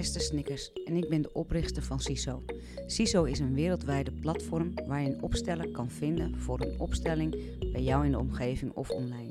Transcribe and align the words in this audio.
Esther 0.00 0.20
Snickers 0.20 0.72
en 0.84 0.96
ik 0.96 1.08
ben 1.08 1.22
de 1.22 1.32
oprichter 1.32 1.82
van 1.82 2.00
CISO. 2.00 2.42
CISO 2.86 3.24
is 3.24 3.38
een 3.38 3.54
wereldwijde 3.54 4.12
platform 4.12 4.72
waar 4.86 5.00
je 5.00 5.08
een 5.08 5.22
opsteller 5.22 5.70
kan 5.70 5.90
vinden 5.90 6.38
voor 6.38 6.60
een 6.60 6.80
opstelling 6.80 7.58
bij 7.72 7.82
jou 7.82 8.04
in 8.04 8.10
de 8.10 8.18
omgeving 8.18 8.72
of 8.72 8.90
online. 8.90 9.30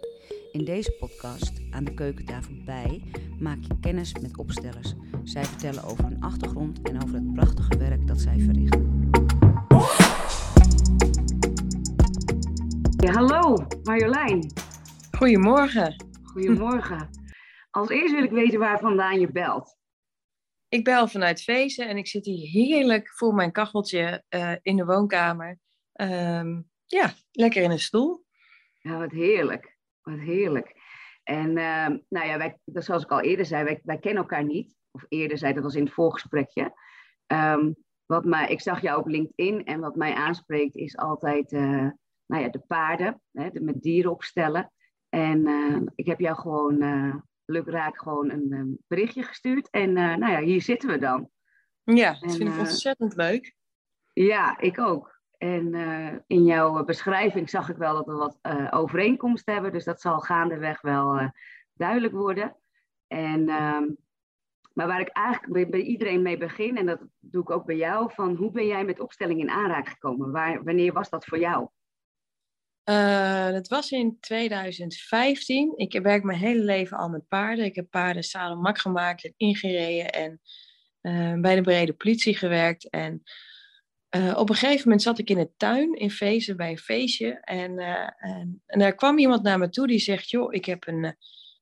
In 0.52 0.66
deze 0.66 0.92
podcast, 0.92 1.62
aan 1.72 1.84
de 1.84 1.94
keukentafel 1.94 2.54
bij, 2.66 3.04
maak 3.40 3.58
je 3.62 3.80
kennis 3.82 4.14
met 4.22 4.38
opstellers. 4.38 4.94
Zij 5.24 5.46
vertellen 5.46 5.84
over 5.84 6.04
hun 6.04 6.22
achtergrond 6.22 6.82
en 6.82 7.04
over 7.04 7.16
het 7.16 7.34
prachtige 7.34 7.78
werk 7.78 8.08
dat 8.08 8.20
zij 8.20 8.40
verrichten. 8.40 9.10
Ja, 12.98 13.12
hallo 13.12 13.66
Marjolein. 13.84 14.52
Goedemorgen. 15.18 16.06
Goedemorgen. 16.24 17.10
Als 17.72 17.90
eerst 17.90 18.14
wil 18.14 18.24
ik 18.24 18.32
weten 18.32 18.60
waar 18.60 18.80
vandaan 18.80 19.20
je 19.20 19.32
belt. 19.32 19.79
Ik 20.70 20.84
bel 20.84 21.08
vanuit 21.08 21.42
Vezen 21.42 21.88
en 21.88 21.98
ik 21.98 22.08
zit 22.08 22.26
hier 22.26 22.50
heerlijk 22.50 23.10
voor 23.10 23.34
mijn 23.34 23.52
kacheltje 23.52 24.24
uh, 24.30 24.56
in 24.62 24.76
de 24.76 24.86
woonkamer. 24.86 25.58
Um, 25.94 26.70
ja, 26.86 27.14
lekker 27.32 27.64
in 27.64 27.72
een 27.72 27.80
stoel. 27.80 28.26
Ja, 28.82 28.98
wat 28.98 29.12
heerlijk. 29.12 29.78
Wat 30.02 30.20
heerlijk. 30.20 30.76
En 31.24 31.50
uh, 31.50 31.88
nou 32.10 32.28
ja, 32.28 32.38
wij, 32.38 32.60
zoals 32.66 33.04
ik 33.04 33.12
al 33.12 33.22
eerder 33.22 33.46
zei, 33.46 33.64
wij, 33.64 33.80
wij, 33.84 34.00
kennen 34.00 34.22
elkaar 34.22 34.44
niet. 34.44 34.76
Of 34.92 35.06
eerder 35.08 35.38
zei, 35.38 35.54
dat 35.54 35.64
was 35.64 35.76
in 35.76 35.84
het 35.84 35.94
voorgesprekje. 35.94 36.74
Um, 37.28 37.76
wat 38.06 38.26
mij, 38.26 38.50
ik 38.50 38.62
zag 38.62 38.82
jou 38.82 39.00
op 39.00 39.08
LinkedIn 39.08 39.66
en 39.66 39.80
wat 39.80 39.96
mij 39.96 40.14
aanspreekt 40.14 40.76
is 40.76 40.98
altijd 40.98 41.52
uh, 41.52 41.90
nou 42.26 42.44
ja, 42.44 42.50
de 42.50 42.64
paarden, 42.68 43.22
hè, 43.32 43.50
de, 43.50 43.62
met 43.62 43.82
dieren 43.82 44.12
opstellen. 44.12 44.72
En 45.10 45.92
ik 45.96 46.06
heb 46.06 46.20
jou 46.20 46.36
gewoon 46.38 46.82
lukraak 47.50 48.02
gewoon 48.02 48.30
een 48.30 48.52
um, 48.52 48.78
berichtje 48.88 49.24
gestuurd. 49.24 49.70
En 49.70 49.90
uh, 49.90 50.16
nou 50.16 50.32
ja, 50.32 50.40
hier 50.42 50.62
zitten 50.62 50.90
we 50.90 50.98
dan. 50.98 51.30
Ja, 51.84 52.12
dat 52.12 52.22
en, 52.22 52.30
vind 52.30 52.50
ik 52.50 52.56
uh, 52.56 52.60
ontzettend 52.60 53.16
leuk. 53.16 53.56
Ja, 54.14 54.60
ik 54.60 54.80
ook. 54.80 55.18
En 55.38 55.74
uh, 55.74 56.14
in 56.28 56.44
jouw 56.44 56.84
beschrijving 56.84 57.50
zag 57.50 57.70
ik 57.70 57.78
wel 57.78 57.94
dat 57.94 58.06
we 58.06 58.14
wat 58.14 58.40
overeenkomst 58.72 59.46
hebben. 59.46 59.72
Dus 59.72 59.84
dat 59.84 60.02
zal 60.02 60.20
gaandeweg 60.20 60.82
wel 60.82 61.32
duidelijk 61.74 62.14
worden. 62.14 62.56
En, 63.08 63.50
ehm, 63.50 63.86
maar 64.74 64.88
waar 64.88 65.00
ik 65.00 65.10
eigenlijk 65.10 65.54
bij, 65.54 65.70
bij, 65.70 65.82
iedereen 65.82 66.22
mee 66.22 66.38
begin, 66.38 66.78
en 66.78 66.86
dat 66.86 67.00
doe 67.20 67.42
ik 67.42 67.50
ook 67.50 67.66
bij 67.66 67.76
jou, 67.76 68.12
van 68.14 68.36
hoe 68.36 68.52
ben 68.52 68.68
jij 68.68 68.86
met 68.86 69.00
opstelling 69.00 69.40
in 69.40 69.50
aanraking 69.50 69.90
gekomen? 69.90 70.32
Waar, 70.32 70.64
wanneer 70.64 70.94
was 70.94 71.10
dat 71.10 71.26
voor 71.26 71.40
jou? 71.40 71.68
Uh, 72.90 73.50
dat 73.52 73.68
was 73.68 73.92
in 73.92 74.18
2015. 74.20 75.74
Ik 75.76 76.00
werk 76.02 76.24
mijn 76.24 76.40
hele 76.40 76.64
leven 76.64 76.98
al 76.98 77.10
met 77.10 77.28
paarden. 77.28 77.66
Ik 77.66 77.76
heb 77.76 77.90
paarden 77.90 78.24
salon 78.24 78.62
mak 78.62 78.78
gemaakt 78.78 79.26
en 79.26 79.34
ingereden 79.38 80.12
en 80.12 80.42
uh, 81.02 81.42
bij 81.42 81.56
de 81.56 81.62
brede 81.62 81.94
politie 81.94 82.36
gewerkt. 82.36 82.90
En 82.90 83.24
uh, 84.16 84.38
op 84.38 84.50
een 84.50 84.56
gegeven 84.56 84.84
moment 84.84 85.02
zat 85.02 85.20
ik 85.20 85.30
in 85.30 85.38
de 85.38 85.52
tuin 85.58 85.94
in 85.94 86.12
Vezen 86.12 86.58
bij 86.58 86.70
een 86.70 86.78
feestje. 86.78 87.40
En, 87.42 87.80
en, 87.80 88.62
en, 88.66 88.80
daar 88.80 88.96
kwam 88.96 89.18
iemand 89.18 89.44
naar 89.44 89.60
me 89.60 89.70
toe 89.70 89.88
die 89.88 90.00
zegt: 90.00 90.30
Joh, 90.30 90.54
ik 90.54 90.66
heb 90.66 90.88
een, 90.88 91.16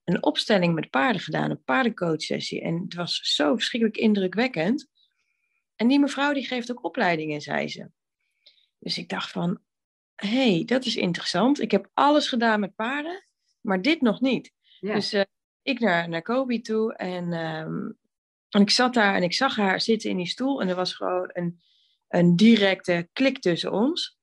een 0.03 0.23
opstelling 0.23 0.73
met 0.73 0.89
paarden 0.89 1.21
gedaan, 1.21 1.49
een 1.49 1.63
paardencoachsessie. 1.63 2.61
En 2.61 2.81
het 2.83 2.93
was 2.93 3.19
zo 3.21 3.55
verschrikkelijk 3.55 3.99
indrukwekkend. 3.99 4.87
En 5.75 5.87
die 5.87 5.99
mevrouw 5.99 6.33
die 6.33 6.45
geeft 6.45 6.71
ook 6.71 6.85
opleidingen, 6.85 7.41
zei 7.41 7.67
ze. 7.67 7.89
Dus 8.79 8.97
ik 8.97 9.09
dacht 9.09 9.31
van, 9.31 9.61
hey, 10.17 10.63
dat 10.65 10.85
is 10.85 10.95
interessant. 10.95 11.61
Ik 11.61 11.71
heb 11.71 11.89
alles 11.93 12.27
gedaan 12.27 12.59
met 12.59 12.75
paarden, 12.75 13.25
maar 13.61 13.81
dit 13.81 14.01
nog 14.01 14.21
niet. 14.21 14.51
Dus 14.79 15.13
uh, 15.13 15.21
ik 15.61 15.79
naar, 15.79 16.09
naar 16.09 16.21
Kobe 16.21 16.61
toe 16.61 16.95
en, 16.95 17.33
um, 17.33 17.97
en 18.49 18.61
ik 18.61 18.69
zat 18.69 18.93
daar 18.93 19.15
en 19.15 19.23
ik 19.23 19.33
zag 19.33 19.55
haar 19.55 19.81
zitten 19.81 20.09
in 20.09 20.17
die 20.17 20.27
stoel 20.27 20.61
en 20.61 20.69
er 20.69 20.75
was 20.75 20.93
gewoon 20.93 21.29
een, 21.33 21.59
een 22.07 22.35
directe 22.35 23.09
klik 23.13 23.39
tussen 23.39 23.71
ons. 23.71 24.15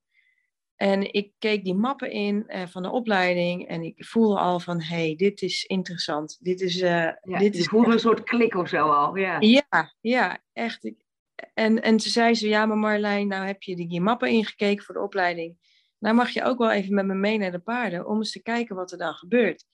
En 0.75 1.13
ik 1.13 1.31
keek 1.39 1.63
die 1.63 1.73
mappen 1.73 2.11
in 2.11 2.43
uh, 2.47 2.67
van 2.67 2.83
de 2.83 2.89
opleiding 2.91 3.67
en 3.67 3.81
ik 3.81 4.05
voelde 4.05 4.39
al 4.39 4.59
van, 4.59 4.81
hey, 4.81 5.15
dit 5.15 5.41
is 5.41 5.63
interessant. 5.63 6.37
Dit 6.41 6.61
is, 6.61 6.81
uh, 6.81 6.89
ja, 7.21 7.37
dit 7.37 7.55
is 7.55 7.67
voelde 7.67 7.91
een 7.91 7.99
soort 7.99 8.23
klik 8.23 8.55
of 8.55 8.69
zo 8.69 8.89
al, 8.89 9.15
ja. 9.15 9.37
Ja, 9.39 9.93
ja 10.01 10.39
echt. 10.53 10.91
En, 11.53 11.81
en 11.81 11.99
ze 11.99 12.09
zei 12.09 12.33
ze, 12.33 12.47
ja, 12.47 12.65
maar 12.65 12.77
Marlijn, 12.77 13.27
nou 13.27 13.45
heb 13.45 13.61
je 13.61 13.75
die 13.75 14.01
mappen 14.01 14.29
ingekeken 14.29 14.83
voor 14.83 14.95
de 14.95 15.01
opleiding 15.01 15.57
nou 15.99 16.15
mag 16.15 16.29
je 16.29 16.43
ook 16.43 16.57
wel 16.57 16.71
even 16.71 16.93
met 16.93 17.05
me 17.05 17.13
mee 17.13 17.37
naar 17.37 17.51
de 17.51 17.59
paarden 17.59 18.07
om 18.07 18.17
eens 18.17 18.31
te 18.31 18.41
kijken 18.41 18.75
wat 18.75 18.91
er 18.91 18.97
dan 18.97 19.13
gebeurt. 19.13 19.65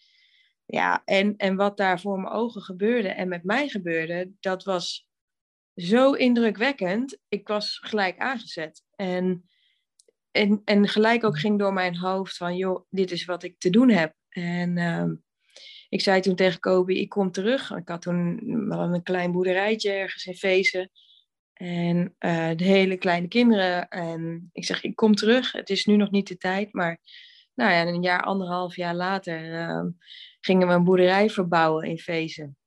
Ja, 0.66 1.02
en, 1.06 1.36
en 1.38 1.56
wat 1.56 1.78
daar 1.78 2.00
voor 2.00 2.20
mijn 2.20 2.34
ogen 2.34 2.62
gebeurde 2.62 3.08
en 3.08 3.28
met 3.28 3.44
mij 3.44 3.68
gebeurde, 3.68 4.32
dat 4.40 4.64
was 4.64 5.08
zo 5.76 6.12
indrukwekkend. 6.12 7.18
Ik 7.28 7.48
was 7.48 7.80
gelijk 7.82 8.18
aangezet. 8.18 8.84
En, 8.96 9.50
en, 10.32 10.62
en 10.66 10.88
gelijk 10.88 11.24
ook 11.24 11.40
ging 11.40 11.60
door 11.60 11.74
mijn 11.74 11.98
hoofd 11.98 12.38
van, 12.38 12.56
joh, 12.56 12.86
dit 12.90 13.12
is 13.12 13.26
wat 13.26 13.44
ik 13.44 13.60
te 13.60 13.70
doen 13.70 13.90
heb. 13.90 14.16
En 14.30 14.78
uh, 14.78 15.12
ik 15.90 16.02
zei 16.02 16.22
toen 16.22 16.36
tegen 16.36 16.60
Kobe, 16.60 17.00
ik 17.00 17.10
kom 17.10 17.32
terug. 17.32 17.72
Ik 17.72 17.88
had 17.88 18.02
toen 18.02 18.40
wel 18.70 18.80
een 18.80 19.04
klein 19.04 19.32
boerderijtje 19.32 19.92
ergens 19.92 20.26
in 20.26 20.36
Vezen. 20.36 20.92
En 21.62 22.16
uh, 22.20 22.50
de 22.56 22.64
hele 22.64 22.98
kleine 22.98 23.28
kinderen. 23.28 23.88
En 23.88 24.50
ik 24.52 24.66
zeg, 24.66 24.84
ik 24.84 24.96
kom 24.96 25.16
terug. 25.16 25.52
Het 25.52 25.70
is 25.70 25.86
nu 25.86 25.96
nog 25.96 26.12
niet 26.12 26.28
de 26.28 26.38
tijd. 26.38 26.74
Maar 26.74 27.00
nou 27.54 27.72
ja, 27.72 27.88
een 27.88 28.02
jaar, 28.02 28.22
anderhalf 28.22 28.76
jaar 28.76 28.96
later 28.96 29.54
uh, 29.54 29.84
gingen 30.40 30.68
we 30.68 30.74
een 30.74 30.84
boerderij 30.84 31.30
verbouwen 31.30 31.88
in 31.88 31.98
Vezen. 31.98 32.58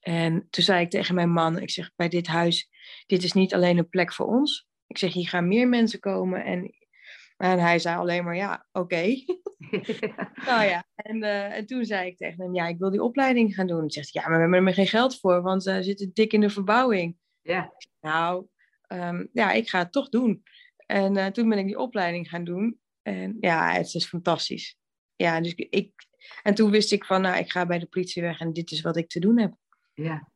En 0.00 0.46
toen 0.50 0.64
zei 0.64 0.84
ik 0.84 0.90
tegen 0.90 1.14
mijn 1.14 1.30
man, 1.30 1.58
ik 1.58 1.70
zeg, 1.70 1.90
bij 1.96 2.08
dit 2.08 2.26
huis, 2.26 2.68
dit 3.06 3.22
is 3.22 3.32
niet 3.32 3.54
alleen 3.54 3.78
een 3.78 3.88
plek 3.88 4.12
voor 4.12 4.26
ons. 4.26 4.68
Ik 4.86 4.98
zeg, 4.98 5.12
hier 5.12 5.28
gaan 5.28 5.48
meer 5.48 5.68
mensen 5.68 6.00
komen. 6.00 6.44
En, 6.44 6.74
en 7.36 7.58
hij 7.58 7.78
zei 7.78 7.96
alleen 7.96 8.24
maar, 8.24 8.36
ja, 8.36 8.66
oké. 8.72 8.94
Okay. 8.94 9.24
nou 10.48 10.64
ja, 10.64 10.84
en, 10.94 11.16
uh, 11.16 11.56
en 11.56 11.66
toen 11.66 11.84
zei 11.84 12.08
ik 12.08 12.16
tegen 12.16 12.42
hem, 12.44 12.54
ja, 12.54 12.66
ik 12.66 12.78
wil 12.78 12.90
die 12.90 13.02
opleiding 13.02 13.54
gaan 13.54 13.66
doen. 13.66 13.80
Hij 13.80 13.90
zegt, 13.90 14.12
ja, 14.12 14.28
maar 14.28 14.36
we 14.36 14.42
hebben 14.42 14.66
er 14.66 14.74
geen 14.74 14.86
geld 14.86 15.18
voor, 15.18 15.42
want 15.42 15.62
ze 15.62 15.82
zitten 15.82 16.10
dik 16.12 16.32
in 16.32 16.40
de 16.40 16.50
verbouwing. 16.50 17.16
Ja. 17.42 17.72
Nou, 18.00 18.46
um, 18.88 19.28
ja, 19.32 19.52
ik 19.52 19.68
ga 19.68 19.78
het 19.78 19.92
toch 19.92 20.08
doen. 20.08 20.42
En 20.86 21.16
uh, 21.16 21.26
toen 21.26 21.48
ben 21.48 21.58
ik 21.58 21.66
die 21.66 21.78
opleiding 21.78 22.28
gaan 22.28 22.44
doen. 22.44 22.80
En 23.02 23.36
ja, 23.40 23.72
het 23.72 23.94
is 23.94 24.06
fantastisch. 24.06 24.76
Ja, 25.16 25.40
dus 25.40 25.54
ik... 25.54 25.92
En 26.42 26.54
toen 26.54 26.70
wist 26.70 26.92
ik 26.92 27.04
van, 27.04 27.20
nou, 27.20 27.38
ik 27.38 27.50
ga 27.50 27.66
bij 27.66 27.78
de 27.78 27.86
politie 27.86 28.22
weg 28.22 28.40
en 28.40 28.52
dit 28.52 28.70
is 28.70 28.80
wat 28.80 28.96
ik 28.96 29.08
te 29.08 29.20
doen 29.20 29.38
heb. 29.38 29.52
Ja. 29.94 30.28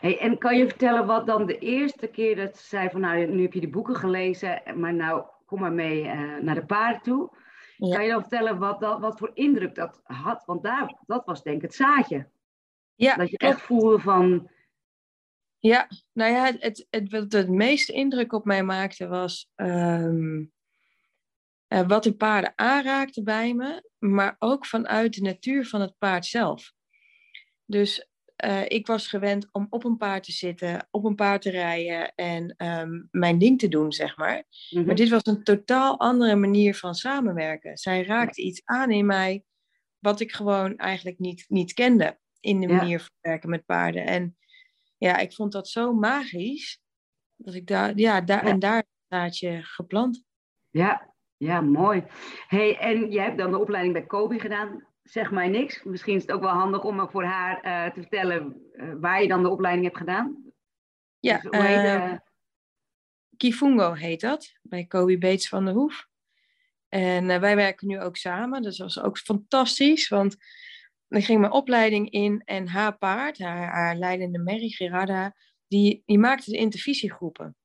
Hey, 0.00 0.18
en 0.18 0.38
kan 0.38 0.58
je 0.58 0.68
vertellen 0.68 1.06
wat 1.06 1.26
dan 1.26 1.46
de 1.46 1.58
eerste 1.58 2.06
keer 2.06 2.36
dat 2.36 2.58
ze 2.58 2.66
zei 2.66 2.88
van, 2.90 3.00
nou, 3.00 3.26
nu 3.26 3.42
heb 3.42 3.52
je 3.52 3.60
de 3.60 3.68
boeken 3.68 3.96
gelezen, 3.96 4.62
maar 4.76 4.94
nou, 4.94 5.24
kom 5.46 5.60
maar 5.60 5.72
mee 5.72 6.04
uh, 6.04 6.38
naar 6.38 6.54
de 6.54 6.64
paarden 6.64 7.02
toe. 7.02 7.36
Ja. 7.76 7.94
Kan 7.94 8.04
je 8.04 8.10
dan 8.10 8.20
vertellen 8.20 8.58
wat, 8.58 8.80
dat, 8.80 9.00
wat 9.00 9.18
voor 9.18 9.30
indruk 9.34 9.74
dat 9.74 10.00
had? 10.02 10.44
Want 10.44 10.62
daar, 10.62 10.98
dat 11.06 11.24
was 11.24 11.42
denk 11.42 11.56
ik 11.56 11.62
het 11.62 11.74
zaadje. 11.74 12.28
Ja, 12.94 13.16
dat 13.16 13.30
je 13.30 13.38
echt 13.38 13.60
voelde 13.60 13.98
van, 13.98 14.50
ja, 15.62 15.88
nou 16.12 16.32
ja, 16.32 16.44
het, 16.58 16.86
het, 16.90 17.10
wat 17.10 17.32
het 17.32 17.48
meeste 17.48 17.92
indruk 17.92 18.32
op 18.32 18.44
mij 18.44 18.62
maakte 18.62 19.06
was 19.06 19.50
um, 19.56 20.52
uh, 21.68 21.86
wat 21.86 22.02
de 22.02 22.16
paarden 22.16 22.52
aanraakte 22.56 23.22
bij 23.22 23.54
me, 23.54 23.90
maar 23.98 24.36
ook 24.38 24.66
vanuit 24.66 25.14
de 25.14 25.20
natuur 25.20 25.66
van 25.66 25.80
het 25.80 25.94
paard 25.98 26.26
zelf. 26.26 26.72
Dus 27.64 28.08
uh, 28.44 28.64
ik 28.68 28.86
was 28.86 29.06
gewend 29.06 29.48
om 29.52 29.66
op 29.70 29.84
een 29.84 29.96
paard 29.96 30.24
te 30.24 30.32
zitten, 30.32 30.88
op 30.90 31.04
een 31.04 31.14
paard 31.14 31.42
te 31.42 31.50
rijden 31.50 32.14
en 32.14 32.54
um, 32.56 33.08
mijn 33.10 33.38
ding 33.38 33.58
te 33.58 33.68
doen, 33.68 33.92
zeg 33.92 34.16
maar. 34.16 34.44
Mm-hmm. 34.70 34.86
Maar 34.86 34.96
dit 34.96 35.08
was 35.08 35.26
een 35.26 35.42
totaal 35.42 35.98
andere 35.98 36.36
manier 36.36 36.74
van 36.74 36.94
samenwerken. 36.94 37.76
Zij 37.76 38.04
raakte 38.04 38.42
ja. 38.42 38.48
iets 38.48 38.62
aan 38.64 38.90
in 38.90 39.06
mij 39.06 39.44
wat 39.98 40.20
ik 40.20 40.32
gewoon 40.32 40.76
eigenlijk 40.76 41.18
niet, 41.18 41.44
niet 41.48 41.72
kende 41.72 42.18
in 42.40 42.60
de 42.60 42.68
manier 42.68 42.98
ja. 42.98 43.04
van 43.04 43.16
werken 43.20 43.50
met 43.50 43.66
paarden. 43.66 44.06
En 44.06 44.36
ja, 45.02 45.18
ik 45.18 45.32
vond 45.32 45.52
dat 45.52 45.68
zo 45.68 45.92
magisch. 45.92 46.80
Dat 47.36 47.54
ik 47.54 47.66
daar, 47.66 47.98
ja, 47.98 48.20
daar, 48.20 48.44
ja. 48.44 48.50
en 48.50 48.58
daar 48.58 48.84
staat 49.06 49.38
je 49.38 49.62
geplant. 49.62 50.24
Ja, 50.70 51.14
ja, 51.36 51.60
mooi. 51.60 52.04
Hey, 52.46 52.78
en 52.78 53.10
jij 53.10 53.24
hebt 53.24 53.38
dan 53.38 53.50
de 53.50 53.58
opleiding 53.58 53.94
bij 53.94 54.06
Kobe 54.06 54.38
gedaan. 54.38 54.86
Zeg 55.02 55.30
mij 55.30 55.48
niks. 55.48 55.82
Misschien 55.82 56.16
is 56.16 56.22
het 56.22 56.32
ook 56.32 56.40
wel 56.40 56.50
handig 56.50 56.84
om 56.84 57.10
voor 57.10 57.24
haar 57.24 57.56
uh, 57.56 57.92
te 57.94 58.00
vertellen 58.00 58.70
uh, 58.72 58.94
waar 59.00 59.22
je 59.22 59.28
dan 59.28 59.42
de 59.42 59.48
opleiding 59.48 59.84
hebt 59.84 59.98
gedaan. 59.98 60.52
Ja, 61.18 61.38
dus, 61.38 61.60
uh, 61.60 62.12
Kifungo 63.36 63.92
heet 63.92 64.20
dat, 64.20 64.52
bij 64.62 64.84
Kobe 64.84 65.18
Bates 65.18 65.48
van 65.48 65.64
der 65.64 65.74
Hoef. 65.74 66.08
En 66.88 67.26
wij 67.26 67.56
werken 67.56 67.86
nu 67.86 68.00
ook 68.00 68.16
samen, 68.16 68.62
dus 68.62 68.76
dat 68.76 68.94
was 68.94 69.04
ook 69.04 69.18
fantastisch, 69.18 70.08
want 70.08 70.36
ik 71.16 71.24
ging 71.24 71.40
mijn 71.40 71.52
opleiding 71.52 72.10
in 72.10 72.42
en 72.44 72.68
haar 72.68 72.98
paard, 72.98 73.38
haar, 73.38 73.96
leidende 73.96 74.38
Mary 74.38 74.68
Gerarda, 74.68 75.34
die, 75.68 76.02
die 76.06 76.18
maakte 76.18 76.50
de 76.50 76.56
intervisiegroepen. 76.56 77.56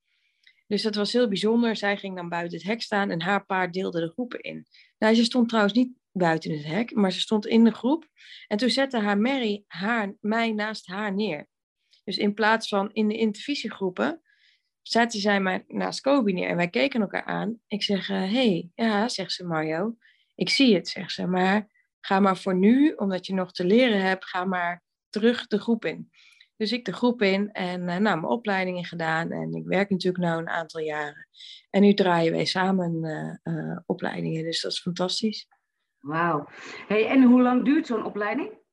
Dus 0.67 0.81
dat 0.81 0.95
was 0.95 1.13
heel 1.13 1.27
bijzonder. 1.27 1.75
Zij 1.75 1.97
ging 1.97 2.15
dan 2.15 2.29
buiten 2.29 2.57
het 2.57 2.67
hek 2.67 2.81
staan 2.81 3.09
en 3.09 3.21
haar 3.21 3.45
paard 3.45 3.73
deelde 3.73 3.99
de 3.99 4.11
groepen 4.11 4.39
in. 4.39 4.65
Nou, 4.97 5.15
ze 5.15 5.23
stond 5.23 5.47
trouwens 5.47 5.75
niet 5.75 5.91
buiten 6.11 6.51
het 6.51 6.65
hek, 6.65 6.95
maar 6.95 7.11
ze 7.11 7.19
stond 7.19 7.45
in 7.45 7.63
de 7.63 7.71
groep. 7.71 8.07
En 8.47 8.57
toen 8.57 8.69
zette 8.69 8.99
haar 8.99 9.17
Mary 9.17 9.63
haar, 9.67 10.15
mij 10.19 10.51
naast 10.51 10.87
haar 10.87 11.13
neer. 11.13 11.47
Dus 12.03 12.17
in 12.17 12.33
plaats 12.33 12.67
van 12.67 12.93
in 12.93 13.07
de 13.07 13.17
intervisiegroepen, 13.17 14.21
zaten 14.81 15.19
zij 15.19 15.39
maar 15.39 15.63
naast 15.67 16.01
Kobe 16.01 16.31
neer 16.31 16.49
en 16.49 16.55
wij 16.55 16.69
keken 16.69 17.01
elkaar 17.01 17.23
aan. 17.23 17.59
Ik 17.67 17.83
zeg, 17.83 18.07
hé, 18.07 18.15
hey, 18.15 18.69
ja, 18.75 19.09
zegt 19.09 19.31
ze 19.31 19.45
Mario, 19.45 19.97
ik 20.35 20.49
zie 20.49 20.75
het, 20.75 20.87
zegt 20.87 21.11
ze, 21.11 21.27
maar 21.27 21.76
ga 22.01 22.19
maar 22.19 22.37
voor 22.37 22.55
nu, 22.55 22.93
omdat 22.93 23.25
je 23.25 23.33
nog 23.33 23.51
te 23.51 23.65
leren 23.65 24.01
hebt, 24.01 24.25
ga 24.25 24.45
maar 24.45 24.83
terug 25.09 25.47
de 25.47 25.59
groep 25.59 25.85
in. 25.85 26.09
Dus 26.57 26.71
ik 26.71 26.85
de 26.85 26.93
groep 26.93 27.21
in 27.21 27.51
en 27.51 27.79
uh, 27.79 27.85
nou, 27.85 28.01
mijn 28.01 28.25
opleidingen 28.25 28.85
gedaan. 28.85 29.31
En 29.31 29.53
ik 29.53 29.65
werk 29.65 29.89
natuurlijk 29.89 30.23
nu 30.23 30.29
een 30.29 30.49
aantal 30.49 30.81
jaren. 30.81 31.27
En 31.69 31.81
nu 31.81 31.93
draaien 31.93 32.31
wij 32.31 32.45
samen 32.45 33.39
uh, 33.43 33.77
opleidingen. 33.85 34.43
Dus 34.43 34.61
dat 34.61 34.71
is 34.71 34.79
fantastisch. 34.79 35.47
Wauw. 35.99 36.47
Hey, 36.87 37.07
en 37.07 37.23
hoe 37.23 37.41
lang 37.41 37.65
duurt 37.65 37.87
zo'n 37.87 38.05
opleiding? 38.05 38.65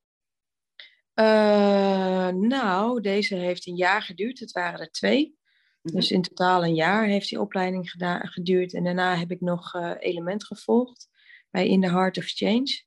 nou, 2.49 3.01
deze 3.01 3.35
heeft 3.35 3.67
een 3.67 3.77
jaar 3.77 4.03
geduurd. 4.03 4.39
Het 4.39 4.53
waren 4.53 4.81
er 4.81 4.91
twee. 4.91 5.39
Mhm. 5.83 5.97
Dus 5.97 6.11
in 6.11 6.23
totaal 6.23 6.65
een 6.65 6.75
jaar 6.75 7.05
heeft 7.05 7.29
die 7.29 7.41
opleiding 7.41 7.91
gedaan, 7.91 8.27
geduurd. 8.27 8.75
En 8.75 8.85
daarna 8.85 9.17
heb 9.17 9.31
ik 9.31 9.41
nog 9.41 9.75
element 9.99 10.45
gevolgd 10.45 11.09
bij 11.51 11.69
In 11.69 11.81
the 11.81 11.91
Heart 11.91 12.19
of 12.19 12.25
Change. 12.27 12.85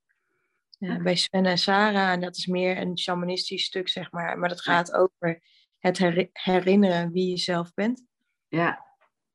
Bij 0.77 1.15
Sven 1.15 1.45
en 1.45 1.57
Sarah. 1.57 2.12
En 2.12 2.21
dat 2.21 2.35
is 2.35 2.45
meer 2.45 2.77
een 2.77 2.97
shamanistisch 2.97 3.63
stuk, 3.63 3.89
zeg 3.89 4.12
maar. 4.12 4.39
Maar 4.39 4.50
dat 4.50 4.62
gaat 4.62 4.94
over 4.94 5.41
het 5.77 6.29
herinneren 6.33 7.12
wie 7.12 7.29
je 7.29 7.38
zelf 7.38 7.74
bent. 7.74 8.06
Ja, 8.47 8.85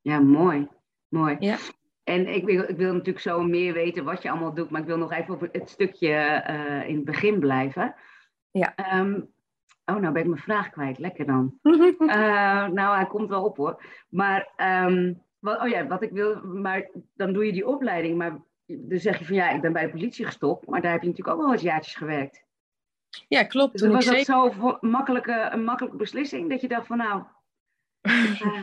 ja 0.00 0.20
mooi. 0.20 0.68
Mooi. 1.08 1.36
Ja. 1.38 1.56
En 2.04 2.34
ik 2.34 2.44
wil, 2.44 2.62
ik 2.62 2.76
wil 2.76 2.92
natuurlijk 2.92 3.24
zo 3.24 3.42
meer 3.42 3.72
weten 3.72 4.04
wat 4.04 4.22
je 4.22 4.30
allemaal 4.30 4.54
doet, 4.54 4.70
maar 4.70 4.80
ik 4.80 4.86
wil 4.86 4.98
nog 4.98 5.12
even 5.12 5.34
op 5.34 5.40
het 5.52 5.70
stukje 5.70 6.44
uh, 6.50 6.88
in 6.88 6.94
het 6.94 7.04
begin 7.04 7.38
blijven. 7.38 7.94
Ja. 8.50 8.98
Um, 8.98 9.32
oh, 9.84 9.96
nou 9.96 10.12
ben 10.12 10.22
ik 10.22 10.28
mijn 10.28 10.42
vraag 10.42 10.70
kwijt. 10.70 10.98
Lekker 10.98 11.26
dan. 11.26 11.58
uh, 11.62 12.66
nou, 12.78 12.96
hij 12.96 13.06
komt 13.06 13.28
wel 13.28 13.44
op 13.44 13.56
hoor. 13.56 13.84
Maar, 14.08 14.52
um, 14.86 15.22
wat, 15.38 15.60
oh 15.60 15.68
ja, 15.68 15.86
wat 15.86 16.02
ik 16.02 16.10
wil, 16.10 16.42
maar 16.42 16.90
dan 17.14 17.32
doe 17.32 17.46
je 17.46 17.52
die 17.52 17.66
opleiding, 17.66 18.16
maar 18.16 18.40
dan 18.78 18.98
zeg 18.98 19.18
je 19.18 19.24
van 19.24 19.34
ja, 19.34 19.50
ik 19.50 19.60
ben 19.60 19.72
bij 19.72 19.84
de 19.84 19.90
politie 19.90 20.24
gestopt, 20.24 20.66
maar 20.66 20.80
daar 20.80 20.92
heb 20.92 21.02
je 21.02 21.08
natuurlijk 21.08 21.36
ook 21.36 21.42
wel 21.42 21.52
wat 21.52 21.62
jaartjes 21.62 21.94
gewerkt. 21.94 22.44
Ja, 23.28 23.44
klopt. 23.44 23.78
Dus 23.78 23.88
was 23.88 24.04
dat 24.04 24.14
zeker... 24.14 24.24
zo 24.24 24.78
makkelijke, 24.80 25.48
een 25.52 25.64
makkelijke 25.64 25.96
beslissing 25.98 26.50
dat 26.50 26.60
je 26.60 26.68
dacht 26.68 26.86
van 26.86 26.96
nou. 26.96 27.22
uh... 28.02 28.62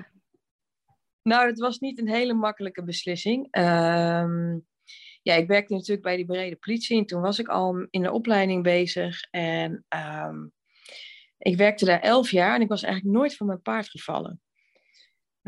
nou, 1.32 1.48
het 1.48 1.60
was 1.60 1.80
niet 1.80 2.00
een 2.00 2.10
hele 2.10 2.34
makkelijke 2.34 2.84
beslissing. 2.84 3.48
Uh, 3.58 4.56
ja, 5.22 5.34
ik 5.34 5.48
werkte 5.48 5.74
natuurlijk 5.74 6.02
bij 6.02 6.16
die 6.16 6.26
brede 6.26 6.56
politie 6.56 6.98
en 6.98 7.06
toen 7.06 7.22
was 7.22 7.40
ik 7.40 7.48
al 7.48 7.88
in 7.90 8.02
de 8.02 8.12
opleiding 8.12 8.64
bezig. 8.64 9.22
En 9.32 9.86
um, 10.28 10.52
ik 11.38 11.58
werkte 11.58 11.86
daar 11.86 12.00
elf 12.00 12.32
jaar 12.32 12.56
en 12.56 12.62
ik 12.62 12.70
was 12.70 12.84
eigenlijk 12.84 13.16
nooit 13.16 13.36
van 13.36 13.48
mijn 13.48 13.62
paard 13.62 13.90
gevallen. 13.90 14.42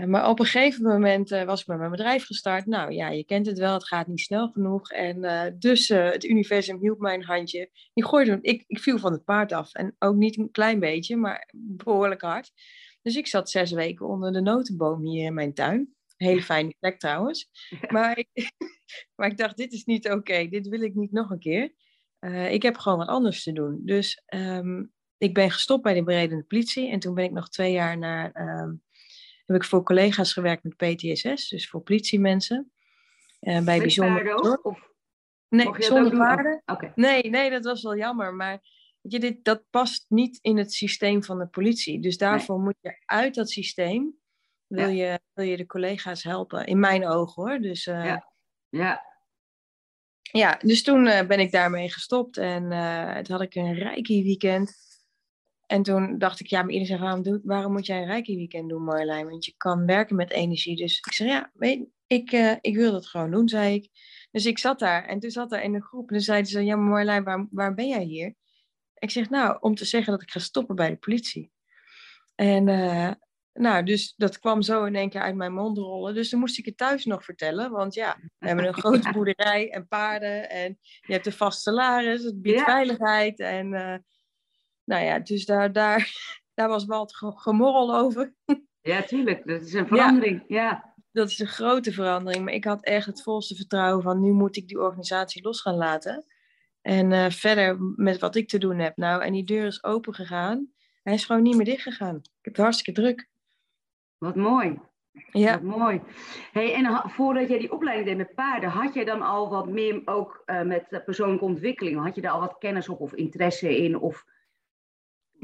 Eh, 0.02 0.08
maar 0.08 0.30
op 0.30 0.40
een 0.40 0.46
gegeven 0.46 0.84
moment 0.84 1.32
uh, 1.32 1.44
was 1.44 1.62
ik 1.62 1.68
met 1.68 1.78
mijn 1.78 1.92
bedrijf 1.92 2.26
gestart. 2.26 2.66
Nou 2.66 2.92
ja, 2.92 3.10
je 3.10 3.24
kent 3.24 3.46
het 3.46 3.60
wel, 3.60 3.74
het 3.74 3.88
gaat 3.88 4.08
niet 4.08 4.20
snel 4.20 4.50
genoeg. 4.50 4.92
En 4.92 5.24
uh, 5.24 5.44
dus 5.60 5.88
het 5.88 6.24
universum 6.24 6.80
hielp 6.80 7.00
mij 7.00 7.14
een 7.14 7.24
handje. 7.24 7.70
Die 7.94 8.06
gooide, 8.06 8.40
ik, 8.42 8.64
ik 8.68 8.80
viel 8.80 8.98
van 8.98 9.12
het 9.12 9.24
paard 9.24 9.52
af. 9.52 9.74
En 9.74 9.96
ook 10.00 10.16
niet 10.16 10.38
een 10.38 10.52
klein 10.52 10.80
beetje, 10.80 11.16
maar 11.16 11.50
behoorlijk 11.54 12.22
hard. 12.22 12.52
Dus 13.02 13.16
ik 13.16 13.28
zat 13.28 13.50
zes 13.50 13.72
weken 13.72 14.08
onder 14.08 14.32
de 14.32 14.42
notenboom 14.42 15.06
hier 15.06 15.26
in 15.26 15.34
mijn 15.34 15.54
tuin. 15.54 15.96
hele 16.18 16.42
fijne 16.42 16.76
plek 16.80 17.00
trouwens. 17.00 17.50
Maar, 17.88 18.18
ik, 18.18 18.30
maar 19.16 19.30
ik 19.30 19.38
dacht, 19.38 19.58
dit 19.58 19.74
is 19.74 19.84
niet 19.84 20.10
oké. 20.10 20.48
Dit 20.48 20.68
wil 20.68 20.82
ik 20.82 20.96
niet 20.96 21.12
nog 21.12 21.30
een 21.30 21.40
keer. 21.40 21.74
ik 22.50 22.62
heb 22.62 22.78
gewoon 22.78 22.98
wat 22.98 23.08
anders 23.08 23.44
te 23.44 23.52
doen. 23.52 23.82
Dus 23.86 24.24
um, 24.34 24.92
ik 25.18 25.34
ben 25.34 25.52
gestopt 25.52 25.84
bij 25.84 25.94
de 25.94 26.04
beredende 26.04 26.44
politie. 26.44 26.92
En 26.92 27.00
toen 27.00 27.14
ben 27.14 27.24
ik 27.24 27.32
nog 27.32 27.50
twee 27.50 27.72
jaar 27.72 27.98
naar... 27.98 28.60
Um, 28.62 28.82
heb 29.52 29.62
ik 29.62 29.68
voor 29.68 29.84
collega's 29.84 30.34
gewerkt 30.34 30.64
met 30.64 30.76
PTSS, 30.78 31.50
dus 31.50 31.70
voor 31.70 31.82
politiemensen. 31.82 32.72
Uh, 33.42 33.64
bij 33.64 33.80
bijzonder. 33.80 34.36
Of, 34.64 34.90
nee, 35.50 35.70
zonder 35.78 36.18
paarden. 36.18 36.62
Oh, 36.66 36.82
nee, 36.96 37.30
nee, 37.30 37.50
dat 37.50 37.64
was 37.64 37.82
wel 37.84 37.98
jammer. 37.98 38.34
Maar 38.34 38.62
je, 39.02 39.20
dit, 39.20 39.44
dat 39.44 39.64
past 39.70 40.06
niet 40.08 40.40
in 40.42 40.58
het 40.58 40.74
systeem 40.74 41.24
van 41.24 41.40
de 41.40 41.48
politie. 41.48 42.00
Dus 42.00 42.18
daarvoor 42.18 42.60
moet 42.60 42.78
je 42.82 43.02
uit 43.06 43.36
dat 43.36 43.50
systeem. 43.50 44.20
Wil, 44.68 44.90
je, 44.90 45.20
wil 45.34 45.46
je 45.46 45.58
de 45.58 45.66
collega's 45.66 46.24
helpen? 46.24 46.66
In 46.66 46.80
mijn 46.80 47.08
ogen 47.08 47.44
hoor. 47.44 47.60
Dus, 47.60 47.88
uh, 47.88 48.06
ja. 48.06 48.32
ja. 48.70 49.10
Ja, 50.22 50.60
dus 50.62 50.84
toen 50.84 51.06
uh, 51.06 51.22
ben 51.22 51.40
ik 51.40 51.52
daarmee 51.52 51.92
gestopt. 51.92 52.38
En 52.38 52.62
toen 53.24 53.36
had 53.36 53.42
ik 53.42 53.56
een 53.56 53.74
rijke 53.74 54.24
weekend. 54.24 54.91
En 55.72 55.84
toen 55.84 56.18
dacht 56.18 56.40
ik, 56.40 56.48
ja, 56.48 56.58
maar 56.58 56.72
iedereen 56.72 56.88
zegt, 56.88 57.02
waarom, 57.02 57.24
doe, 57.24 57.42
waarom 57.44 57.72
moet 57.72 57.86
jij 57.86 58.02
een 58.02 58.08
Reiki 58.08 58.36
weekend 58.36 58.70
doen, 58.70 58.84
Marjolein? 58.84 59.30
Want 59.30 59.46
je 59.46 59.54
kan 59.58 59.86
werken 59.86 60.16
met 60.16 60.32
energie. 60.32 60.76
Dus 60.76 60.98
ik 60.98 61.14
zeg, 61.14 61.28
ja, 61.28 61.52
weet 61.54 61.88
ik, 62.08 62.32
uh, 62.32 62.56
ik 62.62 62.76
wil 62.76 62.92
dat 62.92 63.08
gewoon 63.08 63.32
doen, 63.32 63.50
zei 63.50 63.76
ik. 63.76 63.90
Dus 64.32 64.46
ik 64.46 64.60
zat 64.60 64.80
daar 64.80 65.06
en 65.06 65.20
toen 65.20 65.30
zat 65.30 65.50
daar 65.50 65.64
in 65.64 65.72
de 65.72 65.84
groep. 65.84 66.10
En 66.10 66.16
toen 66.16 66.24
zeiden 66.24 66.52
ze, 66.52 66.64
ja, 66.64 66.76
maar 66.76 66.90
Marjolein, 66.90 67.24
waar, 67.24 67.48
waar 67.52 67.74
ben 67.74 67.88
jij 67.88 68.04
hier? 68.04 68.36
Ik 68.94 69.10
zeg, 69.10 69.30
nou, 69.30 69.58
om 69.60 69.76
te 69.76 69.86
zeggen 69.86 70.12
dat 70.12 70.22
ik 70.22 70.32
ga 70.32 70.40
stoppen 70.40 70.76
bij 70.76 70.90
de 70.90 70.98
politie. 70.98 71.52
En 72.36 72.68
uh, 72.68 73.12
nou, 73.54 73.84
dus 73.84 74.14
dat 74.18 74.40
kwam 74.40 74.62
zo 74.62 74.84
in 74.84 74.96
één 74.96 75.10
keer 75.10 75.22
uit 75.22 75.36
mijn 75.36 75.54
mond 75.54 75.78
rollen. 75.78 76.14
Dus 76.14 76.30
dan 76.30 76.40
moest 76.40 76.58
ik 76.58 76.66
het 76.66 76.78
thuis 76.78 77.06
nog 77.06 77.24
vertellen. 77.24 77.72
Want 77.72 77.94
ja, 77.94 78.18
we 78.38 78.48
hebben 78.48 78.68
een 78.68 78.82
grote 78.84 79.12
boerderij 79.12 79.70
en 79.70 79.88
paarden. 79.88 80.50
En 80.50 80.78
je 81.02 81.14
hebt 81.14 81.26
een 81.26 81.32
vast 81.32 81.62
salaris. 81.62 82.24
Het 82.24 82.42
biedt 82.42 82.62
veiligheid. 82.62 83.40
En 83.40 83.74
uh, 83.74 83.96
nou 84.92 85.04
ja, 85.04 85.20
dus 85.20 85.46
daar, 85.46 85.72
daar, 85.72 86.12
daar 86.54 86.68
was 86.68 86.86
wat 86.86 87.16
gemorrel 87.16 87.96
over. 87.96 88.34
Ja, 88.84 89.02
tuurlijk. 89.02 89.48
Dat 89.48 89.62
is 89.62 89.74
een 89.74 89.88
verandering. 89.88 90.44
Ja. 90.48 90.94
Dat 91.12 91.30
is 91.30 91.40
een 91.40 91.48
grote 91.48 91.92
verandering. 91.92 92.46
Maar 92.46 92.54
ik 92.54 92.64
had 92.64 92.84
echt 92.84 93.06
het 93.06 93.22
volste 93.22 93.56
vertrouwen 93.56 94.04
van 94.04 94.22
nu 94.22 94.32
moet 94.32 94.58
ik 94.58 94.68
die 94.68 94.80
organisatie 94.80 95.44
los 95.44 95.62
gaan 95.62 95.76
laten. 95.76 96.26
En 96.82 97.12
uh, 97.12 97.30
verder 97.30 97.78
met 97.96 98.20
wat 98.20 98.36
ik 98.36 98.48
te 98.48 98.58
doen 98.58 98.80
heb. 98.80 98.98
Nou, 98.98 99.22
en 99.24 99.34
die 99.34 99.44
deur 99.44 99.66
is 99.66 99.84
open 99.84 100.14
gegaan. 100.14 100.72
Hij 101.04 101.14
is 101.14 101.26
gewoon 101.26 101.42
niet 101.42 101.56
meer 101.56 101.66
dicht 101.66 101.82
gegaan. 101.82 102.16
Ik 102.16 102.30
heb 102.42 102.54
het 102.54 102.64
hartstikke 102.64 103.02
druk. 103.02 103.30
Wat 104.18 104.36
mooi. 104.36 104.80
Ja. 105.32 105.52
Wat 105.62 105.78
mooi. 105.78 106.02
Hey, 106.52 106.74
en 106.74 107.10
voordat 107.10 107.50
jij 107.50 107.60
die 107.60 107.72
opleiding 107.72 108.08
deed 108.08 108.18
met 108.18 108.36
paarden, 108.36 108.70
had 108.70 108.94
jij 108.94 109.06
dan 109.06 109.22
al 109.22 109.50
wat 109.50 109.70
meer 109.70 110.02
ook 110.06 110.44
uh, 110.46 110.62
met 110.62 111.02
persoonlijke 111.06 111.46
ontwikkeling? 111.46 112.04
Had 112.04 112.16
je 112.16 112.22
daar 112.22 112.32
al 112.32 112.40
wat 112.40 112.58
kennis 112.58 112.90
op 112.90 113.00
of 113.00 113.14
interesse 113.14 113.78
in? 113.78 114.00
Of 114.00 114.26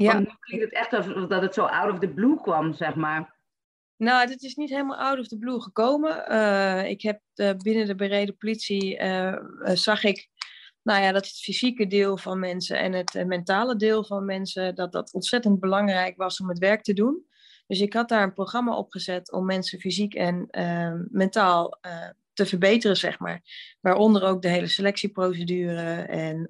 ja. 0.04 0.18
nu 0.18 0.28
klinkt 0.40 0.64
het 0.64 0.74
echt 0.74 0.92
alsof 0.92 1.26
dat 1.26 1.42
het 1.42 1.54
zo 1.54 1.64
out 1.64 1.92
of 1.92 1.98
the 1.98 2.08
blue 2.08 2.40
kwam, 2.40 2.74
zeg 2.74 2.94
maar. 2.94 3.36
Nou, 3.96 4.26
dit 4.26 4.42
is 4.42 4.54
niet 4.54 4.70
helemaal 4.70 4.96
out 4.96 5.18
of 5.18 5.28
the 5.28 5.38
blue 5.38 5.60
gekomen. 5.60 6.32
Uh, 6.32 6.88
ik 6.88 7.02
heb 7.02 7.20
uh, 7.34 7.50
binnen 7.56 7.86
de 7.86 7.94
bereden 7.94 8.36
politie, 8.36 8.98
uh, 8.98 9.38
zag 9.62 10.04
ik 10.04 10.28
nou 10.82 11.02
ja, 11.02 11.12
dat 11.12 11.26
het 11.26 11.36
fysieke 11.36 11.86
deel 11.86 12.16
van 12.16 12.38
mensen 12.38 12.78
en 12.78 12.92
het 12.92 13.24
mentale 13.26 13.76
deel 13.76 14.04
van 14.04 14.24
mensen, 14.24 14.74
dat 14.74 14.92
dat 14.92 15.12
ontzettend 15.12 15.60
belangrijk 15.60 16.16
was 16.16 16.40
om 16.40 16.48
het 16.48 16.58
werk 16.58 16.82
te 16.82 16.92
doen. 16.92 17.26
Dus 17.66 17.80
ik 17.80 17.92
had 17.92 18.08
daar 18.08 18.22
een 18.22 18.32
programma 18.32 18.76
opgezet 18.76 19.32
om 19.32 19.44
mensen 19.44 19.80
fysiek 19.80 20.14
en 20.14 20.48
mentaal 21.10 21.78
te 22.38 22.46
verbeteren, 22.46 22.96
zeg 22.96 23.18
maar. 23.18 23.42
Waaronder 23.80 24.22
ook 24.22 24.42
de 24.42 24.48
hele 24.48 24.66
selectieprocedure 24.66 26.02
en 26.02 26.46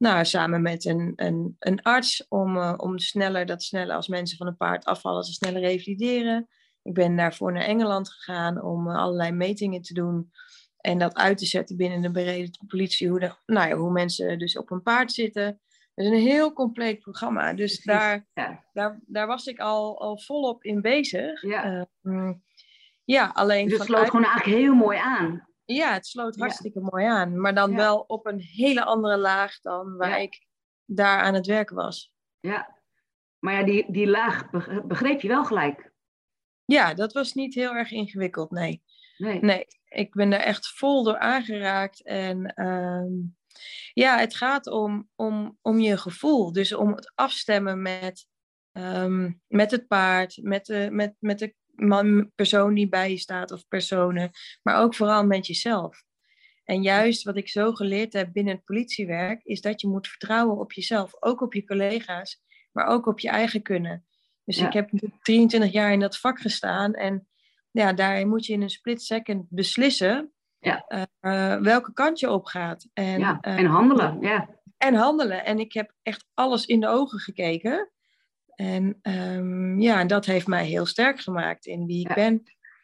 nou, 0.00 0.24
samen 0.24 0.62
met 0.62 0.84
een, 0.84 1.12
een, 1.16 1.56
een 1.58 1.82
arts 1.82 2.26
om, 2.28 2.56
uh, 2.56 2.74
om 2.76 2.98
sneller, 2.98 3.46
dat 3.46 3.62
sneller 3.62 3.96
als 3.96 4.08
mensen 4.08 4.36
van 4.36 4.46
een 4.46 4.56
paard 4.56 4.84
afvallen, 4.84 5.24
ze 5.24 5.32
sneller 5.32 5.60
revalideren. 5.60 6.48
Ik 6.82 6.94
ben 6.94 7.16
daarvoor 7.16 7.52
naar 7.52 7.62
Engeland 7.62 8.10
gegaan 8.10 8.62
om 8.62 8.88
uh, 8.88 8.96
allerlei 8.96 9.32
metingen 9.32 9.82
te 9.82 9.94
doen 9.94 10.30
en 10.76 10.98
dat 10.98 11.14
uit 11.16 11.38
te 11.38 11.46
zetten 11.46 11.76
binnen 11.76 12.00
de 12.00 12.10
bereden 12.10 12.66
politie, 12.66 13.08
hoe, 13.08 13.20
de, 13.20 13.32
nou 13.46 13.68
ja, 13.68 13.76
hoe 13.76 13.92
mensen 13.92 14.38
dus 14.38 14.58
op 14.58 14.70
een 14.70 14.82
paard 14.82 15.12
zitten. 15.12 15.60
Dat 15.94 16.06
is 16.06 16.10
een 16.10 16.26
heel 16.26 16.52
compleet 16.52 17.00
programma. 17.00 17.52
Dus 17.52 17.84
daar, 17.84 18.26
ja. 18.34 18.64
daar, 18.72 19.00
daar 19.06 19.26
was 19.26 19.46
ik 19.46 19.58
al, 19.58 20.00
al 20.00 20.18
volop 20.18 20.64
in 20.64 20.80
bezig. 20.80 21.42
Ja, 21.42 21.86
uh, 22.02 22.30
ja 23.12 23.30
alleen. 23.34 23.68
Dus 23.68 23.78
het 23.78 23.86
sloot 23.86 24.10
gewoon 24.10 24.24
eigenlijk 24.24 24.58
heel 24.58 24.74
mooi 24.74 24.98
aan. 24.98 25.48
Ja, 25.64 25.92
het 25.92 26.06
sloot 26.06 26.36
hartstikke 26.36 26.80
mooi 26.80 27.06
aan. 27.06 27.40
Maar 27.40 27.54
dan 27.54 27.76
wel 27.76 27.98
op 28.06 28.26
een 28.26 28.40
hele 28.40 28.84
andere 28.84 29.16
laag 29.16 29.60
dan 29.60 29.96
waar 29.96 30.20
ik 30.20 30.46
daar 30.84 31.20
aan 31.20 31.34
het 31.34 31.46
werken 31.46 31.76
was. 31.76 32.12
Ja, 32.40 32.78
maar 33.38 33.54
ja, 33.54 33.64
die, 33.64 33.92
die 33.92 34.06
laag 34.06 34.50
begreep 34.84 35.20
je 35.20 35.28
wel 35.28 35.44
gelijk. 35.44 35.92
Ja, 36.64 36.94
dat 36.94 37.12
was 37.12 37.32
niet 37.32 37.54
heel 37.54 37.74
erg 37.74 37.90
ingewikkeld, 37.90 38.50
nee. 38.50 38.82
Nee, 39.16 39.40
nee 39.40 39.66
ik 39.90 40.14
ben 40.14 40.32
er 40.32 40.40
echt 40.40 40.68
vol 40.68 41.04
door 41.04 41.18
aangeraakt. 41.18 42.02
En 42.02 42.54
ehm, 42.54 43.12
ja, 43.92 44.18
het 44.18 44.34
gaat 44.34 44.66
om, 44.66 45.08
om, 45.14 45.58
om 45.62 45.80
je 45.80 45.96
gevoel. 45.96 46.52
Dus 46.52 46.74
om 46.74 46.94
het 46.94 47.12
afstemmen 47.14 47.82
met, 47.82 48.26
ehm, 48.72 49.32
met 49.46 49.70
het 49.70 49.86
paard, 49.86 50.38
met 50.42 50.66
de, 50.66 50.88
met, 50.90 51.14
met 51.18 51.38
de 51.38 51.54
man, 51.86 52.30
persoon 52.34 52.74
die 52.74 52.88
bij 52.88 53.10
je 53.10 53.18
staat 53.18 53.52
of 53.52 53.68
personen, 53.68 54.30
maar 54.62 54.82
ook 54.82 54.94
vooral 54.94 55.26
met 55.26 55.46
jezelf. 55.46 56.02
En 56.64 56.82
juist 56.82 57.22
wat 57.22 57.36
ik 57.36 57.48
zo 57.48 57.72
geleerd 57.72 58.12
heb 58.12 58.32
binnen 58.32 58.54
het 58.54 58.64
politiewerk, 58.64 59.40
is 59.44 59.60
dat 59.60 59.80
je 59.80 59.88
moet 59.88 60.08
vertrouwen 60.08 60.58
op 60.58 60.72
jezelf, 60.72 61.22
ook 61.22 61.40
op 61.40 61.54
je 61.54 61.64
collega's 61.64 62.42
maar 62.72 62.86
ook 62.86 63.06
op 63.06 63.20
je 63.20 63.28
eigen 63.28 63.62
kunnen. 63.62 64.04
Dus 64.44 64.58
ik 64.58 64.72
heb 64.72 64.90
23 65.22 65.72
jaar 65.72 65.92
in 65.92 66.00
dat 66.00 66.18
vak 66.18 66.40
gestaan 66.40 66.94
en 66.94 67.28
ja, 67.70 67.92
daarin 67.92 68.28
moet 68.28 68.46
je 68.46 68.52
in 68.52 68.62
een 68.62 68.70
split 68.70 69.02
second 69.02 69.46
beslissen 69.48 70.32
ja. 70.58 70.84
Uh, 71.20 71.56
welke 71.56 71.92
kant 71.92 72.20
je 72.20 72.30
op 72.30 72.44
gaat. 72.44 72.88
En, 72.92 73.18
ja, 73.18 73.40
en 73.40 73.66
handelen, 73.66 74.20
ja. 74.20 74.48
En 74.76 74.94
handelen. 74.94 75.44
En 75.44 75.58
ik 75.58 75.72
heb 75.72 75.92
echt 76.02 76.26
alles 76.34 76.66
in 76.66 76.80
de 76.80 76.88
ogen 76.88 77.18
gekeken. 77.18 77.90
En 78.60 78.98
um, 79.02 79.80
ja, 79.80 80.04
dat 80.04 80.26
heeft 80.26 80.46
mij 80.46 80.64
heel 80.64 80.86
sterk 80.86 81.20
gemaakt 81.20 81.66
in 81.66 81.86
wie 81.86 82.08
ik 82.08 82.14
ben. 82.14 82.42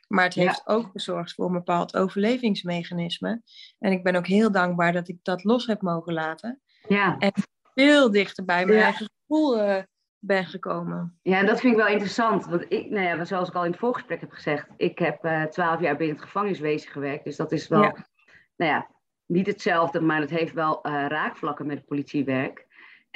Maar 0.09 0.25
het 0.25 0.35
heeft 0.35 0.67
ook 0.67 0.91
gezorgd 0.93 1.35
voor 1.35 1.47
een 1.47 1.53
bepaald 1.53 1.97
overlevingsmechanisme. 1.97 3.43
En 3.79 3.93
ik 3.93 4.03
ben 4.03 4.17
ook 4.17 4.27
heel 4.27 4.53
dankbaar 4.53 4.93
dat 4.93 5.09
ik 5.09 5.19
dat 5.23 5.45
los 5.45 5.67
heb 5.67 5.83
mogen 5.83 6.13
laten. 6.13 6.61
Ja. 6.89 7.19
En 7.19 7.33
veel 7.75 8.11
dichter 8.11 8.45
bij 8.45 8.67
mijn 8.67 8.81
eigen 8.81 9.11
gevoel 9.21 9.59
uh, 9.59 9.83
ben 10.19 10.45
gekomen. 10.47 11.19
Ja, 11.23 11.43
dat 11.43 11.61
vind 11.61 11.73
ik 11.73 11.79
wel 11.79 11.89
interessant. 11.89 12.47
Want 12.47 12.65
ik, 12.69 12.91
nou 12.91 13.07
ja, 13.07 13.25
zoals 13.25 13.49
ik 13.49 13.55
al 13.55 13.65
in 13.65 13.71
het 13.71 13.81
voorgesprek 13.81 14.21
heb 14.21 14.31
gezegd, 14.31 14.69
ik 14.77 14.99
heb 14.99 15.25
eh, 15.25 15.43
twaalf 15.43 15.81
jaar 15.81 15.97
binnen 15.97 16.17
het 16.17 16.25
gevangeniswezen 16.25 16.91
gewerkt. 16.91 17.25
Dus 17.25 17.37
dat 17.37 17.53
is 17.53 17.69
wel, 17.69 17.81
nou 18.57 18.73
ja, 18.73 18.87
niet 19.27 19.47
hetzelfde, 19.47 20.01
maar 20.01 20.21
het 20.21 20.31
heeft 20.31 20.55
wel 20.55 20.87
uh, 20.87 21.07
raakvlakken 21.09 21.67
met 21.67 21.77
het 21.77 21.87
politiewerk. 21.87 22.66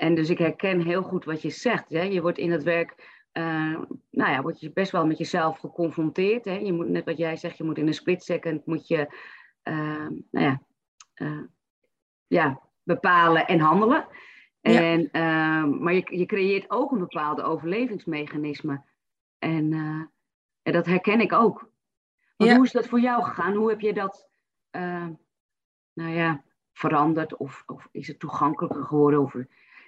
En 0.01 0.15
dus 0.15 0.31
ik 0.31 0.39
herken 0.39 0.81
heel 0.81 1.03
goed 1.03 1.25
wat 1.25 1.43
je 1.43 1.51
zegt. 1.51 1.89
Hè? 1.89 2.03
Je 2.03 2.21
wordt 2.21 2.39
in 2.39 2.51
het 2.51 2.63
werk, 2.63 3.21
uh, 3.33 3.79
nou 4.11 4.31
ja, 4.31 4.43
word 4.43 4.61
je 4.61 4.73
best 4.73 4.91
wel 4.91 5.07
met 5.07 5.19
jezelf 5.19 5.59
geconfronteerd. 5.59 6.45
Hè? 6.45 6.57
Je 6.57 6.73
moet, 6.73 6.89
net 6.89 7.05
wat 7.05 7.17
jij 7.17 7.37
zegt, 7.37 7.57
je 7.57 7.65
moet 7.65 7.79
in 7.79 7.87
een 7.87 7.95
split 7.95 8.23
second, 8.23 8.67
moet 8.67 8.89
je, 8.89 9.09
nou 9.63 10.23
ja, 10.31 10.63
ja, 12.27 12.61
bepalen 12.83 13.47
en 13.47 13.61
handelen. 13.61 14.07
En, 14.61 15.09
ja. 15.13 15.67
maar 15.67 15.95
je, 15.95 16.17
je 16.19 16.27
creëert 16.27 16.71
ook 16.71 16.93
een 16.93 16.99
bepaalde 16.99 17.43
overlevingsmechanisme. 17.43 18.83
En, 19.39 19.73
en 20.63 20.73
dat 20.73 20.87
herken 20.87 21.21
ik 21.21 21.33
ook. 21.33 21.71
Want 22.37 22.53
hoe 22.53 22.65
is 22.65 22.73
dat 22.73 22.89
voor 22.89 23.01
jou 23.01 23.23
gegaan? 23.23 23.55
Hoe 23.55 23.69
heb 23.69 23.81
je 23.81 23.93
dat 23.93 24.29
nou 25.93 26.11
ja, 26.11 26.45
veranderd? 26.73 27.37
Of, 27.37 27.63
of 27.67 27.89
is 27.91 28.09
het 28.09 28.19
toegankelijker 28.19 28.85
geworden? 28.85 29.21
Of, 29.21 29.35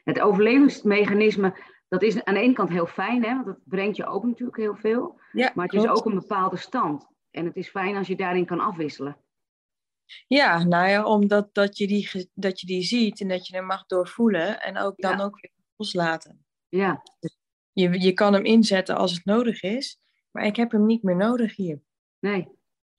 het 0.03 0.21
overlevingsmechanisme, 0.21 1.55
dat 1.89 2.03
is 2.03 2.25
aan 2.25 2.35
de 2.35 2.41
ene 2.41 2.53
kant 2.53 2.69
heel 2.69 2.87
fijn, 2.87 3.25
hè, 3.25 3.35
want 3.35 3.47
dat 3.47 3.59
brengt 3.65 3.97
je 3.97 4.07
ook 4.07 4.25
natuurlijk 4.25 4.57
heel 4.57 4.77
veel. 4.77 5.21
Ja, 5.33 5.53
maar 5.55 5.65
het 5.67 5.75
is 5.75 5.89
ook 5.89 6.05
een 6.05 6.15
bepaalde 6.15 6.57
stand. 6.57 7.07
En 7.31 7.45
het 7.45 7.57
is 7.57 7.69
fijn 7.69 7.97
als 7.97 8.07
je 8.07 8.17
daarin 8.17 8.47
kan 8.47 8.61
afwisselen. 8.61 9.17
Ja, 10.27 10.65
nou 10.65 10.89
ja, 10.89 11.05
omdat 11.05 11.55
dat 11.55 11.79
je, 11.79 11.87
die, 11.87 12.31
dat 12.35 12.61
je 12.61 12.67
die 12.67 12.83
ziet 12.83 13.21
en 13.21 13.29
dat 13.29 13.47
je 13.47 13.57
hem 13.57 13.67
mag 13.67 13.87
doorvoelen 13.87 14.63
en 14.63 14.79
ook 14.79 14.97
dan 14.97 15.21
ook 15.21 15.41
weer 15.41 15.51
loslaten. 15.77 16.45
Ja. 16.69 17.03
Dus 17.21 17.39
je, 17.73 18.01
je 18.01 18.13
kan 18.13 18.33
hem 18.33 18.45
inzetten 18.45 18.97
als 18.97 19.13
het 19.13 19.25
nodig 19.25 19.63
is, 19.63 20.01
maar 20.31 20.45
ik 20.45 20.57
heb 20.57 20.71
hem 20.71 20.87
niet 20.87 21.03
meer 21.03 21.17
nodig 21.17 21.57
hier. 21.57 21.83
Nee. 22.19 22.49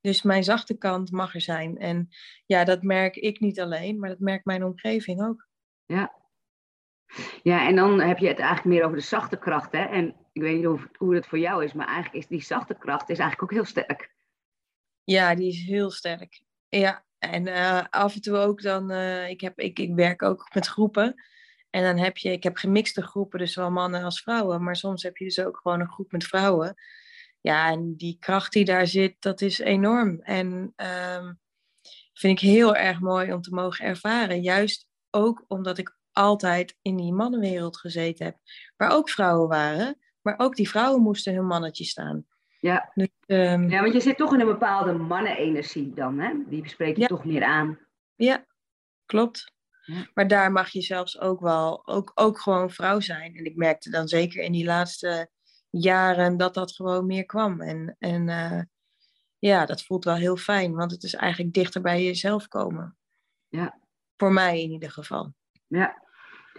Dus 0.01 0.21
mijn 0.21 0.43
zachte 0.43 0.77
kant 0.77 1.11
mag 1.11 1.33
er 1.33 1.41
zijn. 1.41 1.77
En 1.77 2.09
ja, 2.45 2.63
dat 2.63 2.81
merk 2.81 3.15
ik 3.15 3.39
niet 3.39 3.59
alleen, 3.59 3.99
maar 3.99 4.09
dat 4.09 4.19
merkt 4.19 4.45
mijn 4.45 4.63
omgeving 4.63 5.23
ook. 5.23 5.47
Ja. 5.85 6.22
Ja, 7.43 7.67
en 7.67 7.75
dan 7.75 7.99
heb 7.99 8.17
je 8.17 8.27
het 8.27 8.39
eigenlijk 8.39 8.75
meer 8.75 8.83
over 8.83 8.97
de 8.97 9.03
zachte 9.03 9.37
kracht. 9.37 9.71
Hè? 9.71 9.83
En 9.83 10.15
ik 10.33 10.41
weet 10.41 10.55
niet 10.55 10.65
hoe, 10.65 10.89
hoe 10.97 11.15
het 11.15 11.27
voor 11.27 11.39
jou 11.39 11.63
is, 11.63 11.73
maar 11.73 11.87
eigenlijk 11.87 12.15
is 12.15 12.27
die 12.27 12.43
zachte 12.43 12.73
kracht 12.73 13.09
is 13.09 13.19
eigenlijk 13.19 13.43
ook 13.43 13.57
heel 13.57 13.65
sterk. 13.65 14.11
Ja, 15.03 15.35
die 15.35 15.47
is 15.47 15.63
heel 15.63 15.91
sterk. 15.91 16.43
Ja, 16.69 17.05
en 17.19 17.47
uh, 17.47 17.83
af 17.89 18.15
en 18.15 18.21
toe 18.21 18.37
ook 18.37 18.61
dan, 18.61 18.91
uh, 18.91 19.29
ik, 19.29 19.41
heb, 19.41 19.59
ik, 19.59 19.79
ik 19.79 19.95
werk 19.95 20.21
ook 20.21 20.53
met 20.53 20.67
groepen. 20.67 21.15
En 21.69 21.83
dan 21.83 21.97
heb 21.97 22.17
je, 22.17 22.31
ik 22.31 22.43
heb 22.43 22.57
gemixte 22.57 23.01
groepen, 23.01 23.39
dus 23.39 23.53
zowel 23.53 23.71
mannen 23.71 24.03
als 24.03 24.21
vrouwen. 24.21 24.63
Maar 24.63 24.75
soms 24.75 25.03
heb 25.03 25.17
je 25.17 25.25
dus 25.25 25.39
ook 25.39 25.57
gewoon 25.57 25.79
een 25.79 25.91
groep 25.91 26.11
met 26.11 26.23
vrouwen. 26.23 26.75
Ja, 27.41 27.71
en 27.71 27.95
die 27.95 28.17
kracht 28.19 28.53
die 28.53 28.65
daar 28.65 28.87
zit, 28.87 29.15
dat 29.19 29.41
is 29.41 29.59
enorm. 29.59 30.21
En 30.21 30.73
um, 31.15 31.39
vind 32.13 32.41
ik 32.41 32.49
heel 32.49 32.75
erg 32.75 32.99
mooi 32.99 33.33
om 33.33 33.41
te 33.41 33.53
mogen 33.53 33.85
ervaren. 33.85 34.41
Juist 34.41 34.87
ook 35.09 35.45
omdat 35.47 35.77
ik 35.77 35.97
altijd 36.13 36.77
in 36.81 36.95
die 36.95 37.13
mannenwereld 37.13 37.77
gezeten 37.77 38.25
heb. 38.25 38.37
Waar 38.77 38.91
ook 38.91 39.09
vrouwen 39.09 39.47
waren. 39.49 39.97
Maar 40.21 40.35
ook 40.37 40.55
die 40.55 40.69
vrouwen 40.69 41.01
moesten 41.01 41.33
hun 41.33 41.45
mannetje 41.45 41.83
staan. 41.83 42.25
Ja. 42.59 42.91
Dus, 42.93 43.09
ehm, 43.25 43.69
ja, 43.69 43.81
want 43.81 43.93
je 43.93 43.99
zit 43.99 44.17
toch 44.17 44.33
in 44.33 44.39
een 44.39 44.45
bepaalde 44.45 44.93
mannenenergie 44.93 45.93
dan, 45.93 46.19
hè? 46.19 46.33
Die 46.47 46.69
spreekt 46.69 46.97
je 46.97 47.07
toch 47.07 47.25
meer 47.25 47.43
aan. 47.43 47.79
Ja, 48.15 48.45
klopt. 49.05 49.53
Ja. 49.85 50.07
Maar 50.13 50.27
daar 50.27 50.51
mag 50.51 50.69
je 50.69 50.81
zelfs 50.81 51.19
ook 51.19 51.39
wel, 51.39 51.87
ook, 51.87 52.11
ook 52.15 52.39
gewoon 52.39 52.69
vrouw 52.69 52.99
zijn. 52.99 53.35
En 53.35 53.45
ik 53.45 53.55
merkte 53.55 53.89
dan 53.89 54.07
zeker 54.07 54.43
in 54.43 54.51
die 54.51 54.65
laatste 54.65 55.29
jaren 55.69 56.37
dat 56.37 56.53
dat 56.53 56.71
gewoon 56.71 57.05
meer 57.05 57.25
kwam. 57.25 57.61
En, 57.61 57.95
en 57.99 58.27
uh, 58.27 58.61
ja, 59.39 59.65
dat 59.65 59.83
voelt 59.83 60.03
wel 60.03 60.15
heel 60.15 60.37
fijn, 60.37 60.73
want 60.73 60.91
het 60.91 61.03
is 61.03 61.13
eigenlijk 61.13 61.53
dichter 61.53 61.81
bij 61.81 62.03
jezelf 62.03 62.47
komen. 62.47 62.97
Ja. 63.47 63.79
Voor 64.17 64.33
mij 64.33 64.61
in 64.61 64.71
ieder 64.71 64.91
geval. 64.91 65.33
Ja. 65.67 66.02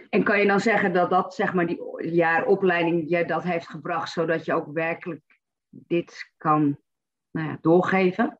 En 0.09 0.23
kan 0.23 0.39
je 0.39 0.47
dan 0.47 0.59
zeggen 0.59 0.93
dat 0.93 1.09
dat, 1.09 1.35
zeg 1.35 1.53
maar, 1.53 1.67
die 1.67 1.81
jaaropleiding 1.97 3.09
je 3.09 3.25
dat 3.25 3.43
heeft 3.43 3.69
gebracht, 3.69 4.11
zodat 4.11 4.45
je 4.45 4.53
ook 4.53 4.73
werkelijk 4.73 5.39
dit 5.69 6.31
kan 6.37 6.79
nou 7.31 7.47
ja, 7.47 7.57
doorgeven. 7.61 8.39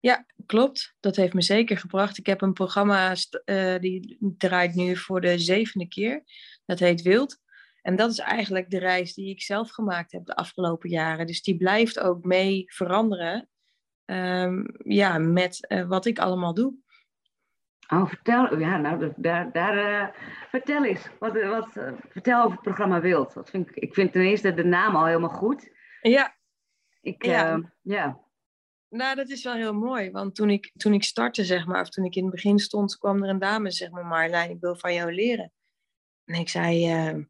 Ja, 0.00 0.26
klopt. 0.46 0.94
Dat 1.00 1.16
heeft 1.16 1.34
me 1.34 1.42
zeker 1.42 1.76
gebracht. 1.78 2.18
Ik 2.18 2.26
heb 2.26 2.40
een 2.40 2.52
programma 2.52 3.14
uh, 3.44 3.78
die 3.78 4.16
draait 4.20 4.74
nu 4.74 4.96
voor 4.96 5.20
de 5.20 5.38
zevende 5.38 5.88
keer. 5.88 6.24
Dat 6.64 6.78
heet 6.78 7.02
Wild. 7.02 7.38
En 7.82 7.96
dat 7.96 8.10
is 8.10 8.18
eigenlijk 8.18 8.70
de 8.70 8.78
reis 8.78 9.14
die 9.14 9.30
ik 9.30 9.42
zelf 9.42 9.70
gemaakt 9.70 10.12
heb 10.12 10.24
de 10.24 10.36
afgelopen 10.36 10.90
jaren. 10.90 11.26
Dus 11.26 11.42
die 11.42 11.56
blijft 11.56 11.98
ook 11.98 12.24
mee 12.24 12.64
veranderen 12.66 13.48
um, 14.04 14.74
ja, 14.78 15.18
met 15.18 15.66
uh, 15.68 15.88
wat 15.88 16.06
ik 16.06 16.18
allemaal 16.18 16.54
doe. 16.54 16.74
Oh, 17.88 18.08
vertel, 18.08 18.58
ja, 18.58 18.76
nou, 18.76 19.12
daar, 19.16 19.52
daar 19.52 19.76
uh, 19.76 20.08
vertel 20.48 20.84
eens. 20.84 21.08
Wat, 21.18 21.42
wat, 21.42 21.68
vertel 22.08 22.38
over 22.38 22.52
het 22.52 22.62
programma 22.62 23.00
Wild. 23.00 23.34
Dat 23.34 23.50
vind 23.50 23.68
ik, 23.68 23.76
ik 23.76 23.94
vind 23.94 24.12
ten 24.12 24.22
eerste 24.22 24.54
de 24.54 24.64
naam 24.64 24.96
al 24.96 25.06
helemaal 25.06 25.28
goed. 25.28 25.70
Ja. 26.00 26.36
Ik, 27.00 27.24
ja. 27.24 27.56
Uh, 27.56 27.64
ja. 27.82 28.20
Nou, 28.88 29.16
dat 29.16 29.28
is 29.28 29.44
wel 29.44 29.54
heel 29.54 29.74
mooi. 29.74 30.10
Want 30.10 30.34
toen 30.34 30.50
ik, 30.50 30.72
toen 30.76 30.92
ik 30.92 31.04
startte, 31.04 31.44
zeg 31.44 31.66
maar, 31.66 31.80
of 31.80 31.88
toen 31.88 32.04
ik 32.04 32.14
in 32.14 32.22
het 32.22 32.32
begin 32.32 32.58
stond, 32.58 32.98
kwam 32.98 33.22
er 33.22 33.28
een 33.28 33.38
dame, 33.38 33.70
zeg 33.70 33.90
maar, 33.90 34.06
Marlijn, 34.06 34.50
ik 34.50 34.60
wil 34.60 34.76
van 34.76 34.94
jou 34.94 35.12
leren. 35.12 35.52
En 36.24 36.34
ik 36.34 36.48
zei, 36.48 36.94
uh, 36.94 37.24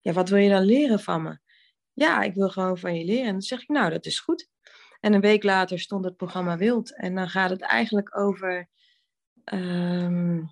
ja, 0.00 0.12
wat 0.12 0.28
wil 0.28 0.38
je 0.38 0.50
dan 0.50 0.64
leren 0.64 1.00
van 1.00 1.22
me? 1.22 1.38
Ja, 1.92 2.22
ik 2.22 2.34
wil 2.34 2.48
gewoon 2.48 2.78
van 2.78 2.94
je 2.94 3.04
leren. 3.04 3.26
En 3.26 3.32
dan 3.32 3.42
zeg 3.42 3.62
ik, 3.62 3.68
nou, 3.68 3.90
dat 3.90 4.06
is 4.06 4.20
goed. 4.20 4.48
En 5.00 5.12
een 5.12 5.20
week 5.20 5.42
later 5.42 5.78
stond 5.78 6.04
het 6.04 6.16
programma 6.16 6.56
Wild. 6.56 6.96
En 6.96 7.14
dan 7.14 7.28
gaat 7.28 7.50
het 7.50 7.60
eigenlijk 7.60 8.18
over, 8.18 8.68
um, 9.52 10.50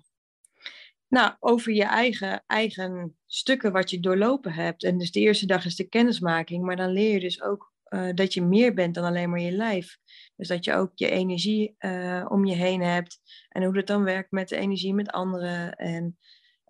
nou, 1.07 1.35
over 1.39 1.73
je 1.73 1.83
eigen, 1.83 2.43
eigen 2.47 3.17
stukken 3.25 3.71
wat 3.71 3.89
je 3.89 3.99
doorlopen 3.99 4.53
hebt. 4.53 4.83
En 4.83 4.97
dus 4.97 5.11
de 5.11 5.19
eerste 5.19 5.45
dag 5.45 5.65
is 5.65 5.75
de 5.75 5.89
kennismaking, 5.89 6.63
maar 6.63 6.75
dan 6.75 6.91
leer 6.91 7.13
je 7.13 7.19
dus 7.19 7.41
ook 7.41 7.73
uh, 7.89 8.09
dat 8.13 8.33
je 8.33 8.41
meer 8.41 8.73
bent 8.73 8.95
dan 8.95 9.03
alleen 9.03 9.29
maar 9.29 9.39
je 9.39 9.51
lijf. 9.51 9.97
Dus 10.35 10.47
dat 10.47 10.65
je 10.65 10.73
ook 10.73 10.91
je 10.95 11.09
energie 11.09 11.75
uh, 11.79 12.25
om 12.29 12.45
je 12.45 12.55
heen 12.55 12.81
hebt 12.81 13.19
en 13.49 13.63
hoe 13.63 13.73
dat 13.73 13.87
dan 13.87 14.03
werkt 14.03 14.31
met 14.31 14.49
de 14.49 14.55
energie 14.55 14.93
met 14.93 15.11
anderen 15.11 15.75
en 15.75 16.17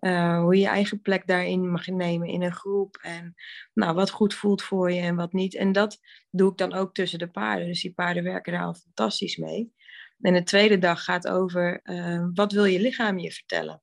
uh, 0.00 0.40
hoe 0.40 0.54
je 0.54 0.60
je 0.60 0.68
eigen 0.68 1.00
plek 1.00 1.26
daarin 1.26 1.70
mag 1.70 1.86
nemen 1.86 2.28
in 2.28 2.42
een 2.42 2.54
groep 2.54 2.96
en 2.96 3.34
nou, 3.74 3.94
wat 3.94 4.10
goed 4.10 4.34
voelt 4.34 4.62
voor 4.62 4.92
je 4.92 5.00
en 5.00 5.16
wat 5.16 5.32
niet. 5.32 5.54
En 5.54 5.72
dat 5.72 5.98
doe 6.30 6.50
ik 6.50 6.56
dan 6.56 6.72
ook 6.72 6.94
tussen 6.94 7.18
de 7.18 7.30
paarden. 7.30 7.66
Dus 7.66 7.82
die 7.82 7.92
paarden 7.92 8.22
werken 8.22 8.52
daar 8.52 8.62
al 8.64 8.74
fantastisch 8.74 9.36
mee. 9.36 9.72
En 10.20 10.32
de 10.32 10.42
tweede 10.42 10.78
dag 10.78 11.04
gaat 11.04 11.28
over 11.28 11.82
wat 12.34 12.52
wil 12.52 12.64
je 12.64 12.80
lichaam 12.80 13.18
je 13.18 13.32
vertellen. 13.32 13.82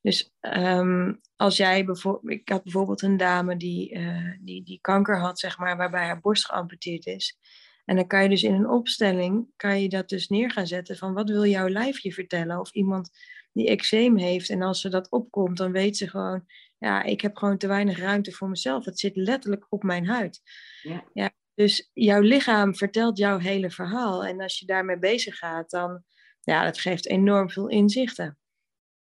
Dus 0.00 0.32
um, 0.40 1.20
als 1.36 1.56
jij 1.56 1.84
bijvoorbeeld, 1.84 2.32
ik 2.32 2.48
had 2.48 2.62
bijvoorbeeld 2.62 3.02
een 3.02 3.16
dame 3.16 3.56
die, 3.56 3.94
uh, 3.94 4.32
die, 4.40 4.62
die 4.62 4.78
kanker 4.80 5.18
had, 5.18 5.38
zeg 5.38 5.58
maar, 5.58 5.76
waarbij 5.76 6.04
haar 6.04 6.20
borst 6.20 6.44
geamputeerd 6.44 7.06
is. 7.06 7.38
En 7.84 7.96
dan 7.96 8.06
kan 8.06 8.22
je 8.22 8.28
dus 8.28 8.42
in 8.42 8.54
een 8.54 8.68
opstelling, 8.68 9.48
kan 9.56 9.82
je 9.82 9.88
dat 9.88 10.08
dus 10.08 10.28
neer 10.28 10.50
gaan 10.50 10.66
zetten 10.66 10.96
van 10.96 11.14
wat 11.14 11.28
wil 11.28 11.44
jouw 11.44 11.68
lijf 11.68 11.98
je 11.98 12.12
vertellen? 12.12 12.60
Of 12.60 12.72
iemand 12.72 13.10
die 13.52 13.68
eczeem 13.68 14.16
heeft 14.16 14.50
en 14.50 14.62
als 14.62 14.80
ze 14.80 14.88
dat 14.88 15.10
opkomt, 15.10 15.56
dan 15.56 15.72
weet 15.72 15.96
ze 15.96 16.08
gewoon, 16.08 16.46
ja, 16.78 17.02
ik 17.02 17.20
heb 17.20 17.36
gewoon 17.36 17.58
te 17.58 17.66
weinig 17.66 17.98
ruimte 17.98 18.32
voor 18.32 18.48
mezelf. 18.48 18.84
Het 18.84 18.98
zit 18.98 19.16
letterlijk 19.16 19.66
op 19.68 19.82
mijn 19.82 20.06
huid. 20.06 20.40
Ja. 20.82 21.04
ja 21.12 21.30
dus 21.56 21.90
jouw 21.92 22.20
lichaam 22.20 22.74
vertelt 22.74 23.18
jouw 23.18 23.38
hele 23.38 23.70
verhaal. 23.70 24.24
En 24.24 24.40
als 24.40 24.58
je 24.58 24.66
daarmee 24.66 24.98
bezig 24.98 25.38
gaat, 25.38 25.70
dan, 25.70 26.02
ja, 26.40 26.64
dat 26.64 26.78
geeft 26.78 27.06
enorm 27.06 27.50
veel 27.50 27.68
inzichten. 27.68 28.38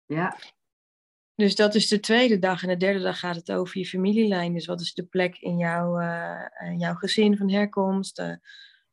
Ja. 0.05 0.37
Dus 1.35 1.55
dat 1.55 1.75
is 1.75 1.89
de 1.89 2.01
tweede 2.01 2.39
dag. 2.39 2.63
En 2.63 2.69
de 2.69 2.77
derde 2.77 3.01
dag 3.01 3.19
gaat 3.19 3.37
het 3.37 3.53
over 3.53 3.79
je 3.79 3.87
familielijn. 3.87 4.55
Dus 4.55 4.67
wat 4.67 4.81
is 4.81 4.95
de 4.95 5.07
plek 5.07 5.37
in 5.39 5.57
jouw, 5.57 6.01
uh, 6.01 6.79
jouw 6.79 6.95
gezin 6.95 7.37
van 7.37 7.51
herkomst? 7.51 8.19
Uh, 8.19 8.35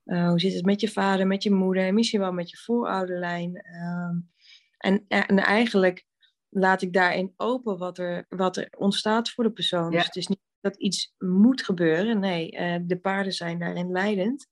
uh, 0.05 0.27
hoe 0.27 0.39
zit 0.39 0.53
het 0.53 0.65
met 0.65 0.81
je 0.81 0.89
vader, 0.89 1.27
met 1.27 1.43
je 1.43 1.51
moeder 1.51 1.85
en 1.85 1.93
misschien 1.93 2.19
wel 2.19 2.33
met 2.33 2.49
je 2.49 2.57
voorouderlijn? 2.57 3.55
Ehm, 3.55 4.15
en, 4.77 5.05
en 5.07 5.37
eigenlijk 5.37 6.05
laat 6.49 6.81
ik 6.81 6.93
daarin 6.93 7.33
open 7.37 7.77
wat 7.77 7.97
er, 7.97 8.25
wat 8.29 8.57
er 8.57 8.67
ontstaat 8.77 9.29
voor 9.29 9.43
de 9.43 9.51
persoon. 9.51 9.91
Dus 9.91 10.05
het 10.05 10.15
is 10.15 10.27
niet 10.27 10.41
dat 10.63 10.77
iets 10.77 11.13
moet 11.17 11.63
gebeuren. 11.63 12.19
Nee, 12.19 12.51
uh, 12.51 12.75
de 12.81 12.99
paarden 12.99 13.33
zijn 13.33 13.59
daarin 13.59 13.91
leidend. 13.91 14.47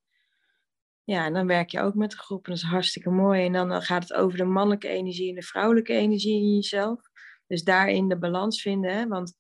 Ja, 1.04 1.26
en 1.26 1.34
dan 1.34 1.48
werk 1.48 1.70
je 1.70 1.80
ook 1.80 1.96
met 1.96 2.12
de 2.12 2.18
groep 2.18 2.46
en 2.46 2.52
dat 2.52 2.62
is 2.62 2.70
hartstikke 2.70 3.10
mooi. 3.10 3.46
En 3.46 3.54
dan 3.54 3.82
gaat 3.82 4.02
het 4.02 4.14
over 4.14 4.38
de 4.38 4.44
mannelijke 4.44 4.88
energie 4.88 5.30
en 5.30 5.36
de 5.36 5.42
vrouwelijke 5.42 5.94
energie 5.94 6.42
in 6.42 6.56
jezelf. 6.56 7.00
Dus 7.48 7.64
daarin 7.64 8.08
de 8.08 8.18
balans 8.18 8.62
vinden. 8.62 8.94
Hè? 8.94 9.08
Want 9.08 9.34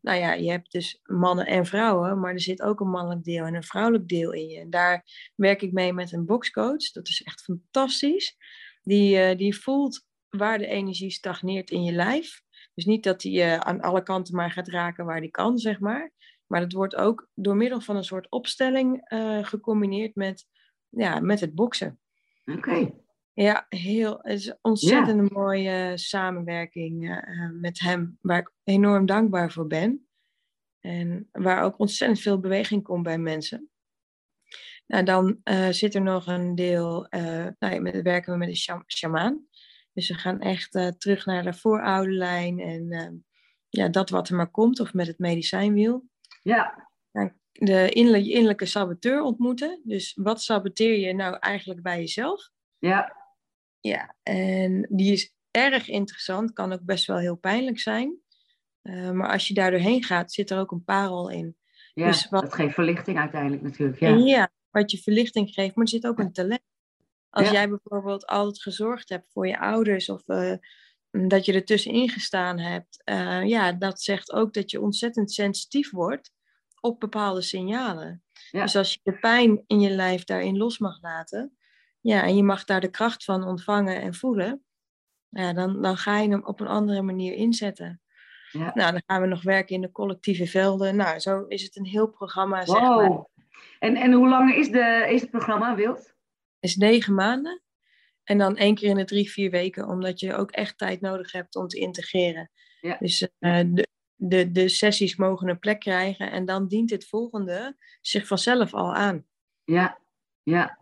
nou 0.00 0.18
ja, 0.18 0.32
je 0.32 0.50
hebt 0.50 0.72
dus 0.72 1.00
mannen 1.02 1.46
en 1.46 1.66
vrouwen, 1.66 2.20
maar 2.20 2.32
er 2.32 2.40
zit 2.40 2.62
ook 2.62 2.80
een 2.80 2.90
mannelijk 2.90 3.24
deel 3.24 3.44
en 3.44 3.54
een 3.54 3.62
vrouwelijk 3.62 4.08
deel 4.08 4.32
in 4.32 4.48
je. 4.48 4.60
En 4.60 4.70
daar 4.70 5.04
werk 5.34 5.62
ik 5.62 5.72
mee 5.72 5.92
met 5.92 6.12
een 6.12 6.26
boxcoach. 6.26 6.92
Dat 6.92 7.08
is 7.08 7.22
echt 7.22 7.42
fantastisch. 7.42 8.36
Die, 8.82 9.30
uh, 9.30 9.36
die 9.36 9.58
voelt 9.58 10.06
waar 10.28 10.58
de 10.58 10.66
energie 10.66 11.10
stagneert 11.10 11.70
in 11.70 11.84
je 11.84 11.92
lijf. 11.92 12.42
Dus 12.74 12.84
niet 12.84 13.02
dat 13.02 13.20
die 13.20 13.32
je 13.32 13.64
aan 13.64 13.80
alle 13.80 14.02
kanten 14.02 14.34
maar 14.34 14.50
gaat 14.50 14.68
raken 14.68 15.04
waar 15.04 15.20
die 15.20 15.30
kan, 15.30 15.58
zeg 15.58 15.80
maar. 15.80 16.12
Maar 16.48 16.60
dat 16.60 16.72
wordt 16.72 16.96
ook 16.96 17.28
door 17.34 17.56
middel 17.56 17.80
van 17.80 17.96
een 17.96 18.04
soort 18.04 18.30
opstelling 18.30 19.12
uh, 19.12 19.44
gecombineerd 19.44 20.14
met, 20.14 20.46
ja, 20.88 21.20
met 21.20 21.40
het 21.40 21.54
boksen. 21.54 22.00
Oké. 22.44 22.90
Ja, 23.32 23.66
heel, 23.68 24.18
het 24.22 24.38
is 24.38 24.54
ontzettend 24.60 25.18
een 25.18 25.30
mooie 25.32 25.92
samenwerking 25.94 27.10
uh, 27.10 27.50
met 27.60 27.80
hem, 27.80 28.18
waar 28.20 28.38
ik 28.38 28.52
enorm 28.64 29.06
dankbaar 29.06 29.52
voor 29.52 29.66
ben. 29.66 30.08
En 30.80 31.28
waar 31.32 31.62
ook 31.62 31.78
ontzettend 31.78 32.20
veel 32.20 32.40
beweging 32.40 32.82
komt 32.82 33.02
bij 33.02 33.18
mensen. 33.18 33.70
Nou, 34.86 35.04
dan 35.04 35.40
uh, 35.44 35.68
zit 35.68 35.94
er 35.94 36.02
nog 36.02 36.26
een 36.26 36.54
deel, 36.54 37.06
nou, 37.58 37.80
met, 37.80 38.02
werken 38.02 38.32
we 38.32 38.38
met 38.38 38.48
een 38.48 38.84
shamaan. 38.86 39.46
Dus 39.92 40.08
we 40.08 40.14
gaan 40.14 40.40
echt 40.40 40.72
terug 40.98 41.26
naar 41.26 41.42
de 41.42 41.52
voorouderlijn 41.52 42.60
en 42.60 42.90
ehm, 42.90 43.14
ja, 43.68 43.88
dat 43.88 44.10
wat 44.10 44.28
er 44.28 44.36
maar 44.36 44.50
komt, 44.50 44.80
of 44.80 44.94
met 44.94 45.06
het 45.06 45.18
medicijnwiel. 45.18 46.04
Ja. 46.48 46.88
De 47.52 47.88
innerlijke, 47.88 48.30
innerlijke 48.30 48.66
saboteur 48.66 49.22
ontmoeten. 49.22 49.80
Dus 49.84 50.14
wat 50.14 50.42
saboteer 50.42 50.98
je 50.98 51.14
nou 51.14 51.36
eigenlijk 51.38 51.82
bij 51.82 51.98
jezelf? 51.98 52.50
Ja. 52.78 53.16
Ja, 53.80 54.14
en 54.22 54.86
die 54.90 55.12
is 55.12 55.34
erg 55.50 55.88
interessant, 55.88 56.52
kan 56.52 56.72
ook 56.72 56.84
best 56.84 57.06
wel 57.06 57.18
heel 57.18 57.36
pijnlijk 57.36 57.78
zijn. 57.78 58.18
Uh, 58.82 59.10
maar 59.10 59.30
als 59.30 59.48
je 59.48 59.54
daar 59.54 59.70
doorheen 59.70 60.04
gaat, 60.04 60.32
zit 60.32 60.50
er 60.50 60.58
ook 60.58 60.70
een 60.70 60.84
parel 60.84 61.30
in. 61.30 61.56
Ja, 61.94 62.06
dus 62.06 62.28
wat... 62.28 62.42
dat 62.42 62.54
geeft 62.54 62.74
verlichting 62.74 63.18
uiteindelijk 63.18 63.62
natuurlijk. 63.62 64.00
Ja. 64.00 64.08
ja, 64.08 64.50
wat 64.70 64.90
je 64.90 64.98
verlichting 64.98 65.50
geeft, 65.50 65.74
maar 65.74 65.84
er 65.84 65.90
zit 65.90 66.06
ook 66.06 66.18
een 66.18 66.32
talent. 66.32 66.62
Als 67.30 67.50
jij 67.50 67.68
bijvoorbeeld 67.68 68.26
altijd 68.26 68.62
gezorgd 68.62 69.08
hebt 69.08 69.32
voor 69.32 69.46
je 69.46 69.58
ouders 69.58 70.08
of 70.08 70.22
uh, 70.26 70.54
dat 71.10 71.44
je 71.44 71.52
er 71.52 71.64
tussenin 71.64 72.08
gestaan 72.08 72.58
hebt, 72.58 73.02
uh, 73.04 73.46
ja, 73.46 73.72
dat 73.72 74.02
zegt 74.02 74.32
ook 74.32 74.54
dat 74.54 74.70
je 74.70 74.80
ontzettend 74.80 75.32
sensitief 75.32 75.90
wordt 75.90 76.32
op 76.80 77.00
bepaalde 77.00 77.42
signalen. 77.42 78.22
Ja. 78.50 78.62
Dus 78.62 78.76
als 78.76 78.92
je 78.92 79.00
de 79.02 79.18
pijn 79.18 79.64
in 79.66 79.80
je 79.80 79.90
lijf 79.90 80.24
daarin 80.24 80.56
los 80.56 80.78
mag 80.78 81.02
laten, 81.02 81.56
ja, 82.00 82.22
en 82.22 82.36
je 82.36 82.42
mag 82.42 82.64
daar 82.64 82.80
de 82.80 82.90
kracht 82.90 83.24
van 83.24 83.44
ontvangen 83.44 84.00
en 84.00 84.14
voelen, 84.14 84.64
ja, 85.28 85.52
dan, 85.52 85.82
dan 85.82 85.96
ga 85.96 86.18
je 86.18 86.28
hem 86.28 86.44
op 86.44 86.60
een 86.60 86.66
andere 86.66 87.02
manier 87.02 87.34
inzetten. 87.34 88.00
Ja. 88.52 88.70
Nou, 88.74 88.92
dan 88.92 89.02
gaan 89.06 89.20
we 89.20 89.26
nog 89.26 89.42
werken 89.42 89.74
in 89.74 89.80
de 89.80 89.92
collectieve 89.92 90.46
velden. 90.46 90.96
Nou, 90.96 91.18
zo 91.18 91.44
is 91.44 91.62
het 91.62 91.76
een 91.76 91.86
heel 91.86 92.08
programma, 92.08 92.66
zeg 92.66 92.80
maar. 92.80 93.26
En, 93.78 93.96
en 93.96 94.12
hoe 94.12 94.28
lang 94.28 94.54
is, 94.54 94.70
de, 94.70 95.06
is 95.10 95.20
het 95.20 95.30
programma, 95.30 95.74
Wild? 95.74 96.16
is 96.60 96.76
negen 96.76 97.14
maanden. 97.14 97.62
En 98.24 98.38
dan 98.38 98.56
één 98.56 98.74
keer 98.74 98.88
in 98.88 98.96
de 98.96 99.04
drie, 99.04 99.30
vier 99.30 99.50
weken, 99.50 99.88
omdat 99.88 100.20
je 100.20 100.34
ook 100.34 100.50
echt 100.50 100.78
tijd 100.78 101.00
nodig 101.00 101.32
hebt 101.32 101.56
om 101.56 101.68
te 101.68 101.78
integreren. 101.78 102.50
Ja. 102.80 102.96
Dus 103.00 103.22
uh, 103.38 103.60
de, 103.66 103.88
de, 104.20 104.52
de 104.52 104.68
sessies 104.68 105.16
mogen 105.16 105.48
een 105.48 105.58
plek 105.58 105.80
krijgen 105.80 106.30
en 106.30 106.44
dan 106.44 106.68
dient 106.68 106.90
het 106.90 107.06
volgende 107.06 107.76
zich 108.00 108.26
vanzelf 108.26 108.74
al 108.74 108.94
aan. 108.94 109.24
Ja, 109.64 109.98
ja. 110.42 110.78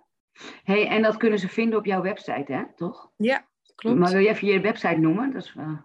Hey, 0.62 0.88
en 0.88 1.02
dat 1.02 1.16
kunnen 1.16 1.38
ze 1.38 1.48
vinden 1.48 1.78
op 1.78 1.84
jouw 1.84 2.02
website, 2.02 2.52
hè? 2.52 2.62
Toch? 2.74 3.10
Ja, 3.16 3.48
klopt. 3.74 3.98
Maar 3.98 4.10
wil 4.10 4.20
je 4.20 4.28
even 4.28 4.48
je 4.48 4.60
website 4.60 4.96
noemen? 4.96 5.32
Dat 5.32 5.42
is, 5.42 5.54
uh... 5.56 5.78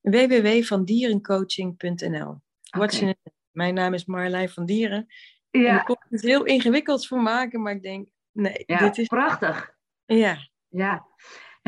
www.vandierencoaching.nl 0.00 2.40
okay. 2.78 3.16
Mijn 3.50 3.74
naam 3.74 3.94
is 3.94 4.04
Marlijn 4.04 4.48
van 4.48 4.66
Dieren. 4.66 5.06
Ja. 5.50 5.78
Ik 5.78 5.84
kon 5.84 5.96
het 6.08 6.22
heel 6.22 6.44
ingewikkeld 6.44 7.06
voor 7.06 7.22
maken, 7.22 7.62
maar 7.62 7.72
ik 7.72 7.82
denk, 7.82 8.08
Nee, 8.34 8.62
ja, 8.66 8.78
dit 8.78 8.98
is... 8.98 9.06
prachtig. 9.06 9.74
Ja. 10.04 10.48
Ja. 10.68 11.06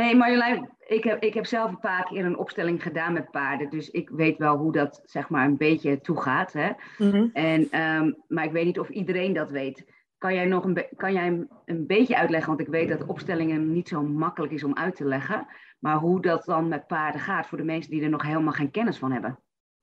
Hey 0.03 0.17
Marjolein, 0.17 0.71
ik 0.87 1.05
heb, 1.05 1.23
ik 1.23 1.35
heb 1.35 1.47
zelf 1.47 1.71
een 1.71 1.81
paar 1.81 2.05
keer 2.05 2.25
een 2.25 2.39
opstelling 2.39 2.83
gedaan 2.83 3.13
met 3.13 3.31
paarden. 3.31 3.71
Dus 3.71 3.91
ik 3.91 4.09
weet 4.09 4.39
wel 4.39 4.57
hoe 4.57 4.73
dat 4.73 5.03
zeg 5.05 5.29
maar 5.29 5.45
een 5.45 5.57
beetje 5.57 6.01
toegaat. 6.01 6.53
Hè? 6.53 6.71
Mm 6.99 7.31
en, 7.33 7.81
um, 7.81 8.17
maar 8.29 8.45
ik 8.45 8.53
weet 8.53 8.65
niet 8.65 8.79
of 8.79 8.89
iedereen 8.89 9.33
dat 9.33 9.51
weet. 9.51 9.85
Kan 10.19 10.35
jij, 10.35 10.45
nog 10.45 10.65
een, 10.65 10.87
kan 10.97 11.13
jij 11.13 11.47
een 11.65 11.87
beetje 11.87 12.17
uitleggen, 12.17 12.49
want 12.49 12.61
ik 12.61 12.75
weet 12.75 12.89
dat 12.89 13.07
opstellingen 13.07 13.73
niet 13.73 13.89
zo 13.89 14.03
makkelijk 14.03 14.53
is 14.53 14.65
om 14.65 14.77
uit 14.77 14.97
te 14.97 15.05
leggen. 15.05 15.47
Maar 15.79 15.97
hoe 15.97 16.23
dat 16.23 16.45
dan 16.45 16.69
met 16.69 16.87
paarden 16.87 17.21
gaat 17.21 17.47
voor 17.47 17.59
de 17.59 17.65
mensen 17.65 17.91
die 17.91 18.03
er 18.03 18.09
nog 18.09 18.23
helemaal 18.23 18.53
geen 18.53 18.71
kennis 18.71 18.99
van 18.99 19.13
hebben. 19.13 19.39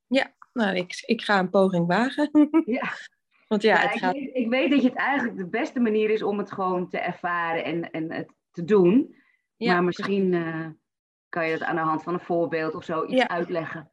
Ja, 0.08 0.34
nou, 0.54 0.76
ik, 0.76 1.04
ik 1.06 1.22
ga 1.22 1.40
een 1.40 1.50
poging 1.50 1.88
wagen. 1.88 2.30
Ja. 2.66 2.92
Want 3.48 3.62
ja, 3.62 3.76
het 3.76 3.96
ik, 3.96 4.02
weet, 4.02 4.36
ik, 4.36 4.50
weet, 4.50 4.72
dat 4.72 4.82
je 4.82 4.88
het 4.88 4.98
eigenlijk 4.98 5.38
de 5.38 5.50
beste 5.50 5.80
manier 5.80 6.10
is 6.10 6.24
om 6.24 6.38
het 6.38 6.52
gewoon 6.52 6.90
te 6.90 6.98
ervaren 6.98 7.64
en, 7.64 7.92
en 7.92 8.12
het 8.12 8.34
te 8.52 8.64
doen. 8.64 9.16
Ja. 9.56 9.74
Maar 9.74 9.84
misschien 9.84 10.32
uh, 10.34 10.68
kan 11.30 11.46
je 11.46 11.52
het 11.52 11.64
aan 11.64 11.76
de 11.76 11.82
hand 11.82 12.04
van 12.04 12.14
een 12.14 12.20
voorbeeld 12.20 12.76
of 12.76 12.84
zo 12.84 13.06
iets 13.06 13.22
ja. 13.22 13.28
uitleggen. 13.28 13.90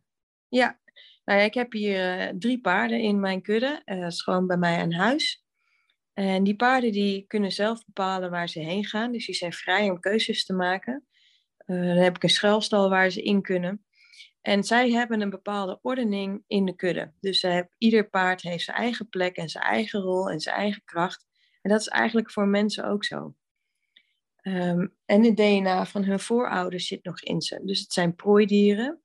Ja, 0.49 0.81
nou 1.25 1.38
ja, 1.38 1.44
ik 1.44 1.55
heb 1.55 1.73
hier 1.73 2.20
uh, 2.20 2.38
drie 2.38 2.61
paarden 2.61 3.01
in 3.01 3.20
mijn 3.20 3.42
kudde. 3.42 3.83
Uh, 3.85 4.01
dat 4.01 4.12
is 4.12 4.23
gewoon 4.23 4.46
bij 4.46 4.57
mij 4.57 4.79
aan 4.79 4.92
huis. 4.92 5.44
En 6.12 6.44
die 6.44 6.57
paarden 6.57 6.92
die 6.92 7.27
kunnen 7.27 7.53
zelf 7.53 7.85
bepalen 7.85 8.31
waar 8.31 8.49
ze 8.49 8.61
heen 8.61 8.85
gaan. 8.85 9.12
Dus 9.12 9.27
die 9.27 9.35
zijn 9.35 9.53
vrij 9.53 9.90
om 9.90 10.01
keuzes 10.01 10.44
te 10.44 10.53
maken. 10.53 11.07
dan 11.66 11.77
heb 11.77 12.16
ik 12.16 12.23
een 12.23 12.29
schuilstal 12.29 12.88
waar 12.88 13.11
ze 13.11 13.23
in 13.23 13.42
kunnen. 13.42 13.85
En 14.40 14.64
zij 14.64 14.90
hebben 14.90 15.20
een 15.20 15.31
bepaalde 15.31 15.79
ordening 15.83 16.44
in 16.46 16.64
de 16.64 16.75
kudde. 16.75 17.12
Dus 17.20 17.42
hebben, 17.42 17.75
ieder 17.79 18.09
paard 18.09 18.42
heeft 18.42 18.64
zijn 18.64 18.77
eigen 18.77 19.09
plek 19.09 19.37
en 19.37 19.49
zijn 19.49 19.64
eigen 19.64 20.01
rol 20.01 20.31
en 20.31 20.40
zijn 20.40 20.57
eigen 20.57 20.83
kracht. 20.85 21.27
En 21.62 21.70
dat 21.70 21.81
is 21.81 21.88
eigenlijk 21.88 22.31
voor 22.31 22.46
mensen 22.46 22.85
ook 22.85 23.05
zo. 23.05 23.35
Um, 24.42 24.94
en 25.05 25.24
het 25.24 25.37
DNA 25.37 25.87
van 25.87 26.05
hun 26.05 26.20
voorouders 26.20 26.87
zit 26.87 27.05
nog 27.05 27.22
in 27.22 27.40
ze. 27.40 27.61
Dus 27.64 27.81
het 27.81 27.92
zijn 27.92 28.14
prooidieren. 28.14 29.00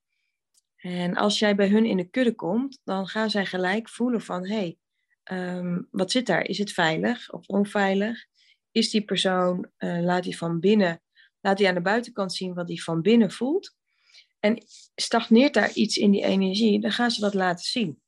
En 0.76 1.16
als 1.16 1.40
jij 1.40 1.56
bij 1.56 1.70
hun 1.70 1.86
in 1.86 1.98
de 1.98 2.10
kudde 2.10 2.36
komt, 2.36 2.80
dan 2.84 3.08
gaan 3.08 3.30
zij 3.30 3.46
gelijk 3.46 3.90
voelen 3.90 4.22
van... 4.22 4.48
hé, 4.48 4.78
hey, 5.24 5.58
um, 5.58 5.88
wat 5.92 6.12
zit 6.12 6.26
daar? 6.26 6.46
Is 6.48 6.58
het 6.58 6.72
veilig 6.72 7.32
of 7.32 7.48
onveilig? 7.48 8.26
Is 8.72 8.90
die 8.90 9.04
persoon, 9.04 9.72
uh, 9.78 10.00
laat 10.02 10.24
hij 10.24 10.34
van 10.34 10.60
binnen, 10.60 11.02
laat 11.42 11.60
hij 11.60 11.68
aan 11.68 11.76
de 11.76 11.82
buitenkant 11.82 12.34
zien 12.34 12.54
wat 12.54 12.68
hij 12.68 12.78
van 12.78 13.02
binnen 13.02 13.32
voelt? 13.32 13.76
En 14.40 14.64
stagneert 14.96 15.54
daar 15.54 15.74
iets 15.74 15.98
in 15.98 16.12
die 16.12 16.24
energie, 16.24 16.82
dan 16.82 16.92
gaan 16.92 17.12
ze 17.12 17.22
dat 17.22 17.34
laten 17.34 17.66
zien. 17.66 18.02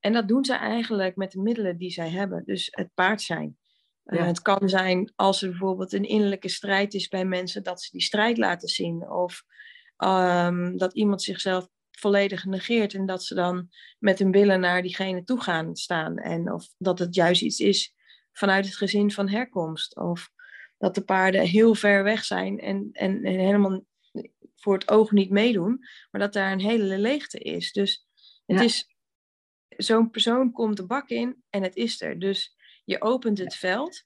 En 0.00 0.12
dat 0.12 0.28
doen 0.28 0.44
ze 0.44 0.54
eigenlijk 0.54 1.16
met 1.16 1.32
de 1.32 1.40
middelen 1.40 1.76
die 1.76 1.90
zij 1.90 2.10
hebben. 2.10 2.42
Dus 2.44 2.68
het 2.70 2.94
paard 2.94 3.22
zijn. 3.22 3.58
Eh, 4.10 4.26
het 4.26 4.42
kan 4.42 4.68
zijn 4.68 5.12
als 5.16 5.42
er 5.42 5.48
bijvoorbeeld 5.48 5.92
een 5.92 6.08
innerlijke 6.08 6.48
strijd 6.48 6.94
is 6.94 7.08
bij 7.08 7.24
mensen, 7.24 7.62
dat 7.62 7.82
ze 7.82 7.90
die 7.90 8.02
strijd 8.02 8.38
laten 8.38 8.68
zien. 8.68 9.10
Of 9.10 9.42
um, 9.98 10.78
dat 10.78 10.94
iemand 10.94 11.22
zichzelf 11.22 11.68
volledig 11.90 12.44
negeert 12.44 12.94
en 12.94 13.06
dat 13.06 13.24
ze 13.24 13.34
dan 13.34 13.68
met 13.98 14.18
hun 14.18 14.30
billen 14.30 14.60
naar 14.60 14.82
diegene 14.82 15.24
toe 15.24 15.40
gaan 15.40 15.76
staan. 15.76 16.16
En 16.16 16.52
of 16.52 16.68
dat 16.78 16.98
het 16.98 17.14
juist 17.14 17.42
iets 17.42 17.58
is 17.58 17.94
vanuit 18.32 18.64
het 18.64 18.76
gezin 18.76 19.10
van 19.10 19.28
herkomst. 19.28 19.96
Of 19.96 20.30
dat 20.78 20.94
de 20.94 21.04
paarden 21.04 21.40
heel 21.40 21.74
ver 21.74 22.04
weg 22.04 22.24
zijn 22.24 22.58
en, 22.58 22.88
en, 22.92 23.24
en 23.24 23.38
helemaal 23.38 23.84
voor 24.56 24.74
het 24.74 24.90
oog 24.90 25.10
niet 25.10 25.30
meedoen, 25.30 25.78
maar 26.10 26.20
dat 26.20 26.32
daar 26.32 26.52
een 26.52 26.60
hele 26.60 26.98
leegte 26.98 27.38
is. 27.38 27.72
Dus 27.72 28.06
het 28.46 28.60
is, 28.60 28.94
zo'n 29.68 30.10
persoon 30.10 30.52
komt 30.52 30.76
de 30.76 30.86
bak 30.86 31.08
in 31.08 31.42
en 31.50 31.62
het 31.62 31.76
is 31.76 32.00
er. 32.00 32.18
Dus 32.18 32.56
je 32.90 33.02
opent 33.02 33.38
het 33.38 33.54
veld 33.54 34.04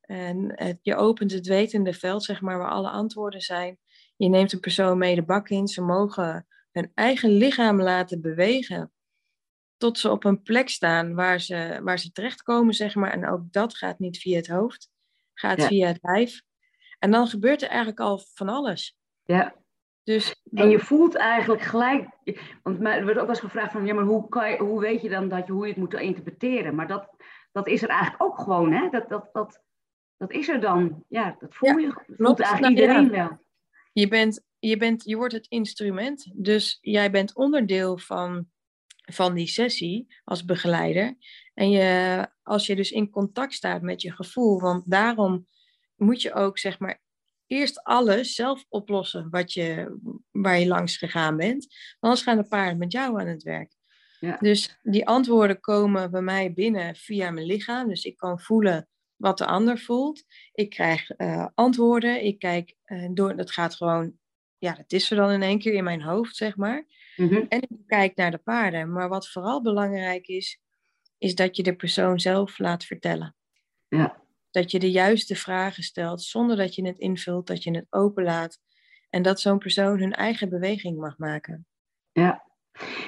en 0.00 0.52
het, 0.54 0.78
je 0.82 0.94
opent 0.94 1.32
het 1.32 1.46
wetende 1.46 1.92
veld, 1.92 2.24
zeg 2.24 2.40
maar, 2.40 2.58
waar 2.58 2.70
alle 2.70 2.90
antwoorden 2.90 3.40
zijn. 3.40 3.78
Je 4.16 4.28
neemt 4.28 4.52
een 4.52 4.60
persoon 4.60 4.98
mee 4.98 5.14
de 5.14 5.22
bak 5.22 5.48
in. 5.48 5.68
Ze 5.68 5.82
mogen 5.82 6.46
hun 6.70 6.90
eigen 6.94 7.30
lichaam 7.30 7.82
laten 7.82 8.20
bewegen 8.20 8.92
tot 9.76 9.98
ze 9.98 10.10
op 10.10 10.24
een 10.24 10.42
plek 10.42 10.68
staan 10.68 11.14
waar 11.14 11.40
ze, 11.40 11.80
waar 11.82 11.98
ze 11.98 12.12
terechtkomen, 12.12 12.74
zeg 12.74 12.94
maar. 12.94 13.10
En 13.10 13.28
ook 13.28 13.52
dat 13.52 13.76
gaat 13.76 13.98
niet 13.98 14.18
via 14.18 14.36
het 14.36 14.48
hoofd, 14.48 14.90
gaat 15.34 15.64
via 15.64 15.86
het 15.86 15.98
lijf. 16.02 16.42
En 16.98 17.10
dan 17.10 17.26
gebeurt 17.26 17.62
er 17.62 17.68
eigenlijk 17.68 18.00
al 18.00 18.20
van 18.34 18.48
alles. 18.48 18.96
Ja. 19.22 19.54
Dus, 20.04 20.42
en 20.52 20.70
je 20.70 20.78
voelt 20.78 21.14
eigenlijk 21.14 21.62
gelijk, 21.62 22.08
want 22.62 22.86
er 22.86 23.02
wordt 23.02 23.08
ook 23.08 23.14
wel 23.14 23.28
eens 23.28 23.40
gevraagd 23.40 23.72
van, 23.72 23.86
ja, 23.86 23.94
maar 23.94 24.04
hoe, 24.04 24.28
kan 24.28 24.50
je, 24.50 24.56
hoe 24.56 24.80
weet 24.80 25.02
je 25.02 25.08
dan 25.08 25.28
dat 25.28 25.46
je, 25.46 25.52
hoe 25.52 25.62
je 25.62 25.72
het 25.72 25.80
moet 25.80 25.94
interpreteren? 25.94 26.74
Maar 26.74 26.88
dat, 26.88 27.08
dat 27.52 27.68
is 27.68 27.82
er 27.82 27.88
eigenlijk 27.88 28.22
ook 28.22 28.38
gewoon, 28.38 28.72
hè? 28.72 28.88
Dat, 28.90 29.08
dat, 29.08 29.28
dat, 29.32 29.62
dat 30.16 30.32
is 30.32 30.48
er 30.48 30.60
dan. 30.60 31.04
Ja, 31.08 31.36
dat 31.38 31.54
voel 31.54 31.76
je, 31.76 32.04
voelt 32.06 32.40
eigenlijk 32.40 32.74
nou, 32.74 32.88
iedereen 32.88 33.10
wel. 33.10 33.40
Je 33.92 34.08
bent 34.08 34.42
je, 34.68 34.76
bent, 34.76 35.04
je 35.04 35.16
wordt 35.16 35.32
het 35.32 35.46
instrument. 35.48 36.26
Dus 36.34 36.78
jij 36.80 37.10
bent 37.10 37.34
onderdeel 37.34 37.98
van, 37.98 38.46
van 38.96 39.34
die 39.34 39.46
sessie 39.46 40.14
als 40.24 40.44
begeleider. 40.44 41.16
En 41.54 41.70
je, 41.70 42.28
als 42.42 42.66
je 42.66 42.76
dus 42.76 42.90
in 42.90 43.10
contact 43.10 43.52
staat 43.52 43.82
met 43.82 44.02
je 44.02 44.12
gevoel, 44.12 44.60
want 44.60 44.90
daarom 44.90 45.46
moet 45.96 46.22
je 46.22 46.34
ook 46.34 46.58
zeg 46.58 46.78
maar 46.78 47.02
eerst 47.46 47.82
alles 47.82 48.34
zelf 48.34 48.64
oplossen 48.68 49.30
wat 49.30 49.52
je, 49.52 49.98
waar 50.30 50.58
je 50.58 50.66
langs 50.66 50.96
gegaan 50.96 51.36
bent. 51.36 51.66
Anders 52.00 52.22
gaan 52.22 52.36
de 52.36 52.48
paarden 52.48 52.78
met 52.78 52.92
jou 52.92 53.20
aan 53.20 53.26
het 53.26 53.42
werk. 53.42 53.74
Ja. 54.22 54.36
Dus 54.40 54.78
die 54.82 55.06
antwoorden 55.06 55.60
komen 55.60 56.10
bij 56.10 56.22
mij 56.22 56.52
binnen 56.52 56.96
via 56.96 57.30
mijn 57.30 57.46
lichaam. 57.46 57.88
Dus 57.88 58.04
ik 58.04 58.16
kan 58.16 58.40
voelen 58.40 58.88
wat 59.16 59.38
de 59.38 59.46
ander 59.46 59.78
voelt. 59.78 60.24
Ik 60.52 60.70
krijg 60.70 61.18
uh, 61.18 61.46
antwoorden. 61.54 62.24
Ik 62.24 62.38
kijk 62.38 62.74
uh, 62.86 63.08
door, 63.12 63.36
dat 63.36 63.50
gaat 63.50 63.74
gewoon, 63.74 64.12
ja, 64.58 64.74
dat 64.74 64.92
is 64.92 65.10
er 65.10 65.16
dan 65.16 65.30
in 65.30 65.42
één 65.42 65.58
keer 65.58 65.72
in 65.72 65.84
mijn 65.84 66.02
hoofd, 66.02 66.36
zeg 66.36 66.56
maar. 66.56 66.84
Mm 67.16 67.28
-hmm. 67.28 67.46
En 67.48 67.62
ik 67.62 67.68
kijk 67.86 68.16
naar 68.16 68.30
de 68.30 68.38
paarden. 68.38 68.92
Maar 68.92 69.08
wat 69.08 69.28
vooral 69.28 69.62
belangrijk 69.62 70.26
is, 70.26 70.60
is 71.18 71.34
dat 71.34 71.56
je 71.56 71.62
de 71.62 71.76
persoon 71.76 72.20
zelf 72.20 72.58
laat 72.58 72.84
vertellen. 72.84 73.36
Ja. 73.88 74.22
Dat 74.50 74.70
je 74.70 74.78
de 74.78 74.90
juiste 74.90 75.36
vragen 75.36 75.82
stelt 75.82 76.22
zonder 76.22 76.56
dat 76.56 76.74
je 76.74 76.86
het 76.86 76.98
invult, 76.98 77.46
dat 77.46 77.62
je 77.62 77.70
het 77.70 77.86
openlaat. 77.90 78.58
En 79.10 79.22
dat 79.22 79.40
zo'n 79.40 79.58
persoon 79.58 79.98
hun 79.98 80.12
eigen 80.12 80.48
beweging 80.48 80.98
mag 80.98 81.18
maken. 81.18 81.66
Ja, 82.12 82.51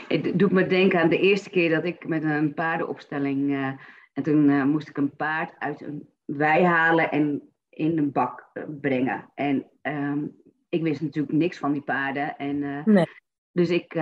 het 0.09 0.39
doet 0.39 0.53
me 0.53 0.67
denken 0.67 1.01
aan 1.01 1.09
de 1.09 1.19
eerste 1.19 1.51
keer 1.51 1.71
dat 1.71 1.85
ik 1.85 2.09
met 2.09 2.25
een 2.25 2.55
paardenopstelling. 2.55 3.51
Uh, 3.51 3.67
en 4.13 4.23
toen 4.23 4.49
uh, 4.49 4.65
moest 4.65 4.89
ik 4.89 4.97
een 4.97 5.17
paard 5.17 5.55
uit 5.59 5.81
een 5.81 6.09
wei 6.25 6.65
halen 6.65 7.11
en 7.11 7.43
in 7.69 7.99
een 7.99 8.13
bak 8.13 8.51
uh, 8.55 8.65
brengen. 8.81 9.31
En 9.35 9.67
um, 9.83 10.37
ik 10.69 10.83
wist 10.83 11.01
natuurlijk 11.01 11.35
niks 11.35 11.59
van 11.59 11.73
die 11.73 11.83
paarden. 11.83 12.37
En, 12.37 12.83
nee. 12.85 13.07
Dus 13.53 13.71
ik, 13.71 13.99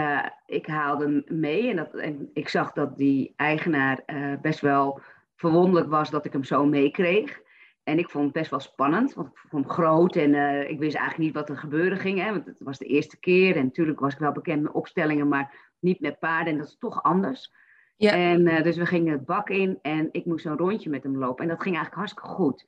ik 0.47 0.67
haalde 0.67 1.05
hem 1.05 1.39
mee 1.41 1.71
en, 1.71 1.77
dat, 1.77 1.95
en 1.95 2.31
ik 2.33 2.49
zag 2.49 2.73
dat 2.73 2.97
die 2.97 3.33
eigenaar 3.37 4.05
best 4.43 4.61
wel 4.61 5.01
verwonderlijk 5.37 5.91
was 5.91 6.11
dat 6.11 6.25
ik 6.25 6.33
hem 6.33 6.45
zo 6.45 6.67
meekreeg. 6.67 7.41
En 7.83 7.99
ik 7.99 8.11
vond 8.11 8.25
het 8.25 8.33
best 8.33 8.51
wel 8.51 8.61
spannend, 8.61 9.15
want 9.15 9.29
ik 9.29 9.37
vond 9.37 9.65
hem 9.65 9.73
groot 9.73 10.17
en 10.17 10.35
uh, 10.35 10.71
ik 10.71 10.79
wist 10.79 10.97
eigenlijk 10.97 11.25
niet 11.25 11.35
wat 11.35 11.49
er 11.49 11.59
gebeuren 11.59 11.99
ging. 11.99 12.19
Hè, 12.21 12.31
want 12.31 12.47
het 12.47 12.61
was 12.61 12.79
de 12.79 12.87
eerste 12.87 13.19
keer 13.19 13.57
en 13.57 13.65
natuurlijk 13.65 14.01
was 14.01 14.13
ik 14.13 14.19
wel 14.19 14.33
bekend 14.33 14.63
met 14.63 14.73
opstellingen, 14.73 15.29
maar 15.29 15.75
niet 15.79 16.01
met 16.01 16.19
paarden 16.19 16.53
en 16.53 16.59
dat 16.59 16.69
is 16.69 16.77
toch 16.79 17.03
anders. 17.03 17.53
Ja. 17.97 18.13
En 18.13 18.41
uh, 18.41 18.63
dus 18.63 18.77
we 18.77 18.87
gingen 18.87 19.13
het 19.13 19.25
bak 19.25 19.51
in 19.51 19.79
en 19.83 20.09
ik 20.13 20.25
moest 20.25 20.45
een 20.45 20.57
rondje 20.57 20.91
met 20.91 21.03
hem 21.03 21.19
lopen 21.19 21.43
en 21.43 21.51
dat 21.51 21.63
ging 21.63 21.75
eigenlijk 21.75 21.95
hartstikke 21.95 22.29
goed. 22.29 22.67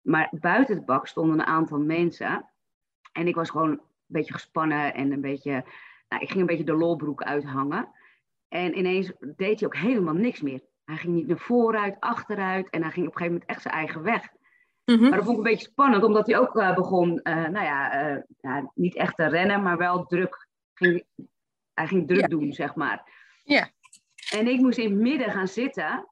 Maar 0.00 0.28
buiten 0.40 0.76
het 0.76 0.86
bak 0.86 1.06
stonden 1.06 1.38
een 1.38 1.46
aantal 1.46 1.78
mensen 1.78 2.50
en 3.12 3.26
ik 3.26 3.34
was 3.34 3.50
gewoon 3.50 3.70
een 3.70 3.80
beetje 4.06 4.32
gespannen 4.32 4.94
en 4.94 5.12
een 5.12 5.20
beetje, 5.20 5.64
nou, 6.08 6.22
ik 6.22 6.28
ging 6.28 6.40
een 6.40 6.46
beetje 6.46 6.64
de 6.64 6.76
lolbroek 6.76 7.22
uithangen. 7.22 7.88
En 8.48 8.78
ineens 8.78 9.12
deed 9.36 9.60
hij 9.60 9.68
ook 9.68 9.76
helemaal 9.76 10.14
niks 10.14 10.40
meer. 10.40 10.60
Hij 10.84 10.96
ging 10.96 11.14
niet 11.14 11.26
naar 11.26 11.38
vooruit, 11.38 12.00
achteruit 12.00 12.70
en 12.70 12.82
hij 12.82 12.90
ging 12.90 13.06
op 13.06 13.12
een 13.12 13.18
gegeven 13.18 13.32
moment 13.32 13.50
echt 13.50 13.62
zijn 13.62 13.74
eigen 13.74 14.02
weg. 14.02 14.28
Mhm. 14.86 15.00
Maar 15.02 15.10
dat 15.10 15.24
vond 15.24 15.38
ik 15.38 15.44
een 15.44 15.50
beetje 15.50 15.68
spannend, 15.70 16.04
omdat 16.04 16.26
hij 16.26 16.38
ook 16.38 16.56
uh, 16.56 16.74
begon, 16.74 17.20
uh, 17.22 17.34
nou 17.34 17.64
ja, 17.64 18.10
uh, 18.10 18.22
ja, 18.40 18.70
niet 18.74 18.94
echt 18.94 19.16
te 19.16 19.26
rennen, 19.26 19.62
maar 19.62 19.76
wel 19.76 20.06
druk. 20.06 20.48
Ging, 20.74 21.04
hij 21.74 21.86
ging 21.86 22.06
druk 22.08 22.20
Ja. 22.20 22.26
doen, 22.26 22.52
zeg 22.52 22.74
maar. 22.74 23.12
Ja. 23.44 23.68
En 24.30 24.46
ik 24.46 24.60
moest 24.60 24.78
in 24.78 24.90
het 24.90 25.00
midden 25.00 25.30
gaan 25.30 25.48
zitten. 25.48 26.08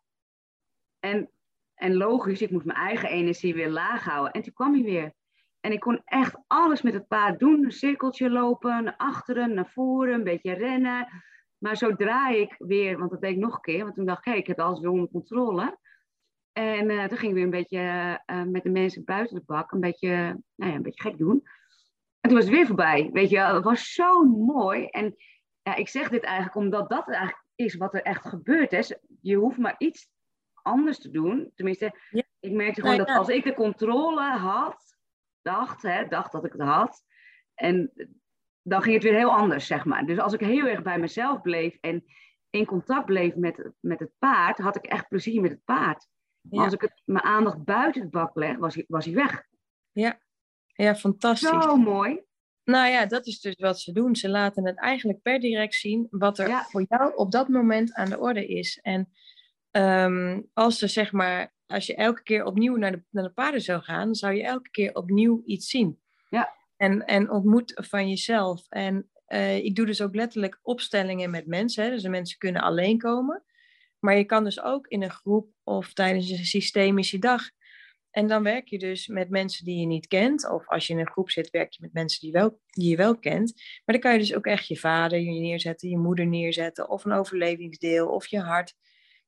En, 1.00 1.30
en 1.74 1.94
logisch, 1.96 2.42
ik 2.42 2.50
moest 2.50 2.64
mijn 2.64 2.78
eigen 2.78 3.08
energie 3.08 3.54
weer 3.54 3.70
laag 3.70 4.04
houden. 4.04 4.32
En 4.32 4.42
toen 4.42 4.52
kwam 4.52 4.74
hij 4.74 4.82
weer. 4.82 5.12
En 5.60 5.72
ik 5.72 5.80
kon 5.80 6.02
echt 6.04 6.36
alles 6.46 6.82
met 6.82 6.94
het 6.94 7.08
paard 7.08 7.38
doen. 7.38 7.64
Een 7.64 7.72
cirkeltje 7.72 8.30
lopen, 8.30 8.84
naar 8.84 8.94
achteren, 8.96 9.54
naar 9.54 9.70
voren, 9.70 10.14
een 10.14 10.24
beetje 10.24 10.52
rennen. 10.52 11.08
Maar 11.58 11.76
zodra 11.76 12.28
ik 12.28 12.54
weer, 12.58 12.98
want 12.98 13.10
dat 13.10 13.20
deed 13.20 13.30
ik 13.30 13.36
nog 13.42 13.54
een 13.54 13.60
keer, 13.60 13.82
want 13.82 13.94
toen 13.94 14.06
dacht 14.06 14.26
ik, 14.26 14.34
ik 14.34 14.46
heb 14.46 14.60
alles 14.60 14.80
weer 14.80 14.90
onder 14.90 15.08
controle. 15.10 15.78
En 16.54 16.90
uh, 16.90 17.04
toen 17.04 17.18
ging 17.18 17.30
ik 17.30 17.34
weer 17.34 17.44
een 17.44 17.50
beetje 17.50 18.20
uh, 18.26 18.42
met 18.42 18.62
de 18.62 18.70
mensen 18.70 19.04
buiten 19.04 19.36
de 19.36 19.42
bak 19.46 19.72
een 19.72 19.80
beetje, 19.80 20.08
nou 20.54 20.70
ja, 20.70 20.76
een 20.76 20.82
beetje 20.82 21.02
gek 21.02 21.18
doen. 21.18 21.42
En 22.20 22.30
toen 22.30 22.34
was 22.34 22.44
het 22.44 22.54
weer 22.54 22.66
voorbij. 22.66 23.10
Weet 23.12 23.30
je, 23.30 23.38
het 23.38 23.64
was 23.64 23.92
zo 23.92 24.22
mooi. 24.24 24.86
En 24.86 25.14
ja, 25.62 25.74
ik 25.74 25.88
zeg 25.88 26.08
dit 26.08 26.22
eigenlijk 26.22 26.56
omdat 26.56 26.88
dat 26.88 27.08
eigenlijk 27.08 27.44
is 27.54 27.74
wat 27.74 27.94
er 27.94 28.02
echt 28.02 28.28
gebeurd 28.28 28.72
is. 28.72 28.98
Je 29.20 29.36
hoeft 29.36 29.58
maar 29.58 29.74
iets 29.78 30.08
anders 30.52 30.98
te 30.98 31.10
doen. 31.10 31.50
Tenminste, 31.54 31.98
Ja. 32.10 32.22
ik 32.40 32.52
merkte 32.52 32.80
gewoon 32.80 32.96
Ja, 32.96 33.04
dat 33.04 33.16
als 33.16 33.28
ik 33.28 33.44
de 33.44 33.54
controle 33.54 34.22
had, 34.22 34.96
dacht, 35.42 35.82
hè, 35.82 36.06
dacht 36.08 36.32
dat 36.32 36.44
ik 36.44 36.52
het 36.52 36.62
had. 36.62 37.02
En 37.54 37.92
dan 38.62 38.82
ging 38.82 38.94
het 38.94 39.02
weer 39.02 39.14
heel 39.14 39.34
anders, 39.34 39.66
zeg 39.66 39.84
maar. 39.84 40.06
Dus 40.06 40.18
als 40.18 40.32
ik 40.32 40.40
heel 40.40 40.66
erg 40.66 40.82
bij 40.82 40.98
mezelf 40.98 41.40
bleef 41.40 41.78
en 41.80 42.04
in 42.50 42.66
contact 42.66 43.06
bleef 43.06 43.34
met, 43.34 43.70
met 43.80 43.98
het 43.98 44.12
paard, 44.18 44.58
had 44.58 44.76
ik 44.76 44.86
echt 44.86 45.08
plezier 45.08 45.40
met 45.40 45.50
het 45.50 45.64
paard. 45.64 46.08
Ja. 46.50 46.64
als 46.64 46.72
ik 46.72 46.80
het, 46.80 47.02
mijn 47.04 47.24
aandacht 47.24 47.64
buiten 47.64 48.02
het 48.02 48.10
bak 48.10 48.34
leg, 48.34 48.56
was 48.56 48.74
hij, 48.74 48.84
was 48.88 49.04
hij 49.04 49.14
weg. 49.14 49.46
Ja, 50.76 50.94
fantastisch. 50.94 51.48
Zo 51.62 51.76
mooi. 51.76 52.22
Nou 52.64 52.90
ja, 52.90 53.06
dat 53.06 53.26
is 53.26 53.40
dus 53.40 53.54
wat 53.54 53.80
ze 53.80 53.92
doen. 53.92 54.16
Ze 54.16 54.28
laten 54.28 54.66
het 54.66 54.78
eigenlijk 54.78 55.22
per 55.22 55.40
direct 55.40 55.74
zien 55.74 56.06
wat 56.10 56.38
er 56.38 56.48
Ja. 56.48 56.62
voor 56.62 56.84
jou 56.88 57.16
op 57.16 57.30
dat 57.30 57.48
moment 57.48 57.94
aan 57.94 58.08
de 58.08 58.18
orde 58.18 58.46
is. 58.46 58.78
En 58.82 59.12
ehm, 59.70 60.40
als 60.52 60.82
er 60.82 60.88
zeg 60.88 61.12
maar, 61.12 61.52
als 61.66 61.86
je 61.86 61.94
elke 61.94 62.22
keer 62.22 62.44
opnieuw 62.44 62.76
naar 62.76 62.92
de, 62.92 63.02
naar 63.10 63.24
de 63.24 63.30
paarden 63.32 63.60
zou 63.60 63.82
gaan, 63.82 64.14
zou 64.14 64.34
je 64.34 64.42
elke 64.42 64.70
keer 64.70 64.94
opnieuw 64.94 65.42
iets 65.44 65.68
zien. 65.68 66.00
Ja. 66.30 66.54
En, 66.76 67.04
en 67.04 67.30
ontmoet 67.30 67.72
van 67.74 68.08
jezelf. 68.08 68.66
En 68.68 69.10
eh, 69.26 69.56
ik 69.56 69.76
doe 69.76 69.86
dus 69.86 70.02
ook 70.02 70.14
letterlijk 70.14 70.58
opstellingen 70.62 71.30
met 71.30 71.46
mensen. 71.46 71.84
Hè? 71.84 71.90
Dus 71.90 72.02
de 72.02 72.08
mensen 72.08 72.38
kunnen 72.38 72.62
alleen 72.62 72.98
komen. 72.98 73.42
Maar 74.04 74.16
je 74.16 74.24
kan 74.24 74.44
dus 74.44 74.62
ook 74.62 74.86
in 74.86 75.02
een 75.02 75.10
groep 75.10 75.48
of 75.62 75.92
tijdens 75.92 76.30
een 76.30 76.44
systemische 76.44 77.18
dag. 77.18 77.42
En 78.10 78.26
dan 78.26 78.42
werk 78.42 78.68
je 78.68 78.78
dus 78.78 79.06
met 79.06 79.30
mensen 79.30 79.64
die 79.64 79.80
je 79.80 79.86
niet 79.86 80.06
kent. 80.06 80.50
Of 80.50 80.68
als 80.68 80.86
je 80.86 80.92
in 80.92 80.98
een 80.98 81.10
groep 81.10 81.30
zit, 81.30 81.50
werk 81.50 81.72
je 81.72 81.78
met 81.82 81.92
mensen 81.92 82.20
die, 82.20 82.32
wel, 82.32 82.60
die 82.66 82.90
je 82.90 82.96
wel 82.96 83.18
kent. 83.18 83.52
Maar 83.54 83.94
dan 83.94 84.00
kan 84.00 84.12
je 84.12 84.18
dus 84.18 84.34
ook 84.34 84.46
echt 84.46 84.66
je 84.66 84.76
vader 84.76 85.18
je 85.18 85.40
neerzetten, 85.40 85.88
je 85.88 85.98
moeder 85.98 86.26
neerzetten. 86.26 86.88
Of 86.88 87.04
een 87.04 87.12
overlevingsdeel, 87.12 88.08
of 88.08 88.26
je 88.26 88.40
hart. 88.40 88.74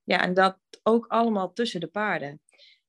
Ja, 0.04 0.22
en 0.22 0.34
dat 0.34 0.58
ook 0.82 1.06
allemaal 1.06 1.52
tussen 1.52 1.80
de 1.80 1.86
paarden. 1.86 2.40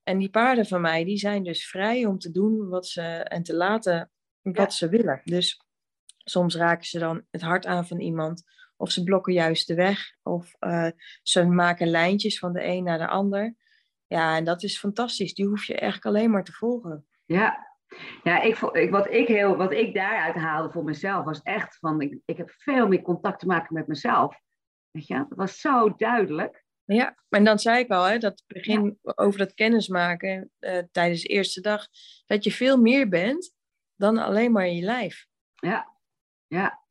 En 0.04 0.18
die 0.18 0.30
paarden 0.30 0.66
van 0.66 0.82
mij, 0.82 1.04
die 1.04 1.18
zijn 1.18 1.44
dus 1.44 1.70
vrij 1.70 2.06
om 2.06 2.20
te 2.20 2.32
doen 2.32 2.70
wat 2.70 2.88
ze, 2.88 3.02
en 3.02 3.44
te 3.44 3.56
laten 3.56 4.12
wat 4.42 4.56
Ja. 4.56 4.70
ze 4.70 4.90
willen. 4.90 5.22
Dus 5.24 5.62
soms 6.24 6.56
raken 6.56 6.86
ze 6.86 7.00
dan 7.00 7.26
het 7.32 7.42
hart 7.42 7.66
aan 7.66 7.88
van 7.88 8.00
iemand. 8.00 8.44
Of 8.78 8.92
ze 8.92 9.04
blokken 9.04 9.34
juist 9.34 9.68
de 9.68 9.76
weg. 9.76 10.16
Of 10.24 10.54
eh, 10.60 10.90
ze 11.24 11.46
maken 11.46 11.88
lijntjes 11.88 12.40
van 12.40 12.54
de 12.54 12.64
een 12.64 12.84
naar 12.84 12.98
de 12.98 13.08
ander. 13.08 13.56
Ja, 14.08 14.36
en 14.36 14.44
dat 14.44 14.64
is 14.64 14.80
fantastisch. 14.80 15.34
Die 15.34 15.48
hoef 15.48 15.66
je 15.66 15.76
eigenlijk 15.76 16.06
alleen 16.06 16.32
maar 16.32 16.44
te 16.44 16.52
volgen. 16.52 17.08
Ja, 17.26 17.68
ja 18.24 18.42
ik, 18.42 18.56
wat, 18.90 19.12
ik 19.12 19.28
heel, 19.28 19.56
wat 19.56 19.72
ik 19.72 19.94
daaruit 19.94 20.36
haalde 20.36 20.72
voor 20.72 20.84
mezelf 20.84 21.26
was 21.26 21.42
echt 21.42 21.78
van, 21.78 22.02
ik, 22.02 22.20
ik 22.26 22.38
heb 22.38 22.52
veel 22.52 22.88
meer 22.88 23.02
contact 23.02 23.40
te 23.40 23.46
maken 23.46 23.74
met 23.74 23.88
mezelf. 23.88 24.40
Weet 24.92 25.08
je, 25.08 25.14
dat 25.14 25.38
was 25.38 25.60
zo 25.60 25.96
duidelijk. 25.96 26.66
Ja, 26.86 27.16
en 27.30 27.44
dan 27.44 27.60
zei 27.60 27.80
ik 27.80 27.90
al, 27.92 28.04
hè, 28.04 28.18
dat 28.18 28.44
begin 28.48 29.00
over 29.04 29.40
dat 29.40 29.54
kennismaken 29.54 30.52
eh, 30.60 30.84
tijdens 30.92 31.22
de 31.22 31.28
eerste 31.28 31.62
dag, 31.62 31.88
dat 32.26 32.44
je 32.44 32.52
veel 32.52 32.78
meer 32.78 33.10
bent 33.10 33.54
dan 33.96 34.18
alleen 34.18 34.52
maar 34.52 34.68
je 34.68 34.82
lijf. 34.82 35.28
Ja, 35.54 35.96
ja, 36.48 36.87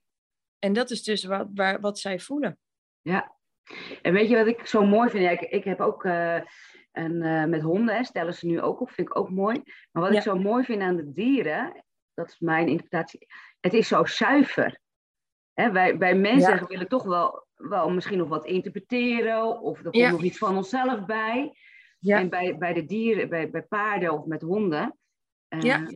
En 0.66 0.72
dat 0.72 0.90
is 0.90 1.02
dus 1.02 1.24
wat, 1.24 1.46
waar, 1.55 1.81
wat 1.81 1.98
zij 1.98 2.18
voelen. 2.20 2.59
ja. 3.02 3.35
En 4.02 4.12
weet 4.12 4.29
je 4.29 4.37
wat 4.37 4.46
ik 4.46 4.66
zo 4.66 4.85
mooi 4.87 5.11
vind? 5.11 5.22
Ja, 5.24 5.31
ik, 5.31 5.40
ik 5.40 5.64
heb 5.64 5.81
ook 5.81 6.05
eh, 6.05 6.40
een, 6.92 7.22
eh, 7.22 7.44
met 7.44 7.62
honden, 7.62 7.96
hè, 7.96 8.05
stellen 8.05 8.35
ze 8.35 8.46
nu 8.46 8.61
ook 8.61 8.81
op, 8.81 8.90
vind 8.90 9.09
ik 9.09 9.16
ook 9.16 9.31
mooi. 9.31 9.62
Maar 9.92 10.02
wat 10.02 10.12
Ja. 10.12 10.16
ik 10.18 10.22
zo 10.22 10.38
mooi 10.38 10.64
vind 10.64 10.83
aan 10.83 10.96
de 10.96 11.12
dieren, 11.12 11.85
dat 12.14 12.29
is 12.29 12.38
mijn 12.38 12.68
interpretatie, 12.68 13.26
het 13.61 13.72
is 13.72 13.88
zo 13.88 14.05
zuiver. 14.05 14.79
Hè, 15.55 15.72
wij, 15.72 15.98
wij 15.98 16.14
mensen 16.14 16.55
Ja. 16.55 16.66
willen 16.66 16.88
toch 16.88 17.02
wel, 17.05 17.46
wel 17.55 17.90
misschien 17.90 18.18
nog 18.18 18.29
wat 18.29 18.44
interpreteren, 18.46 19.61
of 19.61 19.76
er 19.79 19.85
komt 19.85 19.96
Ja. 19.96 20.11
nog 20.11 20.22
iets 20.22 20.38
van 20.38 20.57
onszelf 20.57 21.05
bij. 21.07 21.57
Ja. 21.98 22.18
En 22.18 22.29
bij, 22.29 22.57
bij 22.59 22.72
de 22.72 22.85
dieren, 22.85 23.29
bij, 23.29 23.50
bij 23.50 23.62
paarden 23.62 24.12
of 24.12 24.24
met 24.24 24.42
honden, 24.42 24.98
eh, 25.48 25.88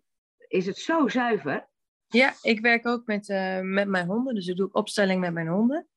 is 0.49 0.67
het 0.67 0.79
zo 0.79 1.09
zuiver. 1.09 1.69
Ja, 2.11 2.35
ik 2.43 2.61
werk 2.61 2.87
ook 2.87 3.07
met, 3.07 3.29
eh, 3.29 3.61
met 3.61 3.89
mijn 3.89 4.07
honden, 4.07 4.35
dus 4.35 4.47
ik 4.47 4.57
doe 4.57 4.67
ik 4.67 4.77
opstelling 4.77 5.21
met 5.21 5.33
mijn 5.33 5.49
honden. 5.49 5.89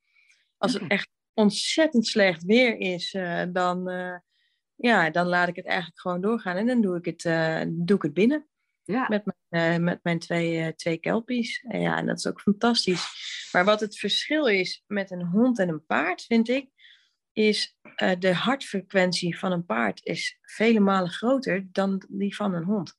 Als 0.57 0.73
het 0.73 0.87
echt 0.87 1.09
ontzettend 1.33 2.07
slecht 2.07 2.43
weer 2.43 2.77
is, 2.77 3.13
eh, 3.13 3.43
dan, 3.49 3.89
eh, 3.89 4.15
ja, 4.75 5.09
dan 5.09 5.27
laat 5.27 5.47
ik 5.47 5.55
het 5.55 5.65
eigenlijk 5.65 5.99
gewoon 5.99 6.21
doorgaan 6.21 6.55
en 6.55 6.65
dan 6.65 6.81
doe 6.81 6.97
ik 6.97 7.05
het, 7.05 7.21
doe 7.69 7.95
ik 7.95 8.01
het 8.01 8.13
binnen. 8.13 8.47
Ja, 8.85 9.05
met 9.09 9.23
mijn, 9.47 9.83
met 9.83 9.99
mijn 10.03 10.19
twee, 10.19 10.75
twee 10.75 10.97
kelpies. 10.97 11.63
En 11.67 11.81
ja, 11.81 11.97
en 11.97 12.05
dat 12.05 12.17
is 12.17 12.27
ook 12.27 12.41
fantastisch. 12.41 13.07
Maar 13.51 13.65
wat 13.65 13.79
het 13.79 13.97
verschil 13.97 14.45
is 14.45 14.83
met 14.87 15.11
een 15.11 15.25
hond 15.25 15.59
en 15.59 15.69
een 15.69 15.85
paard, 15.85 16.21
vind 16.21 16.49
ik, 16.49 16.69
is 17.31 17.77
de 18.19 18.33
hartfrequentie 18.33 19.37
van 19.37 19.51
een 19.51 19.65
paard 19.65 20.05
is 20.05 20.37
vele 20.41 20.79
malen 20.79 21.11
groter 21.11 21.67
dan 21.71 22.05
die 22.09 22.35
van 22.35 22.53
een 22.53 22.63
hond. 22.63 22.97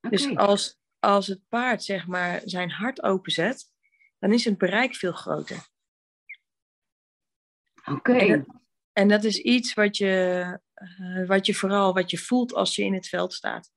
Dus 0.00 0.36
als, 0.36 0.81
als 1.02 1.26
het 1.26 1.48
paard 1.48 1.84
zeg 1.84 2.06
maar 2.06 2.40
zijn 2.44 2.70
hart 2.70 3.02
openzet, 3.02 3.70
dan 4.18 4.32
is 4.32 4.44
het 4.44 4.58
bereik 4.58 4.94
veel 4.94 5.12
groter. 5.12 5.66
Oké. 7.84 8.16
En, 8.16 8.62
en 8.92 9.08
dat 9.08 9.24
is 9.24 9.38
iets 9.38 9.74
wat 9.74 9.96
je, 9.96 10.58
eh, 10.74 11.26
wat 11.26 11.46
je 11.46 11.54
vooral 11.54 11.94
wat 11.94 12.10
je 12.10 12.18
voelt 12.18 12.54
als 12.54 12.76
je 12.76 12.84
in 12.84 12.94
het 12.94 13.08
veld 13.08 13.32
staat. 13.32 13.70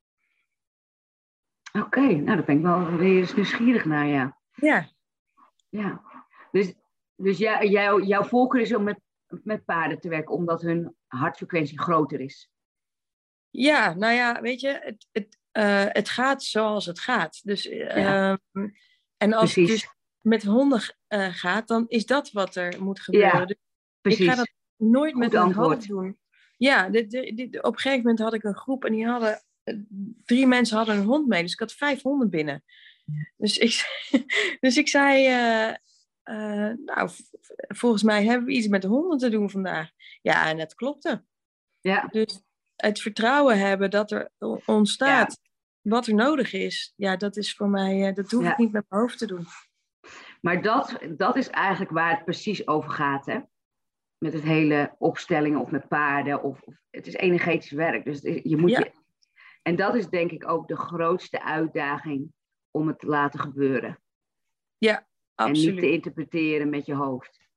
Oké, 1.74 2.00
nou 2.00 2.26
daar 2.26 2.44
ben 2.44 2.58
ik 2.58 2.62
wel 2.62 2.98
weer 2.98 3.20
eens 3.20 3.36
nieuwsgierig 3.36 3.86
naar, 3.86 4.08
ja. 4.08 4.40
Ja, 4.54 4.90
Ja. 5.70 6.02
Dus, 6.52 6.74
dus 7.16 7.38
jij, 7.38 7.68
jij, 7.68 8.00
jouw 8.00 8.24
voorkeur 8.24 8.62
is 8.62 8.76
om 8.76 8.84
met, 8.84 9.00
met 9.28 9.66
paarden 9.66 10.00
te 10.00 10.10
werken, 10.10 10.34
omdat 10.34 10.62
hun 10.62 10.96
hartfrequentie 11.08 11.80
groter 11.80 12.20
is. 12.20 12.52
ja 13.50 13.94
nou 13.94 14.14
ja, 14.14 14.42
weet 14.42 14.62
je, 14.62 14.80
het, 14.84 15.08
het, 15.12 15.38
eh, 15.56 15.86
het 15.88 16.10
gaat 16.10 16.44
zoals 16.44 16.86
het 16.86 17.00
gaat. 17.00 17.40
Dus, 17.44 17.64
Ja. 17.64 17.88
ehm, 17.88 18.68
en 19.18 19.34
als 19.34 19.56
het 19.56 19.66
Precies. 19.66 19.82
dus 19.82 19.94
met 20.22 20.44
honden 20.44 20.82
eh, 21.08 21.28
gaat, 21.34 21.68
dan 21.68 21.86
is 21.88 22.06
dat 22.06 22.32
wat 22.32 22.56
er 22.56 22.84
moet 22.84 23.00
gebeuren. 23.00 23.40
Ja, 23.40 23.46
Dus 23.46 23.56
Precies. 24.02 24.20
Ik 24.26 24.30
ga 24.30 24.36
dat 24.36 24.50
nooit 24.78 25.16
met 25.16 25.30
Goed 25.30 25.40
antwoord. 25.40 25.68
hoofd 25.76 25.88
doen. 25.88 26.20
Ja, 26.58 26.90
dit, 26.90 27.12
dit, 27.12 27.38
dit- 27.38 27.64
op 27.64 27.74
een 27.74 27.80
gegeven 27.80 28.02
moment 28.02 28.20
had 28.20 28.34
ik 28.34 28.44
een 28.44 28.56
groep 28.56 28.86
en 28.86 28.92
die 28.94 29.08
hadden, 29.08 29.44
eh, 29.64 29.76
drie 30.26 30.48
mensen 30.48 30.78
hadden 30.78 30.96
een 30.98 31.04
hond 31.06 31.28
mee. 31.28 31.42
Dus 31.42 31.54
ik 31.54 31.60
had 31.60 31.74
vijf 31.74 32.02
honden 32.02 32.30
binnen. 32.30 32.64
Dus 33.38 33.58
ik, 33.58 33.86
dus 34.60 34.78
ik 34.78 34.88
zei, 34.88 35.28
nou, 36.86 37.10
volgens 37.68 38.04
mij 38.04 38.24
hebben 38.26 38.46
we 38.48 38.54
iets 38.54 38.68
met 38.68 38.82
de 38.82 38.88
honden 38.88 39.18
te 39.18 39.30
doen 39.30 39.50
vandaag. 39.50 39.90
Ja, 40.22 40.50
en 40.50 40.60
het 40.60 40.76
klopte. 40.76 41.26
Ja, 41.80 42.08
Dus 42.12 42.42
het 42.76 43.02
vertrouwen 43.02 43.60
hebben 43.60 43.90
dat 43.90 44.12
er 44.12 44.32
ontstaat 44.66 45.40
wat 45.90 46.08
er 46.08 46.14
nodig 46.14 46.54
is, 46.54 46.94
ja, 46.96 47.16
dat 47.18 47.38
is 47.38 47.56
voor 47.56 47.70
mij, 47.70 48.08
eh, 48.08 48.14
dat 48.14 48.32
hoef 48.32 48.44
Ja. 48.44 48.52
ik 48.52 48.58
niet 48.58 48.72
met 48.72 48.86
mijn 48.90 49.02
hoofd 49.02 49.18
te 49.18 49.26
doen. 49.28 49.46
maar 50.42 50.62
dat, 50.62 50.98
dat 51.18 51.36
is 51.36 51.50
eigenlijk 51.50 51.92
waar 51.92 52.16
het 52.16 52.24
precies 52.26 52.68
over 52.68 52.90
gaat, 52.90 53.26
hè? 53.26 53.40
Met 54.18 54.34
het 54.34 54.44
hele 54.44 54.96
opstellingen 54.98 55.60
of 55.60 55.72
met 55.72 55.88
paarden. 55.88 56.44
Of, 56.44 56.62
of 56.62 56.76
het 56.90 57.08
is 57.08 57.14
energetisch 57.14 57.72
werk. 57.72 58.06
Dus 58.06 58.22
is- 58.22 58.40
je 58.44 58.58
moet 58.58 58.70
Ja. 58.70 58.80
je, 58.80 58.92
en 59.62 59.76
dat 59.76 59.96
is 59.96 60.08
denk 60.10 60.32
ik 60.32 60.48
ook 60.48 60.68
de 60.68 60.76
grootste 60.78 61.44
uitdaging 61.44 62.34
om 62.72 62.88
het 62.88 63.00
te 63.00 63.08
laten 63.08 63.40
gebeuren. 63.40 64.00
En 64.80 65.46
Absoluut. 65.46 65.74
niet 65.74 65.82
te 65.84 65.92
interpreteren 65.92 66.70
met 66.70 66.86
je 66.86 66.94
hoofd. 66.96 67.48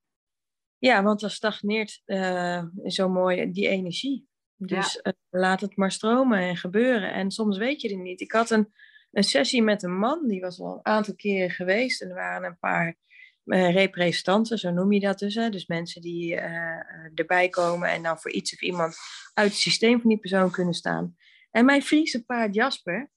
Ja, 0.79 1.03
want 1.03 1.21
dan 1.21 1.31
stagneert 1.31 2.03
eh, 2.05 2.65
zo 2.85 3.09
mooi 3.09 3.51
die 3.51 3.69
energie. 3.69 4.28
Dus 4.59 5.01
eh, 5.01 5.13
laat 5.31 5.61
het 5.61 5.77
maar 5.77 5.93
stromen 5.93 6.39
en 6.39 6.57
gebeuren. 6.57 7.13
En 7.13 7.31
soms 7.31 7.59
weet 7.59 7.81
je 7.81 7.89
het 7.89 7.99
niet. 7.99 8.21
Ik 8.21 8.33
had 8.33 8.51
een, 8.51 8.73
een 9.13 9.25
sessie 9.25 9.63
met 9.63 9.83
een 9.83 9.99
man, 9.99 10.29
die 10.29 10.41
was 10.41 10.61
al 10.61 10.73
een 10.73 10.93
aantal 10.93 11.15
keren 11.15 11.51
geweest. 11.51 12.03
En 12.03 12.09
er 12.09 12.15
waren 12.15 12.49
een 12.49 12.59
paar 12.59 12.97
eh, 13.45 13.73
representanten, 13.73 14.59
zo 14.59 14.71
noem 14.71 14.93
je 14.93 15.01
dat 15.01 15.19
dus. 15.19 15.35
Hè? 15.35 15.51
Dus 15.51 15.67
mensen 15.67 16.01
die 16.01 16.37
eh, 16.37 17.11
erbij 17.15 17.49
komen 17.49 17.89
en 17.89 18.03
dan 18.03 18.19
voor 18.19 18.31
iets 18.31 18.53
of 18.53 18.63
iemand 18.63 18.97
uit 19.35 19.51
het 19.51 19.59
systeem 19.59 20.01
van 20.01 20.11
die 20.11 20.19
persoon 20.19 20.51
kunnen 20.51 20.75
staan. 20.75 21.17
En 21.51 21.65
mijn 21.65 21.83
Friese 21.83 22.25
paard 22.25 22.55
Jasper, 22.55 23.11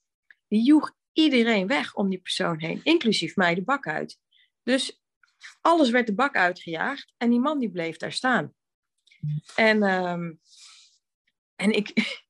die 0.48 0.62
joeg 0.62 0.96
iedereen 1.12 1.66
weg 1.66 1.94
om 1.94 2.08
die 2.08 2.20
persoon 2.20 2.60
heen, 2.60 2.80
inclusief 2.82 3.36
mij 3.36 3.54
de 3.54 3.62
bak 3.62 3.86
uit. 3.86 4.18
Dus 4.62 5.02
alles 5.60 5.90
werd 5.90 6.06
de 6.06 6.14
bak 6.14 6.36
uitgejaagd 6.36 7.14
en 7.16 7.30
die 7.30 7.40
man 7.40 7.58
die 7.58 7.70
bleef 7.70 7.96
daar 7.96 8.12
staan. 8.12 8.54
En, 9.56 9.82
ehm, 9.82 10.32
en 11.56 11.70
ik, 11.70 11.92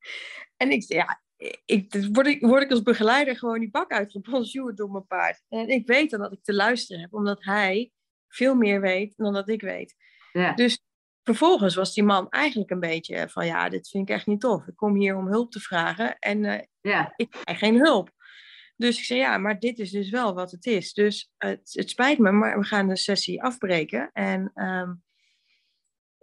en 0.63 0.71
ik, 0.71 0.83
ja, 0.83 1.23
ik, 1.65 2.09
word, 2.13 2.27
ik, 2.27 2.41
word 2.41 2.63
ik 2.63 2.71
als 2.71 2.83
begeleider 2.83 3.37
gewoon 3.37 3.61
die 3.61 3.71
bak 3.71 3.91
uitgebonjourd 3.91 4.77
door 4.77 4.91
mijn 4.91 5.07
paard. 5.07 5.43
En 5.49 5.69
ik 5.69 5.87
weet 5.87 6.11
dan 6.11 6.21
dat 6.21 6.33
ik 6.33 6.43
te 6.43 6.55
luisteren 6.55 7.03
heb, 7.03 7.15
omdat 7.15 7.45
hij 7.45 7.91
veel 8.29 8.55
meer 8.55 8.81
weet 8.81 9.17
dan 9.17 9.33
dat 9.33 9.49
ik 9.49 9.61
weet. 9.61 9.95
Ja, 10.33 10.53
Dus 10.53 10.83
vervolgens 11.23 11.75
was 11.75 11.95
die 11.95 12.05
man 12.05 12.29
eigenlijk 12.29 12.71
een 12.71 12.81
beetje 12.81 13.29
van, 13.29 13.47
ja, 13.47 13.69
dit 13.69 13.89
vind 13.89 14.09
ik 14.09 14.15
echt 14.15 14.27
niet 14.27 14.41
tof. 14.41 14.67
Ik 14.67 14.77
kom 14.77 14.95
hier 14.95 15.17
om 15.17 15.27
hulp 15.27 15.51
te 15.51 15.61
vragen 15.61 16.19
en 16.19 16.45
eh, 16.45 16.67
ja, 16.81 17.13
ik 17.17 17.31
krijg 17.31 17.59
geen 17.59 17.79
hulp. 17.79 18.11
Dus 18.77 18.99
ik 18.99 19.05
zei, 19.05 19.21
ja, 19.21 19.39
maar 19.39 19.59
dit 19.59 19.79
is 19.79 19.91
dus 19.91 20.11
wel 20.11 20.35
wat 20.35 20.51
het 20.51 20.67
is. 20.67 20.93
Dus 20.93 21.31
het, 21.37 21.71
het 21.73 21.91
spijt 21.91 22.19
me, 22.19 22.31
maar 22.31 22.59
we 22.59 22.65
gaan 22.65 22.89
de 22.89 22.97
sessie 22.97 23.43
afbreken. 23.43 24.11
En 24.13 24.51
ehm, 24.55 24.93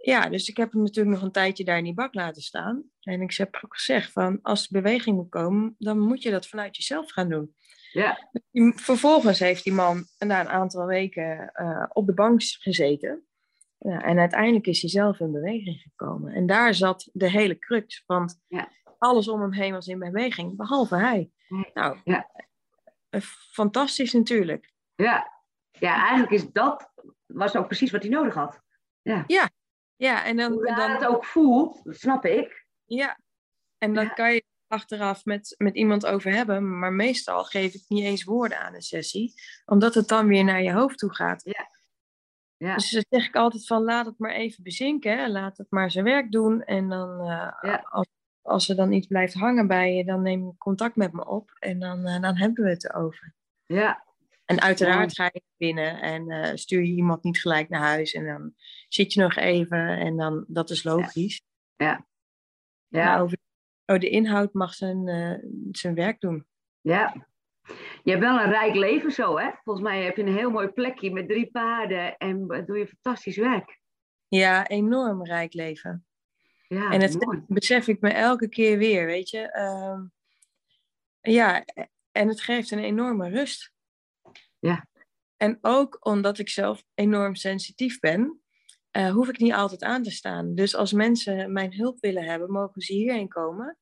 ja, 0.02 0.28
dus 0.28 0.48
ik 0.48 0.56
heb 0.56 0.72
hem 0.72 0.82
natuurlijk 0.82 1.14
nog 1.16 1.24
een 1.24 1.32
tijdje 1.32 1.64
daar 1.64 1.78
in 1.78 1.84
die 1.84 1.94
bak 1.94 2.14
laten 2.14 2.42
staan. 2.42 2.82
En 3.00 3.20
ik 3.20 3.34
heb 3.36 3.58
ook 3.64 3.74
gezegd 3.74 4.12
van, 4.12 4.38
als 4.42 4.62
er 4.62 4.68
beweging 4.82 5.16
moet 5.16 5.28
komen, 5.28 5.74
dan 5.78 5.98
moet 5.98 6.22
je 6.22 6.30
dat 6.30 6.46
vanuit 6.46 6.76
jezelf 6.76 7.10
gaan 7.10 7.28
doen. 7.28 7.54
ja, 7.92 8.28
Vervolgens 8.74 9.38
heeft 9.38 9.64
die 9.64 9.72
man 9.72 10.04
na 10.18 10.40
een 10.40 10.48
aantal 10.48 10.86
weken 10.86 11.50
eh, 11.52 11.84
op 11.88 12.06
de 12.06 12.14
bank 12.14 12.42
gezeten. 12.42 13.24
Ja, 13.78 14.02
en 14.02 14.18
uiteindelijk 14.18 14.66
is 14.66 14.80
hij 14.80 14.90
zelf 14.90 15.20
in 15.20 15.32
beweging 15.32 15.80
gekomen. 15.80 16.32
En 16.34 16.46
daar 16.46 16.74
zat 16.74 17.08
de 17.12 17.30
hele 17.30 17.58
crux. 17.58 18.02
Want 18.06 18.40
Ja. 18.48 18.68
alles 18.98 19.28
om 19.28 19.40
hem 19.40 19.52
heen 19.52 19.72
was 19.72 19.86
in 19.86 19.98
beweging, 19.98 20.56
behalve 20.56 20.96
hij. 20.96 21.30
Nou, 21.74 21.98
Ja. 22.04 22.30
eh, 23.10 23.20
fantastisch 23.52 24.12
natuurlijk. 24.12 24.72
ja. 24.94 25.38
Ja, 25.78 26.00
eigenlijk 26.00 26.30
is 26.32 26.52
dat, 26.52 26.92
was 27.26 27.56
ook 27.56 27.66
precies 27.66 27.90
wat 27.90 28.02
hij 28.02 28.10
nodig 28.10 28.34
had. 28.34 28.60
Ja, 29.02 29.24
en 30.00 30.36
dan, 30.36 30.52
Hoe 30.52 30.68
en 30.68 30.76
dan, 30.76 30.90
het 30.90 31.06
ook 31.06 31.24
voelt, 31.24 31.80
snap 31.84 32.24
ik. 32.24 32.66
ja. 32.84 33.18
en 33.78 33.94
dan 33.94 34.04
Ja. 34.04 34.10
kan 34.10 34.32
je 34.34 34.44
achteraf 34.66 35.24
met, 35.24 35.54
met 35.58 35.74
iemand 35.74 36.06
over 36.06 36.32
hebben. 36.32 36.78
Maar 36.78 36.92
meestal 36.92 37.44
geef 37.44 37.74
ik 37.74 37.84
niet 37.88 38.04
eens 38.04 38.24
woorden 38.24 38.58
aan 38.60 38.74
een 38.74 38.82
sessie. 38.82 39.32
Omdat 39.64 39.94
het 39.94 40.08
dan 40.08 40.26
weer 40.26 40.44
naar 40.44 40.62
je 40.62 40.72
hoofd 40.72 40.98
toe 40.98 41.14
gaat. 41.14 41.42
Ja, 42.56 42.74
Dus 42.74 42.90
dan 42.90 43.04
zeg 43.08 43.26
ik 43.26 43.36
altijd 43.36 43.66
van 43.66 43.82
laat 43.82 44.06
het 44.06 44.18
maar 44.18 44.30
even 44.32 44.62
bezinken. 44.62 45.18
Hè. 45.18 45.28
Laat 45.28 45.58
het 45.58 45.70
maar 45.70 45.90
zijn 45.90 46.04
werk 46.04 46.32
doen. 46.32 46.62
En 46.64 46.88
dan 46.88 47.20
eh, 47.20 47.52
Ja. 47.60 47.86
als, 47.90 48.06
als 48.42 48.68
er 48.68 48.76
dan 48.76 48.92
iets 48.92 49.06
blijft 49.06 49.34
hangen 49.34 49.66
bij 49.66 49.94
je, 49.94 50.04
dan 50.04 50.22
neem 50.22 50.46
je 50.46 50.56
contact 50.58 50.96
met 50.96 51.12
me 51.12 51.26
op. 51.26 51.50
En 51.58 51.78
dan, 51.78 52.06
eh, 52.06 52.20
dan 52.20 52.36
hebben 52.36 52.64
we 52.64 52.70
het 52.70 52.84
erover. 52.84 53.34
ja, 53.66 54.04
En 54.50 54.60
uiteraard 54.60 55.14
ga 55.14 55.30
je 55.32 55.42
binnen 55.56 56.00
en 56.00 56.30
eh, 56.30 56.54
stuur 56.54 56.82
je 56.82 56.92
iemand 56.92 57.22
niet 57.22 57.40
gelijk 57.40 57.68
naar 57.68 57.80
huis. 57.80 58.12
En 58.12 58.26
dan 58.26 58.54
zit 58.88 59.12
je 59.12 59.20
nog 59.20 59.36
even 59.36 59.98
en 59.98 60.16
dan, 60.16 60.44
dat 60.48 60.70
is 60.70 60.84
logisch. 60.84 61.42
ja, 61.76 62.06
ja, 62.88 63.18
over 63.18 63.38
oh, 63.86 63.98
de 63.98 64.08
inhoud 64.08 64.52
mag 64.52 64.74
zijn, 64.74 65.08
eh, 65.08 65.50
zijn 65.72 65.94
werk 65.94 66.20
doen. 66.20 66.46
ja. 66.80 67.28
Je 68.02 68.10
hebt 68.10 68.22
wel 68.22 68.40
een 68.40 68.50
rijk 68.50 68.74
leven 68.74 69.10
zo, 69.10 69.38
hè? 69.38 69.50
Volgens 69.64 69.86
mij 69.86 70.04
heb 70.04 70.16
je 70.16 70.22
een 70.22 70.36
heel 70.36 70.50
mooi 70.50 70.68
plekje 70.68 71.12
met 71.12 71.28
drie 71.28 71.50
paarden 71.50 72.16
en 72.16 72.46
doe 72.46 72.78
je 72.78 72.86
fantastisch 72.86 73.36
werk. 73.36 73.80
Ja, 74.28 74.66
enorm 74.66 75.24
rijk 75.24 75.52
leven. 75.52 76.06
Ja, 76.68 76.90
en 76.90 77.00
het 77.00 77.24
mooi. 77.24 77.44
besef 77.46 77.88
ik 77.88 78.00
me 78.00 78.10
elke 78.10 78.48
keer 78.48 78.78
weer, 78.78 79.06
weet 79.06 79.30
je. 79.30 79.52
Ehm, 79.52 80.02
ja, 81.20 81.64
en 82.12 82.28
het 82.28 82.40
geeft 82.40 82.70
een 82.70 82.84
enorme 82.84 83.28
rust. 83.28 83.72
Ja. 84.60 84.86
En 85.36 85.58
ook 85.60 85.96
omdat 86.00 86.38
ik 86.38 86.48
zelf 86.48 86.84
enorm 86.94 87.34
sensitief 87.34 87.98
ben, 87.98 88.40
eh, 88.90 89.10
hoef 89.10 89.28
ik 89.28 89.38
niet 89.38 89.52
altijd 89.52 89.82
aan 89.82 90.02
te 90.02 90.10
staan. 90.10 90.54
Dus 90.54 90.76
als 90.76 90.92
mensen 90.92 91.52
mijn 91.52 91.74
hulp 91.74 92.00
willen 92.00 92.24
hebben, 92.24 92.50
mogen 92.50 92.80
ze 92.82 92.92
hierheen 92.92 93.28
komen. 93.28 93.78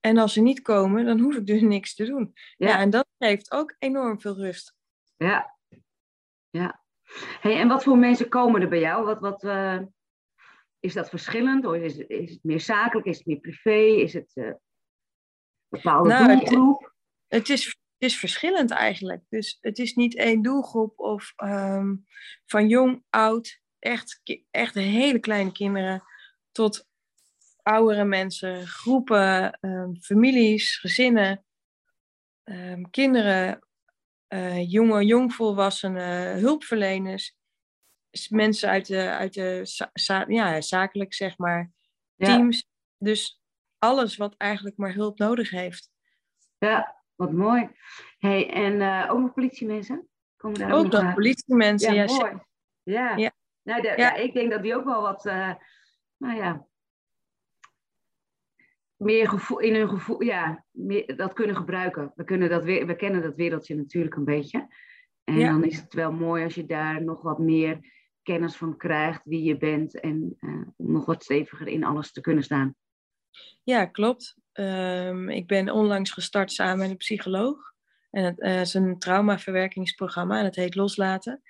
En 0.00 0.18
als 0.18 0.32
ze 0.32 0.40
niet 0.40 0.62
komen, 0.62 1.04
dan 1.04 1.20
hoef 1.20 1.36
ik 1.36 1.46
dus 1.46 1.60
niks 1.76 1.94
te 1.94 2.04
doen. 2.04 2.32
Ja, 2.56 2.68
Ja. 2.68 2.78
en 2.78 2.90
dat 2.90 3.06
geeft 3.18 3.52
ook 3.52 3.74
enorm 3.78 4.20
veel 4.20 4.36
rust. 4.36 4.74
Ja, 5.16 5.56
ja. 6.50 6.80
Hey, 7.40 7.58
en 7.60 7.68
wat 7.68 7.82
voor 7.82 7.98
mensen 7.98 8.28
komen 8.28 8.62
er 8.62 8.68
bij 8.68 8.80
jou? 8.80 9.04
Wat, 9.04 9.20
wat, 9.20 9.44
eh, 9.44 9.80
is 10.80 10.92
dat 10.92 11.08
verschillend? 11.08 11.64
Of 11.66 11.74
is, 11.74 11.96
is 11.96 12.30
het 12.30 12.42
meer 12.42 12.60
zakelijk? 12.60 13.06
Is 13.06 13.16
het 13.16 13.26
meer 13.26 13.40
privé? 13.40 14.02
Is 14.02 14.12
het 14.12 14.30
eh, 14.34 14.44
een 14.44 14.58
bepaalde 15.68 16.08
Nou, 16.08 16.38
doelgroep? 16.38 16.94
Het 17.28 17.38
het 17.38 17.48
is 17.48 17.76
verschillend 18.10 18.70
eigenlijk. 18.70 19.22
Dus 19.28 19.58
het 19.60 19.78
is 19.78 19.94
niet 19.94 20.16
één 20.16 20.42
doelgroep 20.42 20.98
of 20.98 21.32
ehm, 21.36 21.94
van 22.46 22.68
jong, 22.68 23.04
oud, 23.10 23.60
echt, 23.78 24.20
echt 24.50 24.74
hele 24.74 25.18
kleine 25.18 25.52
kinderen 25.52 26.02
tot 26.52 26.86
oudere 27.62 28.04
mensen, 28.04 28.66
groepen, 28.66 29.52
ehm, 29.60 29.94
families, 30.00 30.76
gezinnen, 30.76 31.44
ehm, 32.44 32.82
kinderen, 32.90 33.66
eh, 34.26 34.70
jonge, 34.70 35.04
jongvolwassenen, 35.04 36.38
hulpverleners, 36.38 37.36
mensen 38.28 38.68
uit 38.68 38.86
de, 38.86 39.10
uit 39.10 39.34
de 39.34 39.60
za- 39.62 39.90
za- 39.92 40.24
ja, 40.28 40.60
zakelijk 40.60 41.14
zeg 41.14 41.38
maar, 41.38 41.72
Ja, 42.16 42.26
teams. 42.36 42.64
Dus 42.98 43.40
alles 43.78 44.16
wat 44.16 44.34
eigenlijk 44.36 44.76
maar 44.76 44.94
hulp 44.94 45.18
nodig 45.18 45.50
heeft. 45.50 45.90
ja, 46.58 47.01
wat 47.26 47.32
mooi. 47.32 47.68
Hey, 48.18 48.50
en 48.50 48.80
eh, 48.80 49.12
ook 49.12 49.20
nog 49.20 49.32
politiemensen? 49.34 50.08
Komen 50.36 50.58
daar 50.58 50.72
Ook 50.72 50.90
nog 50.90 51.00
aan? 51.00 51.14
politiemensen, 51.14 51.94
ja, 51.94 52.02
Ja, 52.02 52.14
mooi. 52.14 52.32
Ja. 52.82 53.16
Ja. 53.16 53.32
Nou, 53.62 53.82
de- 53.82 53.88
Ja. 53.88 53.94
ja, 53.96 54.14
ik 54.14 54.32
denk 54.34 54.50
dat 54.50 54.62
die 54.62 54.74
ook 54.76 54.84
wel 54.84 55.02
wat, 55.02 55.26
eh, 55.26 55.54
nou 56.16 56.36
ja, 56.36 56.66
meer 58.96 59.28
gevoel, 59.28 59.58
in 59.58 59.74
hun 59.74 59.88
gevoel, 59.88 60.22
ja, 60.22 60.64
meer, 60.70 61.16
dat 61.16 61.32
kunnen 61.32 61.56
gebruiken. 61.56 62.12
We, 62.14 62.24
kunnen 62.24 62.48
dat, 62.48 62.64
we 62.64 62.96
kennen 62.96 63.22
dat 63.22 63.36
wereldje 63.36 63.74
natuurlijk 63.76 64.14
een 64.16 64.24
beetje. 64.24 64.68
En 65.24 65.40
dan 65.40 65.64
is 65.64 65.80
het 65.80 65.94
wel 65.94 66.12
mooi 66.12 66.44
als 66.44 66.54
je 66.54 66.66
daar 66.66 67.04
nog 67.04 67.22
wat 67.22 67.38
meer 67.38 67.90
kennis 68.22 68.56
van 68.56 68.76
krijgt, 68.76 69.24
wie 69.24 69.42
je 69.42 69.56
bent 69.56 70.00
en 70.00 70.36
uh, 70.40 70.66
om 70.76 70.92
nog 70.92 71.04
wat 71.04 71.22
steviger 71.22 71.68
in 71.68 71.84
alles 71.84 72.12
te 72.12 72.20
kunnen 72.20 72.44
staan. 72.44 72.74
Ja, 73.62 73.84
klopt. 73.86 74.36
Um, 74.54 75.28
ik 75.28 75.46
ben 75.46 75.70
onlangs 75.70 76.10
gestart 76.10 76.52
samen 76.52 76.78
met 76.78 76.90
een 76.90 76.96
psycholoog. 76.96 77.72
En 78.10 78.24
het 78.24 78.38
uh, 78.38 78.60
is 78.60 78.74
een 78.74 78.98
traumaverwerkingsprogramma 78.98 80.38
en 80.38 80.44
het 80.44 80.56
heet 80.56 80.74
Loslaten. 80.74 81.42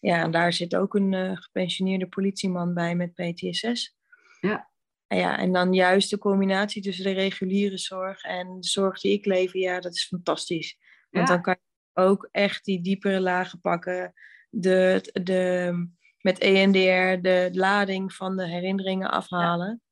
Ja, 0.00 0.22
en 0.22 0.30
daar 0.30 0.52
zit 0.52 0.76
ook 0.76 0.94
een 0.94 1.12
uh, 1.12 1.36
gepensioneerde 1.36 2.08
politieman 2.08 2.74
bij 2.74 2.94
met 2.94 3.14
PTSS. 3.14 3.96
Ja. 4.40 4.70
En 5.06 5.18
ja, 5.18 5.38
en 5.38 5.52
dan 5.52 5.72
juist 5.72 6.10
de 6.10 6.18
combinatie 6.18 6.82
tussen 6.82 7.04
de 7.04 7.10
reguliere 7.10 7.78
zorg 7.78 8.22
en 8.22 8.60
de 8.60 8.66
zorg 8.66 9.00
die 9.00 9.12
ik 9.12 9.24
lever, 9.24 9.58
ja, 9.60 9.80
dat 9.80 9.94
is 9.94 10.06
fantastisch. 10.06 10.78
Want 11.10 11.28
dan 11.28 11.42
kan 11.42 11.56
je 11.60 12.02
ook 12.02 12.28
echt 12.32 12.64
die 12.64 12.80
diepere 12.80 13.20
lagen 13.20 13.60
pakken. 13.60 14.12
De, 14.50 15.10
de, 15.22 15.72
met 16.20 16.38
EMDR 16.38 17.22
de 17.22 17.48
lading 17.52 18.14
van 18.14 18.36
de 18.36 18.48
herinneringen 18.48 19.10
afhalen. 19.10 19.82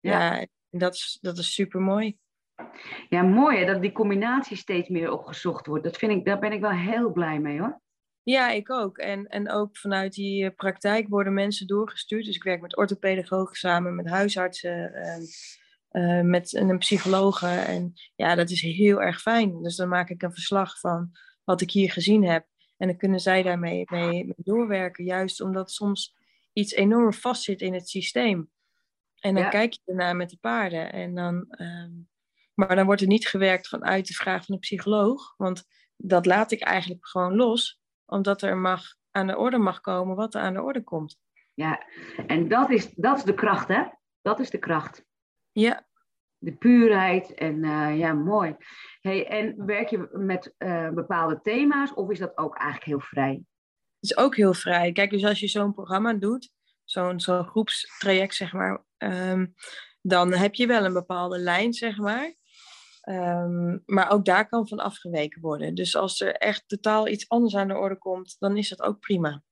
Ja, 0.00 0.34
ja 0.34 0.46
dat, 0.78 0.94
is, 0.94 1.18
dat 1.20 1.38
is 1.38 1.54
super 1.54 1.80
mooi. 1.80 2.18
Ja, 3.08 3.22
mooi 3.22 3.58
hè, 3.58 3.64
dat 3.64 3.82
die 3.82 3.92
combinatie 3.92 4.56
steeds 4.56 4.88
meer 4.88 5.12
opgezocht 5.12 5.66
wordt. 5.66 5.84
Dat 5.84 5.96
vind 5.96 6.12
ik, 6.12 6.24
daar 6.24 6.38
ben 6.38 6.52
ik 6.52 6.60
wel 6.60 6.70
heel 6.70 7.12
blij 7.12 7.38
mee 7.38 7.60
hoor. 7.60 7.80
Ja, 8.22 8.50
ik 8.50 8.70
ook. 8.70 8.98
En, 8.98 9.26
en 9.26 9.50
ook 9.50 9.76
vanuit 9.76 10.12
die 10.12 10.44
eh, 10.44 10.54
praktijk 10.56 11.08
worden 11.08 11.34
mensen 11.34 11.66
doorgestuurd. 11.66 12.24
Dus 12.24 12.36
ik 12.36 12.42
werk 12.42 12.60
met 12.60 12.76
orthopedagogen 12.76 13.56
samen, 13.56 13.94
met 13.94 14.08
huisartsen, 14.08 14.92
uh, 15.92 16.20
met 16.20 16.54
een 16.54 16.78
psycholoog. 16.78 17.42
En 17.42 17.92
ja, 18.16 18.34
dat 18.34 18.50
is 18.50 18.60
heel 18.60 19.02
erg 19.02 19.20
fijn. 19.20 19.62
Dus 19.62 19.76
dan 19.76 19.88
maak 19.88 20.10
ik 20.10 20.22
een 20.22 20.32
verslag 20.32 20.80
van 20.80 21.10
wat 21.44 21.60
ik 21.60 21.70
hier 21.70 21.90
gezien 21.90 22.24
heb. 22.24 22.46
En 22.76 22.86
dan 22.88 22.96
kunnen 22.96 23.20
zij 23.20 23.42
daarmee 23.42 23.84
mee, 23.90 24.32
doorwerken. 24.36 25.04
Juist 25.04 25.40
omdat 25.40 25.70
soms 25.70 26.16
iets 26.52 26.72
enorm 26.72 27.12
vastzit 27.12 27.60
in 27.60 27.74
het 27.74 27.88
systeem. 27.88 28.50
En 29.22 29.34
dan 29.34 29.50
kijk 29.50 29.72
je 29.72 29.80
ernaar 29.84 30.16
met 30.16 30.30
de 30.30 30.38
paarden. 30.40 30.92
En 30.92 31.14
dan, 31.14 31.46
ehm, 31.50 31.90
maar 32.54 32.76
dan 32.76 32.86
wordt 32.86 33.00
er 33.00 33.06
niet 33.06 33.28
gewerkt 33.28 33.68
vanuit 33.68 34.06
de 34.06 34.14
vraag 34.14 34.44
van 34.44 34.54
de 34.54 34.60
psycholoog. 34.60 35.34
Want 35.36 35.64
dat 35.96 36.26
laat 36.26 36.50
ik 36.50 36.60
eigenlijk 36.60 37.06
gewoon 37.06 37.36
los 37.36 37.80
omdat 38.06 38.42
er 38.42 38.56
mag, 38.56 38.82
aan 39.10 39.26
de 39.26 39.36
orde 39.36 39.58
mag 39.58 39.80
komen 39.80 40.16
wat 40.16 40.34
er 40.34 40.40
aan 40.40 40.54
de 40.54 40.62
orde 40.62 40.82
komt. 40.82 41.18
Ja, 41.54 41.86
en 42.26 42.48
dat 42.48 42.70
is, 42.70 42.90
dat 42.94 43.16
is 43.16 43.24
de 43.24 43.34
kracht, 43.34 43.68
hè? 43.68 43.84
Dat 44.22 44.40
is 44.40 44.50
de 44.50 44.58
kracht. 44.58 45.04
Ja. 45.52 45.86
De 46.38 46.56
puurheid 46.56 47.34
en 47.34 47.64
uh, 47.64 47.98
ja, 47.98 48.12
mooi. 48.12 48.56
Hey, 49.00 49.26
en 49.26 49.66
werk 49.66 49.88
je 49.88 50.08
met 50.12 50.54
uh, 50.58 50.90
bepaalde 50.90 51.40
thema's 51.42 51.94
of 51.94 52.10
is 52.10 52.18
dat 52.18 52.36
ook 52.36 52.56
eigenlijk 52.56 52.86
heel 52.86 53.00
vrij? 53.00 53.32
Het 54.00 54.10
is 54.10 54.16
ook 54.16 54.36
heel 54.36 54.54
vrij. 54.54 54.92
Kijk, 54.92 55.10
dus 55.10 55.24
als 55.24 55.40
je 55.40 55.48
zo'n 55.48 55.74
programma 55.74 56.12
doet, 56.12 56.52
zo'n 56.84 57.20
zo'n 57.20 57.44
groepstraject, 57.44 58.34
zeg 58.34 58.52
maar, 58.52 58.84
um, 59.02 59.54
dan 60.02 60.32
heb 60.32 60.54
je 60.54 60.66
wel 60.66 60.84
een 60.84 60.92
bepaalde 60.92 61.38
lijn, 61.38 61.72
zeg 61.72 61.96
maar. 61.96 62.34
Ehm, 63.00 63.78
maar 63.86 64.10
ook 64.10 64.24
daar 64.24 64.48
kan 64.48 64.68
van 64.68 64.78
afgeweken 64.78 65.40
worden. 65.40 65.74
Dus 65.74 65.96
als 65.96 66.20
er 66.20 66.34
echt 66.34 66.64
totaal 66.66 67.08
iets 67.08 67.28
anders 67.28 67.56
aan 67.56 67.68
de 67.68 67.76
orde 67.76 67.98
komt, 67.98 68.36
dan 68.38 68.56
is 68.56 68.68
dat 68.68 68.82
ook 68.82 69.00
prima. 69.00 69.42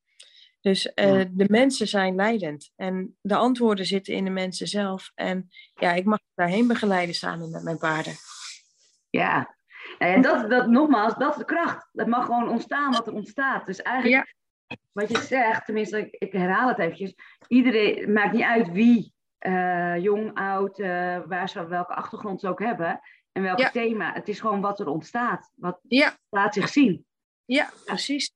Dus 0.61 0.87
uh, 0.87 1.25
de 1.31 1.47
mensen 1.49 1.89
zijn 1.89 2.15
leidend 2.15 2.73
en 2.77 3.17
de 3.21 3.37
antwoorden 3.37 3.87
zitten 3.87 4.15
in 4.15 4.25
de 4.25 4.31
mensen 4.31 4.67
zelf. 4.67 5.11
En 5.15 5.49
ja, 5.75 5.93
ik 5.93 6.05
mag 6.05 6.19
daarheen 6.35 6.67
begeleiden 6.67 7.15
samen 7.15 7.51
met 7.51 7.63
mijn 7.63 7.79
paarden. 7.79 8.15
Ja, 9.11 9.57
en 9.99 10.23
dat, 10.23 10.51
dat 10.51 10.69
nogmaals, 10.69 11.15
dat 11.15 11.31
is 11.31 11.39
de 11.39 11.45
kracht. 11.45 11.89
Dat 11.93 12.07
mag 12.07 12.25
gewoon 12.25 12.49
ontstaan 12.49 12.93
wat 12.93 13.07
er 13.07 13.13
ontstaat. 13.13 13.67
Dus 13.67 13.83
eigenlijk, 13.83 14.35
wat 14.93 15.11
je 15.11 15.19
zegt, 15.19 15.65
tenminste, 15.65 15.99
ik, 15.99 16.17
ik, 16.19 16.33
herhaal 16.33 16.69
het 16.69 16.79
eventjes. 16.79 17.15
Iedereen, 17.49 18.13
maakt 18.13 18.33
niet 18.33 18.43
uit 18.43 18.73
wie, 18.73 19.15
uh, 19.47 19.99
jong, 19.99 20.35
oud, 20.35 20.79
uh, 20.79 21.19
waar 21.27 21.49
ze 21.49 21.67
welke 21.67 21.95
achtergrond 21.95 22.41
ze 22.41 22.49
ook 22.49 22.59
hebben. 22.59 23.01
En 23.33 23.43
welk 23.43 23.59
thema. 23.61 24.13
Het 24.13 24.29
is 24.29 24.41
gewoon 24.41 24.61
wat 24.61 24.81
er 24.81 24.89
ontstaat. 24.89 25.53
Wat 25.55 25.81
ja. 25.89 26.19
laat 26.29 26.55
zich 26.55 26.69
zien. 26.69 27.07
Ja, 27.45 27.71
precies. 27.85 28.33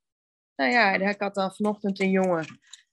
Nou 0.56 0.70
ja, 0.70 0.92
ik 0.92 1.20
had 1.20 1.34
dan 1.34 1.54
vanochtend 1.54 2.00
een 2.00 2.10
jongen 2.10 2.46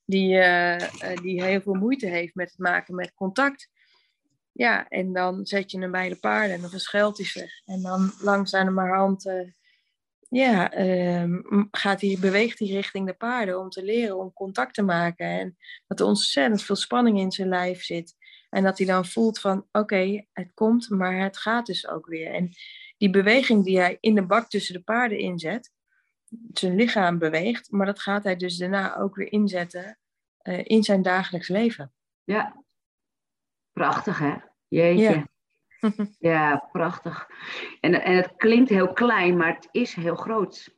die, 0.04 0.34
uh, 0.34 0.78
die 1.22 1.42
heel 1.44 1.60
veel 1.60 1.74
moeite 1.74 2.06
heeft 2.06 2.34
met 2.34 2.50
het 2.50 2.58
maken 2.58 2.94
met 2.94 3.14
contact. 3.14 3.68
Ja, 4.52 4.88
en 4.88 5.12
dan 5.12 5.46
zet 5.46 5.70
je 5.70 5.78
hem 5.78 5.90
bij 5.90 6.08
de 6.08 6.16
paarden 6.16 6.54
en 6.54 6.60
dan 6.60 6.70
verschuilt 6.70 7.16
hij 7.16 7.26
zich. 7.26 7.62
En 7.64 7.82
dan 7.82 8.12
langzaam 8.20 8.74
maar 8.74 8.96
hand 8.96 9.26
uh, 9.26 9.50
ja, 10.32 10.78
uh, 10.78 11.42
gaat 11.70 12.00
hij, 12.00 12.16
beweegt 12.20 12.58
hij 12.58 12.68
richting 12.68 13.06
de 13.06 13.14
paarden 13.14 13.60
om 13.60 13.68
te 13.68 13.84
leren 13.84 14.18
om 14.18 14.32
contact 14.32 14.74
te 14.74 14.82
maken. 14.82 15.26
En 15.26 15.56
dat 15.86 16.00
er 16.00 16.06
ontzettend 16.06 16.62
veel 16.62 16.76
spanning 16.76 17.18
in 17.18 17.32
zijn 17.32 17.48
lijf 17.48 17.82
zit. 17.82 18.16
En 18.50 18.62
dat 18.62 18.78
hij 18.78 18.86
dan 18.86 19.06
voelt 19.06 19.40
van 19.40 19.66
oké, 19.72 20.26
het 20.32 20.52
komt, 20.54 20.90
maar 20.90 21.20
het 21.20 21.36
gaat 21.36 21.66
dus 21.66 21.88
ook 21.88 22.06
weer. 22.06 22.32
En 22.32 22.50
die 22.96 23.10
beweging 23.10 23.64
die 23.64 23.78
hij 23.78 23.96
in 24.00 24.14
de 24.14 24.26
bak 24.26 24.48
tussen 24.48 24.74
de 24.74 24.82
paarden 24.82 25.18
inzet, 25.18 25.70
zijn 26.52 26.74
lichaam 26.74 27.18
beweegt, 27.18 27.70
maar 27.70 27.86
dat 27.86 28.00
gaat 28.00 28.24
hij 28.24 28.36
dus 28.36 28.56
daarna 28.56 28.96
ook 28.96 29.16
weer 29.16 29.32
inzetten 29.32 29.98
uh, 30.42 30.60
in 30.62 30.82
zijn 30.82 31.02
dagelijks 31.02 31.48
leven. 31.48 31.92
Ja, 32.24 32.64
prachtig 33.72 34.18
hè? 34.18 34.34
Jeetje. 34.68 35.02
Ja, 35.02 35.28
ja 36.18 36.68
prachtig. 36.72 37.28
En, 37.80 38.02
en 38.02 38.16
het 38.16 38.32
klinkt 38.36 38.70
heel 38.70 38.92
klein, 38.92 39.36
maar 39.36 39.54
het 39.54 39.68
is 39.70 39.94
heel 39.94 40.16
groot. 40.16 40.68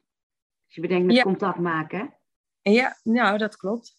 Als 0.64 0.74
je 0.74 0.80
bedenkt 0.80 1.06
met 1.06 1.22
contact 1.22 1.58
maken. 1.58 2.14
Ja, 2.62 2.98
nou 3.02 3.38
dat 3.38 3.56
klopt. 3.56 3.96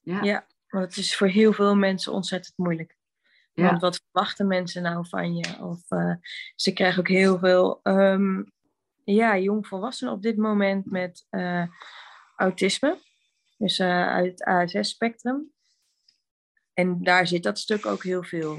Ja. 0.00 0.22
ja, 0.22 0.46
want 0.68 0.84
het 0.84 0.96
is 0.96 1.16
voor 1.16 1.26
heel 1.26 1.52
veel 1.52 1.76
mensen 1.76 2.12
ontzettend 2.12 2.56
moeilijk. 2.56 2.96
Want 3.54 3.80
wat 3.80 4.00
verwachten 4.02 4.46
mensen 4.46 4.82
nou 4.82 5.08
van 5.08 5.36
je? 5.36 5.58
Of 5.60 5.90
uh, 5.90 6.14
ze 6.54 6.72
krijgen 6.72 7.00
ook 7.00 7.08
heel 7.08 7.38
veel 7.38 7.80
um, 7.82 8.52
ja, 9.04 9.38
jongvolwassenen 9.38 10.12
op 10.12 10.22
dit 10.22 10.36
moment 10.36 10.90
met 10.90 11.26
uh, 11.30 11.66
autisme. 12.36 12.98
Dus 13.56 13.78
uh, 13.78 14.08
uit 14.08 14.30
het 14.30 14.44
ASS-spectrum. 14.44 15.53
En 16.74 17.02
daar 17.02 17.26
zit 17.26 17.42
dat 17.42 17.58
stuk 17.58 17.86
ook 17.86 18.02
heel 18.02 18.22
veel 18.22 18.50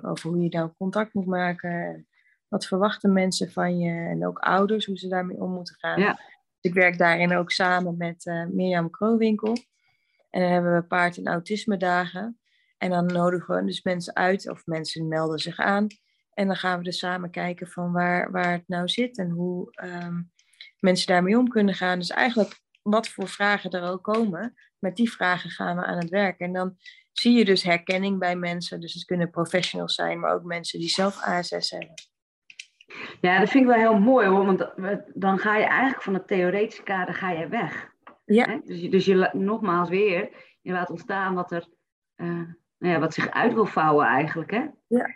over 0.00 0.30
hoe 0.30 0.42
je 0.42 0.48
nou 0.48 0.70
contact 0.76 1.14
moet 1.14 1.26
maken. 1.26 2.06
Wat 2.48 2.66
verwachten 2.66 3.12
mensen 3.12 3.52
van 3.52 3.78
je? 3.78 4.08
En 4.08 4.26
ook 4.26 4.38
ouders, 4.38 4.86
hoe 4.86 4.98
ze 4.98 5.08
daarmee 5.08 5.36
om 5.36 5.50
moeten 5.50 5.76
gaan. 5.78 6.00
Ja. 6.00 6.12
Dus 6.12 6.22
ik 6.60 6.74
werk 6.74 6.98
daarin 6.98 7.36
ook 7.36 7.50
samen 7.50 7.96
met 7.96 8.46
Mirjam 8.50 8.90
Kroonwinkel. 8.90 9.56
En 10.30 10.40
dan 10.40 10.50
hebben 10.50 10.74
we 10.74 10.82
paard- 10.82 11.16
en 11.16 11.26
autisme 11.26 11.76
dagen. 11.76 12.38
En 12.78 12.90
dan 12.90 13.06
nodigen 13.06 13.54
we 13.54 13.64
dus 13.64 13.82
mensen 13.82 14.14
uit 14.14 14.50
of 14.50 14.66
mensen 14.66 15.08
melden 15.08 15.38
zich 15.38 15.58
aan. 15.58 15.86
En 16.30 16.46
dan 16.46 16.56
gaan 16.56 16.78
we 16.78 16.84
dus 16.84 16.98
samen 16.98 17.30
kijken 17.30 17.68
van 17.68 17.92
waar, 17.92 18.30
waar 18.30 18.52
het 18.52 18.68
nou 18.68 18.88
zit 18.88 19.18
en 19.18 19.30
hoe 19.30 19.70
ehm, 19.70 20.22
mensen 20.78 21.06
daarmee 21.06 21.38
om 21.38 21.48
kunnen 21.48 21.74
gaan. 21.74 21.98
Dus 21.98 22.10
eigenlijk 22.10 22.60
wat 22.82 23.08
voor 23.08 23.28
vragen 23.28 23.70
er 23.70 23.90
ook 23.90 24.02
komen, 24.02 24.54
met 24.78 24.96
die 24.96 25.12
vragen 25.12 25.50
gaan 25.50 25.76
we 25.76 25.84
aan 25.84 25.98
het 25.98 26.08
werk. 26.08 26.38
En 26.38 26.52
dan 26.52 26.76
zie 27.18 27.38
je 27.38 27.44
dus 27.44 27.62
herkenning 27.62 28.18
bij 28.18 28.36
mensen. 28.36 28.80
Dus 28.80 28.94
het 28.94 29.04
kunnen 29.04 29.30
professionals 29.30 29.94
zijn, 29.94 30.20
maar 30.20 30.34
ook 30.34 30.44
mensen 30.44 30.78
die 30.78 30.88
zelf 30.88 31.22
ASS 31.22 31.70
hebben. 31.70 31.94
Ja, 33.20 33.38
dat 33.38 33.48
vind 33.48 33.64
ik 33.64 33.70
wel 33.70 33.78
heel 33.78 33.98
mooi 33.98 34.26
hoor, 34.26 34.46
want 34.46 34.70
dan 35.14 35.38
ga 35.38 35.56
je 35.56 35.64
eigenlijk 35.64 36.02
van 36.02 36.14
het 36.14 36.26
theoretische 36.26 36.82
kader 36.82 37.14
ga 37.14 37.30
je 37.30 37.48
weg. 37.48 37.92
Ja. 38.24 38.60
Dus, 38.64 38.80
je, 38.80 38.88
dus 38.88 39.04
je 39.04 39.30
nogmaals 39.32 39.88
weer, 39.88 40.30
je 40.60 40.72
laat 40.72 40.90
ontstaan 40.90 41.34
wat 41.34 41.52
er 41.52 41.66
uh, 42.16 42.48
nou 42.78 42.94
ja, 42.94 42.98
wat 42.98 43.14
zich 43.14 43.30
uit 43.30 43.52
wil 43.52 43.66
vouwen 43.66 44.06
eigenlijk. 44.06 44.50
Hè? 44.50 44.66
Ja. 44.86 45.14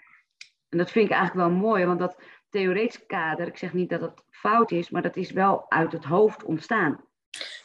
En 0.69 0.79
dat 0.79 0.91
vind 0.91 1.05
ik 1.05 1.11
eigenlijk 1.11 1.49
wel 1.49 1.59
mooi, 1.59 1.85
want 1.85 1.99
dat 1.99 2.23
theoretisch 2.51 3.07
kader, 3.07 3.47
ik 3.47 3.57
zeg 3.57 3.73
niet 3.73 3.91
dat 3.91 4.01
het 4.01 4.23
fout 4.31 4.71
is, 4.71 4.91
maar 4.91 5.03
dat 5.03 5.17
is 5.17 5.31
wel 5.31 5.71
uit 5.71 5.93
het 5.93 6.05
hoofd 6.05 6.45
ontstaan. 6.45 7.05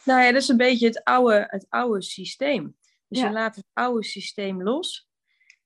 Nou 0.04 0.20
ja, 0.20 0.32
dat 0.32 0.42
is 0.42 0.48
een 0.48 0.56
beetje 0.56 0.86
het 0.86 1.04
oude, 1.04 1.46
het 1.48 1.66
oude 1.68 2.02
systeem. 2.02 2.76
Dus 3.14 3.22
je 3.22 3.30
laat 3.32 3.56
het 3.56 3.66
oude 3.72 4.04
systeem 4.04 4.62
los. 4.62 5.08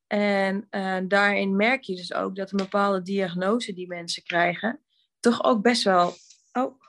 En 0.06 0.66
uh, 0.70 0.98
daarin 1.08 1.56
merk 1.56 1.82
je 1.82 1.96
dus 1.96 2.12
ook 2.12 2.36
dat 2.36 2.50
een 2.50 2.56
bepaalde 2.56 3.02
diagnose 3.02 3.72
die 3.72 3.86
mensen 3.86 4.22
krijgen, 4.22 4.84
toch 5.20 5.44
ook 5.44 5.62
best 5.62 5.82
wel. 5.82 6.12
Oh, 6.52 6.80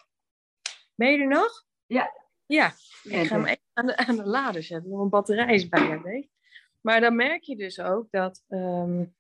ben 0.96 1.12
je 1.12 1.18
er 1.18 1.28
nog? 1.28 1.66
Ja. 1.86 2.18
Ja, 2.46 2.74
ik 3.04 3.28
ga 3.28 3.36
hem 3.36 3.46
even 3.46 3.64
aan 3.74 3.86
de, 3.86 3.98
aan 3.98 4.16
de 4.16 4.26
lader 4.26 4.64
zetten, 4.64 4.90
want 4.90 4.98
mijn 4.98 5.10
batterij 5.10 5.54
is 5.54 5.70
bijna 5.70 6.02
leeg. 6.02 6.26
Maar 6.82 7.02
dan 7.02 7.16
merk 7.16 7.44
je 7.44 7.56
dus 7.56 7.80
ook 7.80 8.08
dat 8.12 8.44
um, 8.48 9.16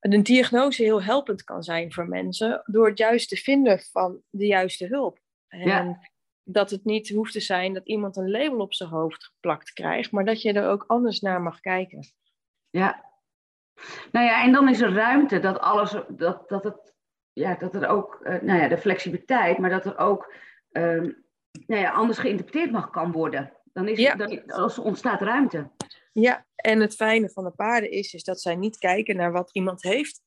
een 0.00 0.22
diagnose 0.22 0.82
heel 0.82 1.02
helpend 1.02 1.44
kan 1.44 1.62
zijn 1.62 1.92
voor 1.92 2.08
mensen 2.08 2.62
door 2.64 2.88
het 2.88 2.98
juist 2.98 3.28
te 3.28 3.36
vinden 3.36 3.80
van 3.80 4.22
de 4.30 4.46
juiste 4.46 4.86
hulp. 4.86 5.20
En 5.48 6.00
dat 6.48 6.70
het 6.70 6.84
niet 6.84 7.08
hoeft 7.08 7.32
te 7.32 7.40
zijn 7.40 7.74
dat 7.74 7.86
iemand 7.86 8.16
een 8.16 8.30
label 8.30 8.58
op 8.58 8.74
zijn 8.74 8.88
hoofd 8.88 9.24
geplakt 9.24 9.72
krijgt, 9.72 10.10
maar 10.10 10.24
dat 10.24 10.42
je 10.42 10.52
er 10.52 10.68
ook 10.68 10.84
anders 10.86 11.20
naar 11.20 11.42
mag 11.42 11.60
kijken. 11.60 12.06
Ja, 12.70 13.04
Nou 14.12 14.26
ja, 14.26 14.42
en 14.44 14.52
dan 14.52 14.68
is 14.68 14.80
er 14.80 14.92
ruimte 14.92 15.38
dat 15.38 15.58
alles, 15.58 15.96
dat, 16.08 16.48
dat 16.48 16.64
het, 16.64 16.94
ja, 17.32 17.54
dat 17.54 17.74
er 17.74 17.88
ook, 17.88 18.20
uh, 18.22 18.40
nou 18.40 18.60
ja, 18.60 18.68
de 18.68 18.78
flexibiliteit, 18.78 19.58
maar 19.58 19.70
dat 19.70 19.84
er 19.84 19.98
ook, 19.98 20.34
uh, 20.72 21.12
nou 21.66 21.80
ja, 21.80 21.90
anders 21.90 22.18
geïnterpreteerd 22.18 22.70
mag 22.70 22.90
kan 22.90 23.12
worden. 23.12 23.52
Dan, 23.72 23.88
is, 23.88 23.98
ja. 23.98 24.14
dan 24.14 24.40
ontstaat 24.78 25.20
ruimte. 25.20 25.70
Ja, 26.12 26.46
en 26.54 26.80
het 26.80 26.94
fijne 26.94 27.30
van 27.30 27.44
de 27.44 27.50
paarden 27.50 27.90
is, 27.90 28.14
is 28.14 28.24
dat 28.24 28.40
zij 28.40 28.56
niet 28.56 28.78
kijken 28.78 29.16
naar 29.16 29.32
wat 29.32 29.50
iemand 29.52 29.82
heeft, 29.82 30.22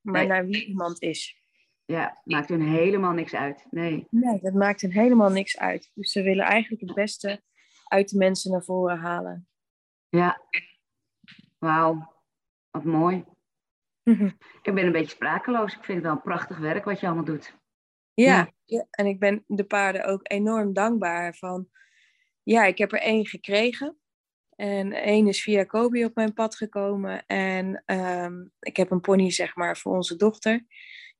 maar 0.00 0.26
naar 0.26 0.46
wie 0.46 0.66
iemand 0.66 1.02
is. 1.02 1.39
Ja, 1.90 2.20
maakt 2.24 2.48
hun 2.48 2.62
helemaal 2.62 3.12
niks 3.12 3.34
uit. 3.34 3.66
Nee. 3.70 4.06
nee, 4.10 4.40
dat 4.40 4.54
maakt 4.54 4.80
hun 4.80 4.92
helemaal 4.92 5.30
niks 5.30 5.58
uit. 5.58 5.90
Dus 5.94 6.12
ze 6.12 6.22
willen 6.22 6.44
eigenlijk 6.44 6.82
het 6.82 6.94
beste 6.94 7.42
uit 7.84 8.08
de 8.08 8.18
mensen 8.18 8.50
naar 8.50 8.64
voren 8.64 8.98
halen. 8.98 9.48
Ja, 10.08 10.42
wauw, 11.58 12.12
wat 12.70 12.84
mooi. 12.84 13.24
ik 14.62 14.74
ben 14.74 14.86
een 14.86 14.92
beetje 14.92 15.14
sprakeloos. 15.14 15.74
Ik 15.74 15.84
vind 15.84 15.98
het 15.98 16.06
wel 16.06 16.12
een 16.12 16.22
prachtig 16.22 16.58
werk 16.58 16.84
wat 16.84 17.00
je 17.00 17.06
allemaal 17.06 17.24
doet. 17.24 17.58
Ja, 18.14 18.50
ja. 18.64 18.86
en 18.90 19.06
ik 19.06 19.18
ben 19.18 19.44
de 19.46 19.64
paarden 19.64 20.04
ook 20.04 20.20
enorm 20.22 20.72
dankbaar 20.72 21.34
van. 21.34 21.68
Ja, 22.42 22.64
ik 22.64 22.78
heb 22.78 22.92
er 22.92 23.00
één 23.00 23.26
gekregen. 23.26 23.98
En 24.56 24.92
één 24.92 25.26
is 25.26 25.42
via 25.42 25.64
Kobe 25.64 26.04
op 26.04 26.14
mijn 26.14 26.32
pad 26.32 26.56
gekomen. 26.56 27.26
En 27.26 27.82
ehm, 27.84 28.46
ik 28.60 28.76
heb 28.76 28.90
een 28.90 29.00
pony, 29.00 29.30
zeg 29.30 29.56
maar, 29.56 29.76
voor 29.76 29.96
onze 29.96 30.16
dochter. 30.16 30.66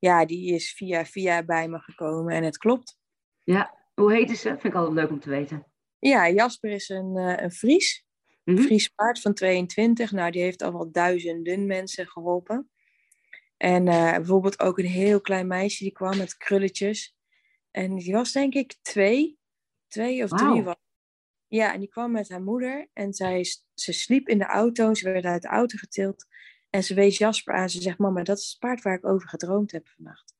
Ja, 0.00 0.24
die 0.24 0.54
is 0.54 0.72
via 0.72 1.04
via 1.04 1.44
bij 1.44 1.68
me 1.68 1.78
gekomen 1.78 2.34
en 2.34 2.44
het 2.44 2.58
klopt. 2.58 2.98
Ja, 3.44 3.74
hoe 3.94 4.12
heet 4.12 4.38
ze? 4.38 4.48
Vind 4.48 4.64
ik 4.64 4.74
altijd 4.74 4.94
leuk 4.94 5.10
om 5.10 5.20
te 5.20 5.30
weten. 5.30 5.66
Ja, 5.98 6.30
Jasper 6.30 6.70
is 6.70 6.88
een, 6.88 7.16
uh, 7.16 7.34
een 7.36 7.50
Fries. 7.50 8.04
Een 8.44 8.54
mhm. 8.54 8.62
Fries 8.62 8.88
paard 8.88 9.20
van 9.20 9.34
22. 9.34 10.12
Nou, 10.12 10.30
die 10.30 10.42
heeft 10.42 10.62
al 10.62 10.72
wel 10.72 10.92
duizenden 10.92 11.66
mensen 11.66 12.06
geholpen. 12.06 12.70
En 13.56 13.86
uh, 13.86 14.12
bijvoorbeeld 14.12 14.60
ook 14.60 14.78
een 14.78 14.86
heel 14.86 15.20
klein 15.20 15.46
meisje 15.46 15.84
die 15.84 15.92
kwam 15.92 16.16
met 16.16 16.36
krulletjes. 16.36 17.16
En 17.70 17.96
die 17.96 18.12
was 18.12 18.32
denk 18.32 18.54
ik 18.54 18.76
twee, 18.82 19.38
twee 19.88 20.22
of 20.22 20.30
drie 20.30 20.62
was. 20.62 20.76
Ja, 21.46 21.72
en 21.72 21.80
die 21.80 21.88
kwam 21.88 22.10
met 22.10 22.28
haar 22.28 22.42
moeder 22.42 22.88
en 22.92 23.12
zij, 23.12 23.44
ze 23.74 23.92
sliep 23.92 24.28
in 24.28 24.38
de 24.38 24.44
auto. 24.44 24.94
Ze 24.94 25.12
werd 25.12 25.24
uit 25.24 25.42
de 25.42 25.48
auto 25.48 25.76
getild. 25.78 26.26
En 26.70 26.84
ze 26.84 26.94
wees 26.94 27.18
Jasper 27.18 27.54
aan. 27.54 27.70
Ze 27.70 27.82
zegt, 27.82 27.98
mama, 27.98 28.22
dat 28.22 28.38
is 28.38 28.50
het 28.50 28.58
paard 28.58 28.82
waar 28.82 28.94
ik 28.94 29.06
over 29.06 29.28
gedroomd 29.28 29.72
heb 29.72 29.88
vannacht. 29.88 30.34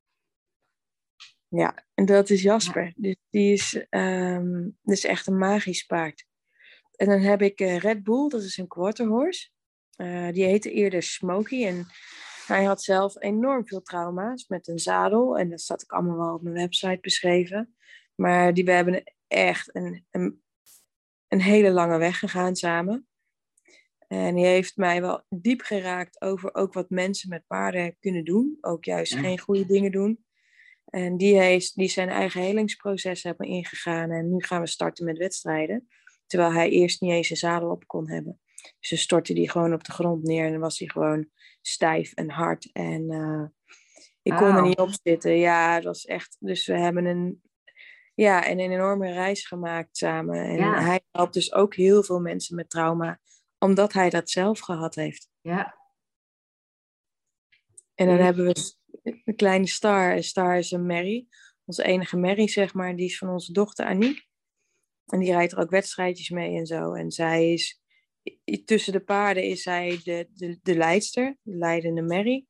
Ja, 1.48 1.84
en 1.94 2.04
dat 2.04 2.30
is 2.30 2.42
Jasper. 2.42 2.92
Dus 2.96 3.16
die 3.30 3.52
is, 3.52 3.86
um, 3.90 4.78
is 4.84 5.04
echt 5.04 5.26
een 5.26 5.38
magisch 5.38 5.84
paard. 5.84 6.26
En 6.96 7.06
dan 7.06 7.20
heb 7.20 7.42
ik 7.42 7.60
uh, 7.60 7.78
Red 7.78 8.02
Bull, 8.02 8.28
dat 8.28 8.42
is 8.42 8.56
een 8.56 8.68
quarter 8.68 9.06
horse. 9.06 9.48
Uh, 9.96 10.32
die 10.32 10.44
heette 10.44 10.72
eerder 10.72 11.02
Smokey. 11.02 11.66
En 11.66 11.86
hij 12.46 12.64
had 12.64 12.82
zelf 12.82 13.22
enorm 13.22 13.66
veel 13.66 13.82
trauma's 13.82 14.48
met 14.48 14.68
een 14.68 14.78
zadel. 14.78 15.38
En 15.38 15.50
dat 15.50 15.60
staat 15.60 15.82
ook 15.82 15.92
allemaal 15.92 16.16
wel 16.16 16.34
op 16.34 16.42
mijn 16.42 16.54
website 16.54 16.98
beschreven. 17.00 17.74
Maar 18.14 18.54
die, 18.54 18.64
we 18.64 18.72
hebben 18.72 19.02
echt 19.26 19.74
een, 19.74 20.06
een, 20.10 20.42
een 21.28 21.40
hele 21.40 21.70
lange 21.70 21.98
weg 21.98 22.18
gegaan 22.18 22.56
samen. 22.56 23.08
En 24.12 24.34
die 24.34 24.46
heeft 24.46 24.76
mij 24.76 25.00
wel 25.00 25.22
diep 25.28 25.60
geraakt 25.60 26.20
over 26.20 26.54
ook 26.54 26.72
wat 26.72 26.90
mensen 26.90 27.28
met 27.28 27.46
paarden 27.46 27.96
kunnen 28.00 28.24
doen. 28.24 28.58
Ook 28.60 28.84
juist 28.84 29.14
geen 29.14 29.38
goede 29.38 29.66
dingen 29.66 29.92
doen. 29.92 30.24
En 30.84 31.16
die, 31.16 31.38
heeft, 31.38 31.74
die 31.74 31.88
zijn 31.88 32.08
eigen 32.08 32.40
helingsproces 32.40 33.22
hebben 33.22 33.46
ingegaan. 33.46 34.10
En 34.10 34.30
nu 34.30 34.42
gaan 34.42 34.60
we 34.60 34.66
starten 34.66 35.04
met 35.04 35.18
wedstrijden. 35.18 35.88
Terwijl 36.26 36.52
hij 36.52 36.70
eerst 36.70 37.00
niet 37.00 37.10
eens 37.10 37.30
een 37.30 37.36
zadel 37.36 37.70
op 37.70 37.86
kon 37.86 38.10
hebben. 38.10 38.40
Dus 38.78 38.88
ze 38.88 38.96
stortte 38.96 39.34
die 39.34 39.50
gewoon 39.50 39.72
op 39.72 39.84
de 39.84 39.92
grond 39.92 40.22
neer. 40.22 40.44
En 40.44 40.52
dan 40.52 40.60
was 40.60 40.78
hij 40.78 40.88
gewoon 40.88 41.28
stijf 41.60 42.12
en 42.12 42.30
hard. 42.30 42.70
En 42.72 43.12
uh, 43.12 43.44
ik 44.22 44.32
kon 44.32 44.56
er 44.56 44.62
niet 44.62 44.78
op 44.78 44.90
zitten. 45.02 45.36
Ja, 45.36 45.74
dat 45.74 45.84
was 45.84 46.04
echt... 46.04 46.36
Dus 46.38 46.66
we 46.66 46.78
hebben 46.78 47.04
een, 47.04 47.42
ja, 48.14 48.50
een 48.50 48.58
enorme 48.58 49.12
reis 49.12 49.46
gemaakt 49.46 49.96
samen. 49.96 50.44
En 50.44 50.84
hij 50.84 51.00
helpt 51.10 51.34
dus 51.34 51.52
ook 51.52 51.74
heel 51.74 52.02
veel 52.02 52.20
mensen 52.20 52.56
met 52.56 52.70
trauma 52.70 53.20
omdat 53.60 53.92
hij 53.92 54.10
dat 54.10 54.30
zelf 54.30 54.60
gehad 54.60 54.94
heeft. 54.94 55.28
Ja. 55.40 55.78
En 57.94 58.06
dan 58.06 58.18
hebben 58.18 58.44
we 58.44 58.74
een 59.24 59.36
kleine 59.36 59.66
Star. 59.66 60.22
Star 60.22 60.58
is 60.58 60.70
een 60.70 60.86
Mary. 60.86 61.26
Onze 61.64 61.82
enige 61.82 62.16
Mary, 62.16 62.48
zeg 62.48 62.74
maar. 62.74 62.96
Die 62.96 63.06
is 63.06 63.18
van 63.18 63.28
onze 63.28 63.52
dochter 63.52 63.86
Aniek. 63.86 64.28
En 65.06 65.18
die 65.18 65.32
rijdt 65.32 65.52
er 65.52 65.58
ook 65.58 65.70
wedstrijdjes 65.70 66.28
mee 66.28 66.56
en 66.56 66.66
zo. 66.66 66.92
En 66.92 67.10
zij 67.10 67.52
is... 67.52 67.80
Tussen 68.64 68.92
de 68.92 69.00
paarden 69.00 69.42
is 69.42 69.62
zij 69.62 70.00
de, 70.04 70.28
de, 70.32 70.58
de 70.62 70.76
leidster. 70.76 71.36
De 71.42 71.56
leidende 71.56 72.02
Mary. 72.02 72.46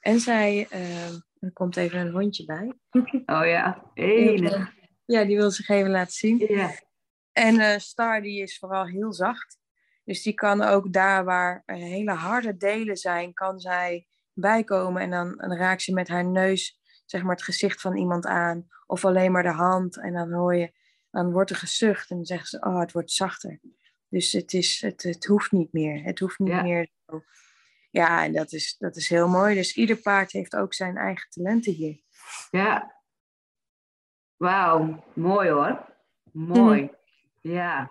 En 0.00 0.20
zij... 0.20 0.66
Uh, 0.72 1.12
er 1.38 1.52
komt 1.52 1.76
even 1.76 1.98
een 1.98 2.12
hondje 2.12 2.44
bij. 2.44 2.72
Oh 3.26 3.46
ja, 3.46 3.90
enig. 3.94 4.74
Ja, 5.04 5.24
die 5.24 5.36
wil 5.36 5.50
zich 5.50 5.68
even 5.68 5.90
laten 5.90 6.12
zien. 6.12 6.38
Ja. 6.38 6.74
En 7.32 7.54
uh, 7.54 7.76
Star 7.76 8.22
die 8.22 8.42
is 8.42 8.58
vooral 8.58 8.86
heel 8.86 9.12
zacht. 9.12 9.58
Dus 10.04 10.22
die 10.22 10.34
kan 10.34 10.62
ook 10.62 10.92
daar 10.92 11.24
waar 11.24 11.62
hele 11.66 12.12
harde 12.12 12.56
delen 12.56 12.96
zijn, 12.96 13.32
kan 13.32 13.60
zij 13.60 14.06
bijkomen. 14.32 15.02
En 15.02 15.10
dan, 15.10 15.36
dan 15.36 15.56
raakt 15.56 15.82
ze 15.82 15.92
met 15.92 16.08
haar 16.08 16.24
neus 16.24 16.80
zeg 17.06 17.22
maar, 17.22 17.34
het 17.34 17.44
gezicht 17.44 17.80
van 17.80 17.96
iemand 17.96 18.26
aan. 18.26 18.66
Of 18.86 19.04
alleen 19.04 19.32
maar 19.32 19.42
de 19.42 19.52
hand. 19.52 19.98
En 19.98 20.12
dan 20.12 20.32
hoor 20.32 20.56
je, 20.56 20.72
dan 21.10 21.32
wordt 21.32 21.50
er 21.50 21.56
gezucht. 21.56 22.10
En 22.10 22.16
dan 22.16 22.24
zeggen 22.24 22.48
ze, 22.48 22.60
oh, 22.60 22.80
het 22.80 22.92
wordt 22.92 23.10
zachter. 23.10 23.60
Dus 24.08 24.32
het, 24.32 24.52
is, 24.52 24.80
het, 24.80 25.02
het 25.02 25.24
hoeft 25.24 25.52
niet 25.52 25.72
meer. 25.72 26.02
Het 26.02 26.18
hoeft 26.18 26.38
niet 26.38 26.62
meer 26.62 26.88
zo. 27.06 27.22
Ja, 27.90 28.24
en 28.24 28.32
dat 28.32 28.52
is, 28.52 28.76
dat 28.78 28.96
is 28.96 29.08
heel 29.08 29.28
mooi. 29.28 29.54
Dus 29.54 29.76
ieder 29.76 29.96
paard 29.96 30.32
heeft 30.32 30.56
ook 30.56 30.74
zijn 30.74 30.96
eigen 30.96 31.30
talenten 31.30 31.72
hier. 31.72 32.00
Ja. 32.50 33.02
Wauw, 34.36 35.04
mooi 35.14 35.50
hoor. 35.50 35.92
Mooi. 36.32 36.82
Mhm. 36.82 36.92
Ja. 37.52 37.90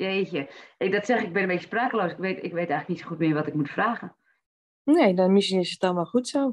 Jeetje. 0.00 0.50
Ik, 0.78 0.92
dat 0.92 1.06
zeg 1.06 1.22
ik, 1.22 1.32
ben 1.32 1.42
een 1.42 1.48
beetje 1.48 1.66
sprakeloos. 1.66 2.10
Ik 2.10 2.16
weet, 2.16 2.36
ik 2.36 2.52
weet 2.52 2.68
eigenlijk 2.68 2.88
niet 2.88 2.98
zo 2.98 3.06
goed 3.06 3.18
meer 3.18 3.34
wat 3.34 3.46
ik 3.46 3.54
moet 3.54 3.70
vragen. 3.70 4.16
Nee, 4.82 5.14
dan 5.14 5.32
misschien 5.32 5.60
is 5.60 5.70
het 5.70 5.84
allemaal 5.84 6.06
goed 6.06 6.28
zo. 6.28 6.50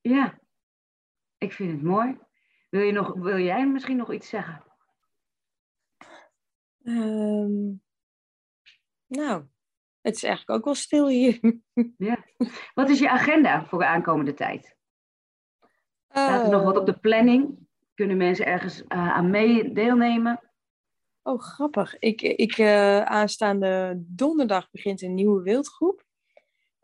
Ja, 0.00 0.38
ik 1.38 1.52
vind 1.52 1.72
het 1.72 1.82
mooi. 1.82 2.18
Wil, 2.70 2.80
je 2.80 2.92
nog, 2.92 3.14
wil 3.14 3.38
jij 3.38 3.68
misschien 3.68 3.96
nog 3.96 4.12
iets 4.12 4.28
zeggen? 4.28 4.64
Um, 6.82 7.82
nou, 9.06 9.44
het 10.00 10.14
is 10.14 10.22
eigenlijk 10.22 10.58
ook 10.58 10.64
wel 10.64 10.74
stil 10.74 11.08
hier. 11.08 11.40
Ja. 11.96 12.24
Wat 12.74 12.88
is 12.88 12.98
je 12.98 13.10
agenda 13.10 13.64
voor 13.64 13.78
de 13.78 13.86
aankomende 13.86 14.34
tijd? 14.34 14.76
Staat 16.08 16.44
er 16.44 16.50
nog 16.50 16.62
wat 16.62 16.76
op 16.76 16.86
de 16.86 16.98
planning? 16.98 17.68
Kunnen 17.94 18.16
mensen 18.16 18.46
ergens 18.46 18.80
uh, 18.80 18.86
aan 18.88 19.30
mee 19.30 19.72
deelnemen? 19.72 20.47
Oh, 21.28 21.40
grappig. 21.40 21.98
Ik, 21.98 22.22
ik, 22.22 22.58
uh, 22.58 23.02
aanstaande 23.02 24.02
donderdag 24.06 24.70
begint 24.70 25.02
een 25.02 25.14
nieuwe 25.14 25.42
wildgroep. 25.42 26.04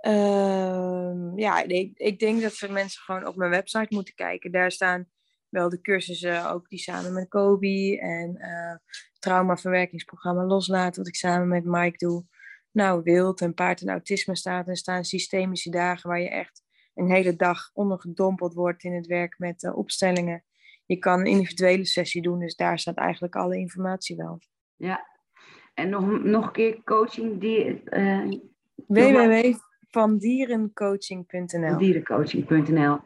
Uh, 0.06 1.32
ja, 1.34 1.62
ik, 1.62 1.98
ik 1.98 2.18
denk 2.18 2.42
dat 2.42 2.58
we 2.58 2.68
mensen 2.68 3.02
gewoon 3.02 3.26
op 3.26 3.36
mijn 3.36 3.50
website 3.50 3.94
moeten 3.94 4.14
kijken. 4.14 4.52
Daar 4.52 4.70
staan 4.70 5.08
wel 5.48 5.68
de 5.68 5.80
cursussen, 5.80 6.50
ook 6.50 6.68
die 6.68 6.78
samen 6.78 7.12
met 7.12 7.28
Kobe 7.28 7.98
en 8.00 8.36
uh, 8.38 8.76
traumaverwerkingsprogramma 9.18 10.44
loslaten, 10.44 10.98
wat 10.98 11.08
ik 11.08 11.16
samen 11.16 11.48
met 11.48 11.64
Mike 11.64 11.96
doe. 11.96 12.24
Nou, 12.70 13.02
wild 13.02 13.40
en 13.40 13.54
paard 13.54 13.80
en 13.80 13.88
autisme 13.88 14.36
staat. 14.36 14.68
Er 14.68 14.76
staan 14.76 15.04
systemische 15.04 15.70
dagen 15.70 16.08
waar 16.08 16.20
je 16.20 16.30
echt 16.30 16.62
een 16.94 17.10
hele 17.10 17.36
dag 17.36 17.70
ondergedompeld 17.72 18.54
wordt 18.54 18.82
in 18.82 18.94
het 18.94 19.06
werk 19.06 19.38
met 19.38 19.62
uh, 19.62 19.76
opstellingen 19.76 20.44
je 20.86 20.98
kan 20.98 21.20
een 21.20 21.26
individuele 21.26 21.86
sessie 21.86 22.22
doen, 22.22 22.38
dus 22.38 22.56
daar 22.56 22.78
staat 22.78 22.96
eigenlijk 22.96 23.36
alle 23.36 23.56
informatie 23.56 24.16
wel. 24.16 24.38
Ja, 24.76 25.06
en 25.74 25.88
nog, 25.88 26.22
nog 26.22 26.46
een 26.46 26.52
keer 26.52 26.82
coaching 26.84 27.40
die. 27.40 27.82
Uh, 27.84 28.30
www.vandierencoaching.nl 28.86 31.78
Dierencoaching.nl 31.78 33.00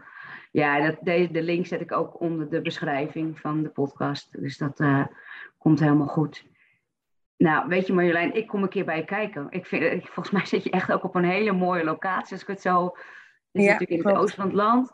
Ja, 0.51 0.87
dat, 0.87 0.97
deze, 1.01 1.33
de 1.33 1.43
link 1.43 1.67
zet 1.67 1.81
ik 1.81 1.93
ook 1.93 2.21
onder 2.21 2.51
de 2.51 2.61
beschrijving 2.61 3.41
van 3.41 3.63
de 3.63 3.69
podcast. 3.69 4.41
Dus 4.41 4.59
dat 4.59 4.81
uh, 4.81 5.07
komt 5.59 5.81
helemaal 5.81 6.07
goed. 6.07 6.45
Nou, 7.37 7.69
weet 7.69 7.87
je 7.87 7.93
Marjolein, 7.93 8.35
ik 8.35 8.47
kom 8.47 8.63
een 8.63 8.69
keer 8.69 8.85
bij 8.85 8.97
je 8.97 9.05
kijken. 9.05 9.47
Ik 9.51 9.67
vind, 9.67 10.05
volgens 10.05 10.31
mij 10.31 10.47
zit 10.47 10.65
je 10.65 10.71
echt 10.71 10.93
ook 10.93 11.05
op 11.05 11.15
een 11.15 11.25
hele 11.25 11.53
mooie 11.53 11.85
locatie. 11.85 12.33
Als 12.33 12.43
ik 12.43 12.49
het 12.49 12.61
zo... 12.61 12.97
Is 13.53 13.65
ja, 13.65 13.73
natuurlijk 13.73 14.01
in 14.01 14.09
het 14.09 14.17
oosten 14.17 14.37
van 14.37 14.47
het 14.47 14.55
land. 14.55 14.93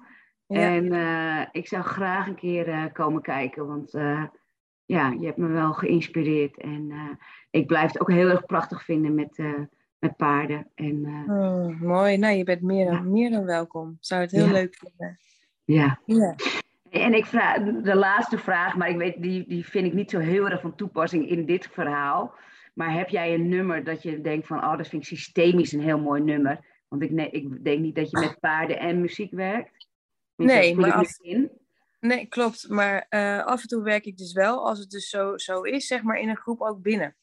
En 0.55 0.85
uh, 0.85 1.41
ik 1.53 1.69
zou 1.69 1.83
graag 1.83 2.27
een 2.27 2.35
keer 2.35 2.69
uh, 2.69 2.85
komen 2.93 3.23
kijken, 3.23 3.67
want 3.67 3.95
uh, 3.95 4.25
ja, 4.85 5.11
je 5.19 5.27
hebt 5.27 5.39
me 5.39 5.47
wel 5.47 5.73
geïnspireerd. 5.73 6.57
En 6.57 6.93
ik 7.51 7.67
blijf 7.67 7.93
het 7.93 8.01
ook 8.01 8.11
heel 8.11 8.29
erg 8.29 8.47
prachtig 8.47 8.85
vinden 8.85 9.15
met, 9.15 9.43
met 9.99 10.17
paarden. 10.17 10.67
En, 10.75 11.25
oh, 11.29 11.81
mooi, 11.81 12.17
nou 12.17 12.35
je 12.35 12.45
bent 12.45 12.63
meer 12.63 12.85
dan, 12.85 12.95
ja. 12.95 13.01
meer 13.01 13.31
dan 13.31 13.45
welkom. 13.45 13.97
Zou 14.01 14.21
het 14.21 14.31
heel 14.31 14.47
ja. 14.47 14.53
leuk 14.53 14.75
vinden. 14.75 15.19
Ja. 15.65 15.99
ja. 16.05 16.35
En 16.91 17.15
ik 17.15 17.27
vraag, 17.27 17.63
de 17.83 17.97
laatste 17.97 18.39
vraag, 18.39 18.77
maar 18.77 18.89
ik 18.89 18.97
weet, 18.97 19.23
die, 19.23 19.49
die 19.49 19.67
vind 19.67 19.87
ik 19.87 19.93
niet 19.93 20.11
zo 20.11 20.19
heel 20.19 20.49
erg 20.49 20.61
van 20.61 20.75
toepassing 20.75 21.29
in 21.29 21.47
dit 21.47 21.69
verhaal. 21.73 22.35
Maar 22.75 22.93
heb 22.93 23.09
jij 23.09 23.35
een 23.35 23.49
nummer 23.49 23.85
dat 23.85 24.03
je 24.03 24.21
denkt 24.21 24.47
van, 24.47 24.59
oh, 24.59 24.77
dat 24.77 24.89
vind 24.89 25.03
ik 25.03 25.09
systemisch 25.09 25.73
een 25.73 25.81
heel 25.81 26.01
mooi 26.01 26.23
nummer. 26.23 26.65
Want 26.89 27.03
ik, 27.03 27.11
nee, 27.11 27.31
ik 27.31 27.65
denk 27.65 27.81
niet 27.81 27.95
dat 27.95 28.11
je 28.11 28.19
met 28.19 28.41
paarden 28.41 28.79
en 28.79 29.01
muziek 29.01 29.33
werkt. 29.33 29.84
Nee, 30.37 30.76
maar 30.76 31.16
in. 31.20 31.51
Nee, 32.01 32.26
klopt. 32.26 32.68
Maar 32.68 33.07
uh, 33.11 33.45
af 33.45 33.62
en 33.62 33.68
toe 33.68 33.82
werk 33.82 34.05
ik 34.05 34.16
dus 34.16 34.32
wel, 34.32 34.66
als 34.66 34.78
het 34.78 34.91
dus 34.91 35.09
zo, 35.09 35.39
zo 35.39 35.62
is, 35.62 35.87
zeg 35.87 36.03
maar 36.03 36.18
in 36.18 36.28
een 36.28 36.37
groep 36.37 36.61
ook 36.61 36.82
binnen. 36.82 37.16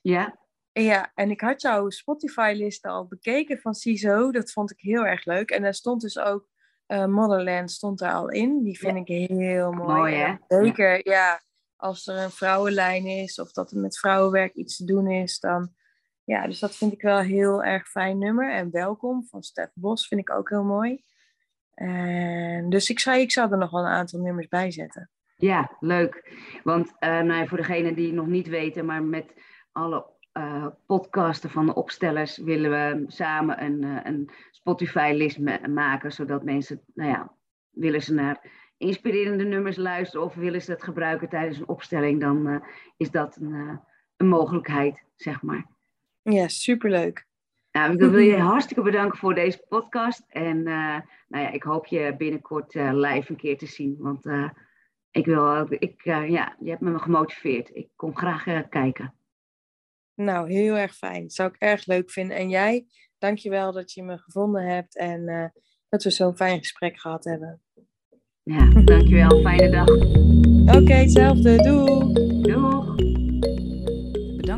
Ja. 0.00 0.40
Ja, 0.72 1.12
en 1.14 1.30
ik 1.30 1.40
had 1.40 1.60
jouw 1.60 1.90
Spotify-list 1.90 2.84
al 2.84 3.06
bekeken 3.06 3.58
van 3.58 3.74
CISO. 3.74 4.30
Dat 4.30 4.52
vond 4.52 4.70
ik 4.70 4.80
heel 4.80 5.06
erg 5.06 5.24
leuk. 5.24 5.50
En 5.50 5.62
daar 5.62 5.74
stond 5.74 6.00
dus 6.00 6.18
ook 6.18 6.48
uh, 6.86 7.06
Motherland 7.06 7.70
stond 7.70 7.98
daar 7.98 8.14
al 8.14 8.28
in. 8.28 8.62
Die 8.62 8.78
vind 8.78 9.08
ik 9.08 9.28
heel 9.28 9.72
mooi. 9.72 9.98
Mooi, 9.98 10.14
hè? 10.14 10.34
Zeker, 10.48 11.08
ja. 11.08 11.42
Als 11.76 12.06
er 12.06 12.16
een 12.16 12.30
vrouwenlijn 12.30 13.06
is 13.06 13.38
of 13.38 13.52
dat 13.52 13.70
er 13.70 13.78
met 13.78 13.98
vrouwenwerk 13.98 14.54
iets 14.54 14.76
te 14.76 14.84
doen 14.84 15.10
is, 15.10 15.38
dan... 15.38 15.72
Ja, 16.24 16.46
dus 16.46 16.58
dat 16.58 16.76
vind 16.76 16.92
ik 16.92 17.02
wel 17.02 17.18
een 17.18 17.26
heel 17.26 17.62
erg 17.64 17.88
fijn 17.88 18.18
nummer. 18.18 18.52
En 18.52 18.70
Welkom 18.70 19.26
van 19.26 19.42
Stef 19.42 19.70
Bos 19.74 20.06
vind 20.08 20.20
ik 20.20 20.30
ook 20.30 20.48
heel 20.48 20.64
mooi. 20.64 21.04
En 21.82 22.70
dus 22.70 22.90
ik 22.90 22.98
zou, 22.98 23.18
ik 23.18 23.30
zou 23.30 23.52
er 23.52 23.58
nog 23.58 23.70
wel 23.70 23.80
een 23.80 23.92
aantal 23.92 24.20
nummers 24.20 24.48
bij 24.48 24.70
zetten. 24.70 25.10
Ja, 25.36 25.76
leuk. 25.80 26.32
Want 26.64 26.92
uh, 27.00 27.20
nou, 27.20 27.48
voor 27.48 27.56
degenen 27.56 27.94
die 27.94 28.06
het 28.06 28.14
nog 28.14 28.26
niet 28.26 28.48
weten, 28.48 28.84
maar 28.84 29.02
met 29.02 29.34
alle 29.72 30.06
uh, 30.32 30.66
podcasten 30.86 31.50
van 31.50 31.66
de 31.66 31.74
opstellers 31.74 32.38
willen 32.38 32.70
we 32.70 33.04
samen 33.06 33.62
een, 33.62 33.82
uh, 33.82 33.98
een 34.02 34.30
Spotify-list 34.50 35.38
maken, 35.68 36.12
zodat 36.12 36.44
mensen, 36.44 36.80
nou 36.94 37.10
ja, 37.10 37.32
willen 37.70 38.02
ze 38.02 38.14
naar 38.14 38.50
inspirerende 38.76 39.44
nummers 39.44 39.76
luisteren 39.76 40.26
of 40.26 40.34
willen 40.34 40.62
ze 40.62 40.70
het 40.70 40.82
gebruiken 40.82 41.28
tijdens 41.28 41.58
een 41.58 41.68
opstelling, 41.68 42.20
dan 42.20 42.64
is 42.96 43.10
dat 43.10 43.36
een, 43.36 43.80
een, 44.16 44.28
mogelijkheid, 44.28 45.04
zeg 45.16 45.42
maar. 45.42 45.66
Ja, 46.22 46.48
superleuk. 46.48 47.26
Nou, 47.72 47.92
ik 47.92 47.98
wil 47.98 48.18
je 48.18 48.38
hartstikke 48.38 48.82
bedanken 48.82 49.18
voor 49.18 49.34
deze 49.34 49.64
podcast. 49.68 50.24
En 50.28 50.62
nou 50.62 51.02
ja, 51.28 51.50
ik 51.50 51.62
hoop 51.62 51.86
je 51.86 52.14
binnenkort 52.16 52.74
live 52.74 53.30
een 53.30 53.36
keer 53.36 53.58
te 53.58 53.66
zien. 53.66 53.96
Want 53.98 54.26
ik 55.10 55.24
wil, 55.24 55.66
ik, 55.68 56.04
ja, 56.04 56.22
je 56.60 56.70
hebt 56.70 56.80
me 56.80 56.98
gemotiveerd. 56.98 57.70
Ik 57.74 57.88
kom 57.96 58.16
graag 58.16 58.68
kijken. 58.68 59.14
Nou, 60.14 60.52
heel 60.52 60.76
erg 60.76 60.94
fijn. 60.94 61.22
Dat 61.22 61.32
zou 61.32 61.48
ik 61.48 61.56
erg 61.58 61.86
leuk 61.86 62.10
vinden. 62.10 62.36
En 62.36 62.48
jij, 62.48 62.86
dankjewel 63.18 63.72
dat 63.72 63.92
je 63.92 64.02
me 64.02 64.18
gevonden 64.18 64.62
hebt 64.62 64.96
en 64.96 65.52
dat 65.88 66.02
we 66.02 66.10
zo'n 66.10 66.36
fijn 66.36 66.58
gesprek 66.58 67.00
gehad 67.00 67.24
hebben. 67.24 67.62
Ja, 68.42 68.70
dankjewel. 68.84 69.40
Fijne 69.40 69.70
dag. 69.70 69.88
Oké, 69.88 70.82
okay, 70.82 71.00
hetzelfde. 71.00 71.56
Doei. 71.56 72.21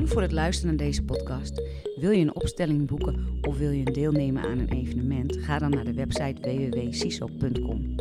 Voor 0.04 0.22
het 0.22 0.32
luisteren 0.32 0.76
naar 0.76 0.86
deze 0.86 1.02
podcast. 1.02 1.62
Wil 1.96 2.10
je 2.10 2.20
een 2.20 2.34
opstelling 2.34 2.86
boeken 2.86 3.38
of 3.42 3.58
wil 3.58 3.70
je 3.70 3.84
deelnemen 3.84 4.42
aan 4.42 4.58
een 4.58 4.68
evenement? 4.68 5.36
Ga 5.36 5.58
dan 5.58 5.70
naar 5.70 5.84
de 5.84 5.94
website 5.94 6.40
www.ciso.com. 6.40 7.94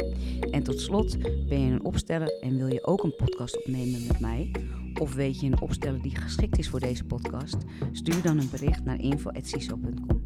En 0.52 0.64
tot 0.64 0.80
slot, 0.80 1.18
ben 1.48 1.60
je 1.60 1.72
een 1.72 1.84
opsteller 1.84 2.40
en 2.40 2.58
wil 2.58 2.68
je 2.68 2.86
ook 2.86 3.04
een 3.04 3.16
podcast 3.16 3.58
opnemen 3.58 4.08
met 4.08 4.20
mij? 4.20 4.52
Of 5.00 5.14
weet 5.14 5.40
je 5.40 5.46
een 5.46 5.62
opsteller 5.62 6.02
die 6.02 6.16
geschikt 6.16 6.58
is 6.58 6.70
voor 6.70 6.80
deze 6.80 7.04
podcast? 7.04 7.58
Stuur 7.92 8.22
dan 8.22 8.38
een 8.40 8.50
bericht 8.52 8.84
naar 8.84 9.00
info.ciso.com. 9.00 10.22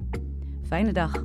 Fijne 0.68 0.94
dag! 0.94 1.24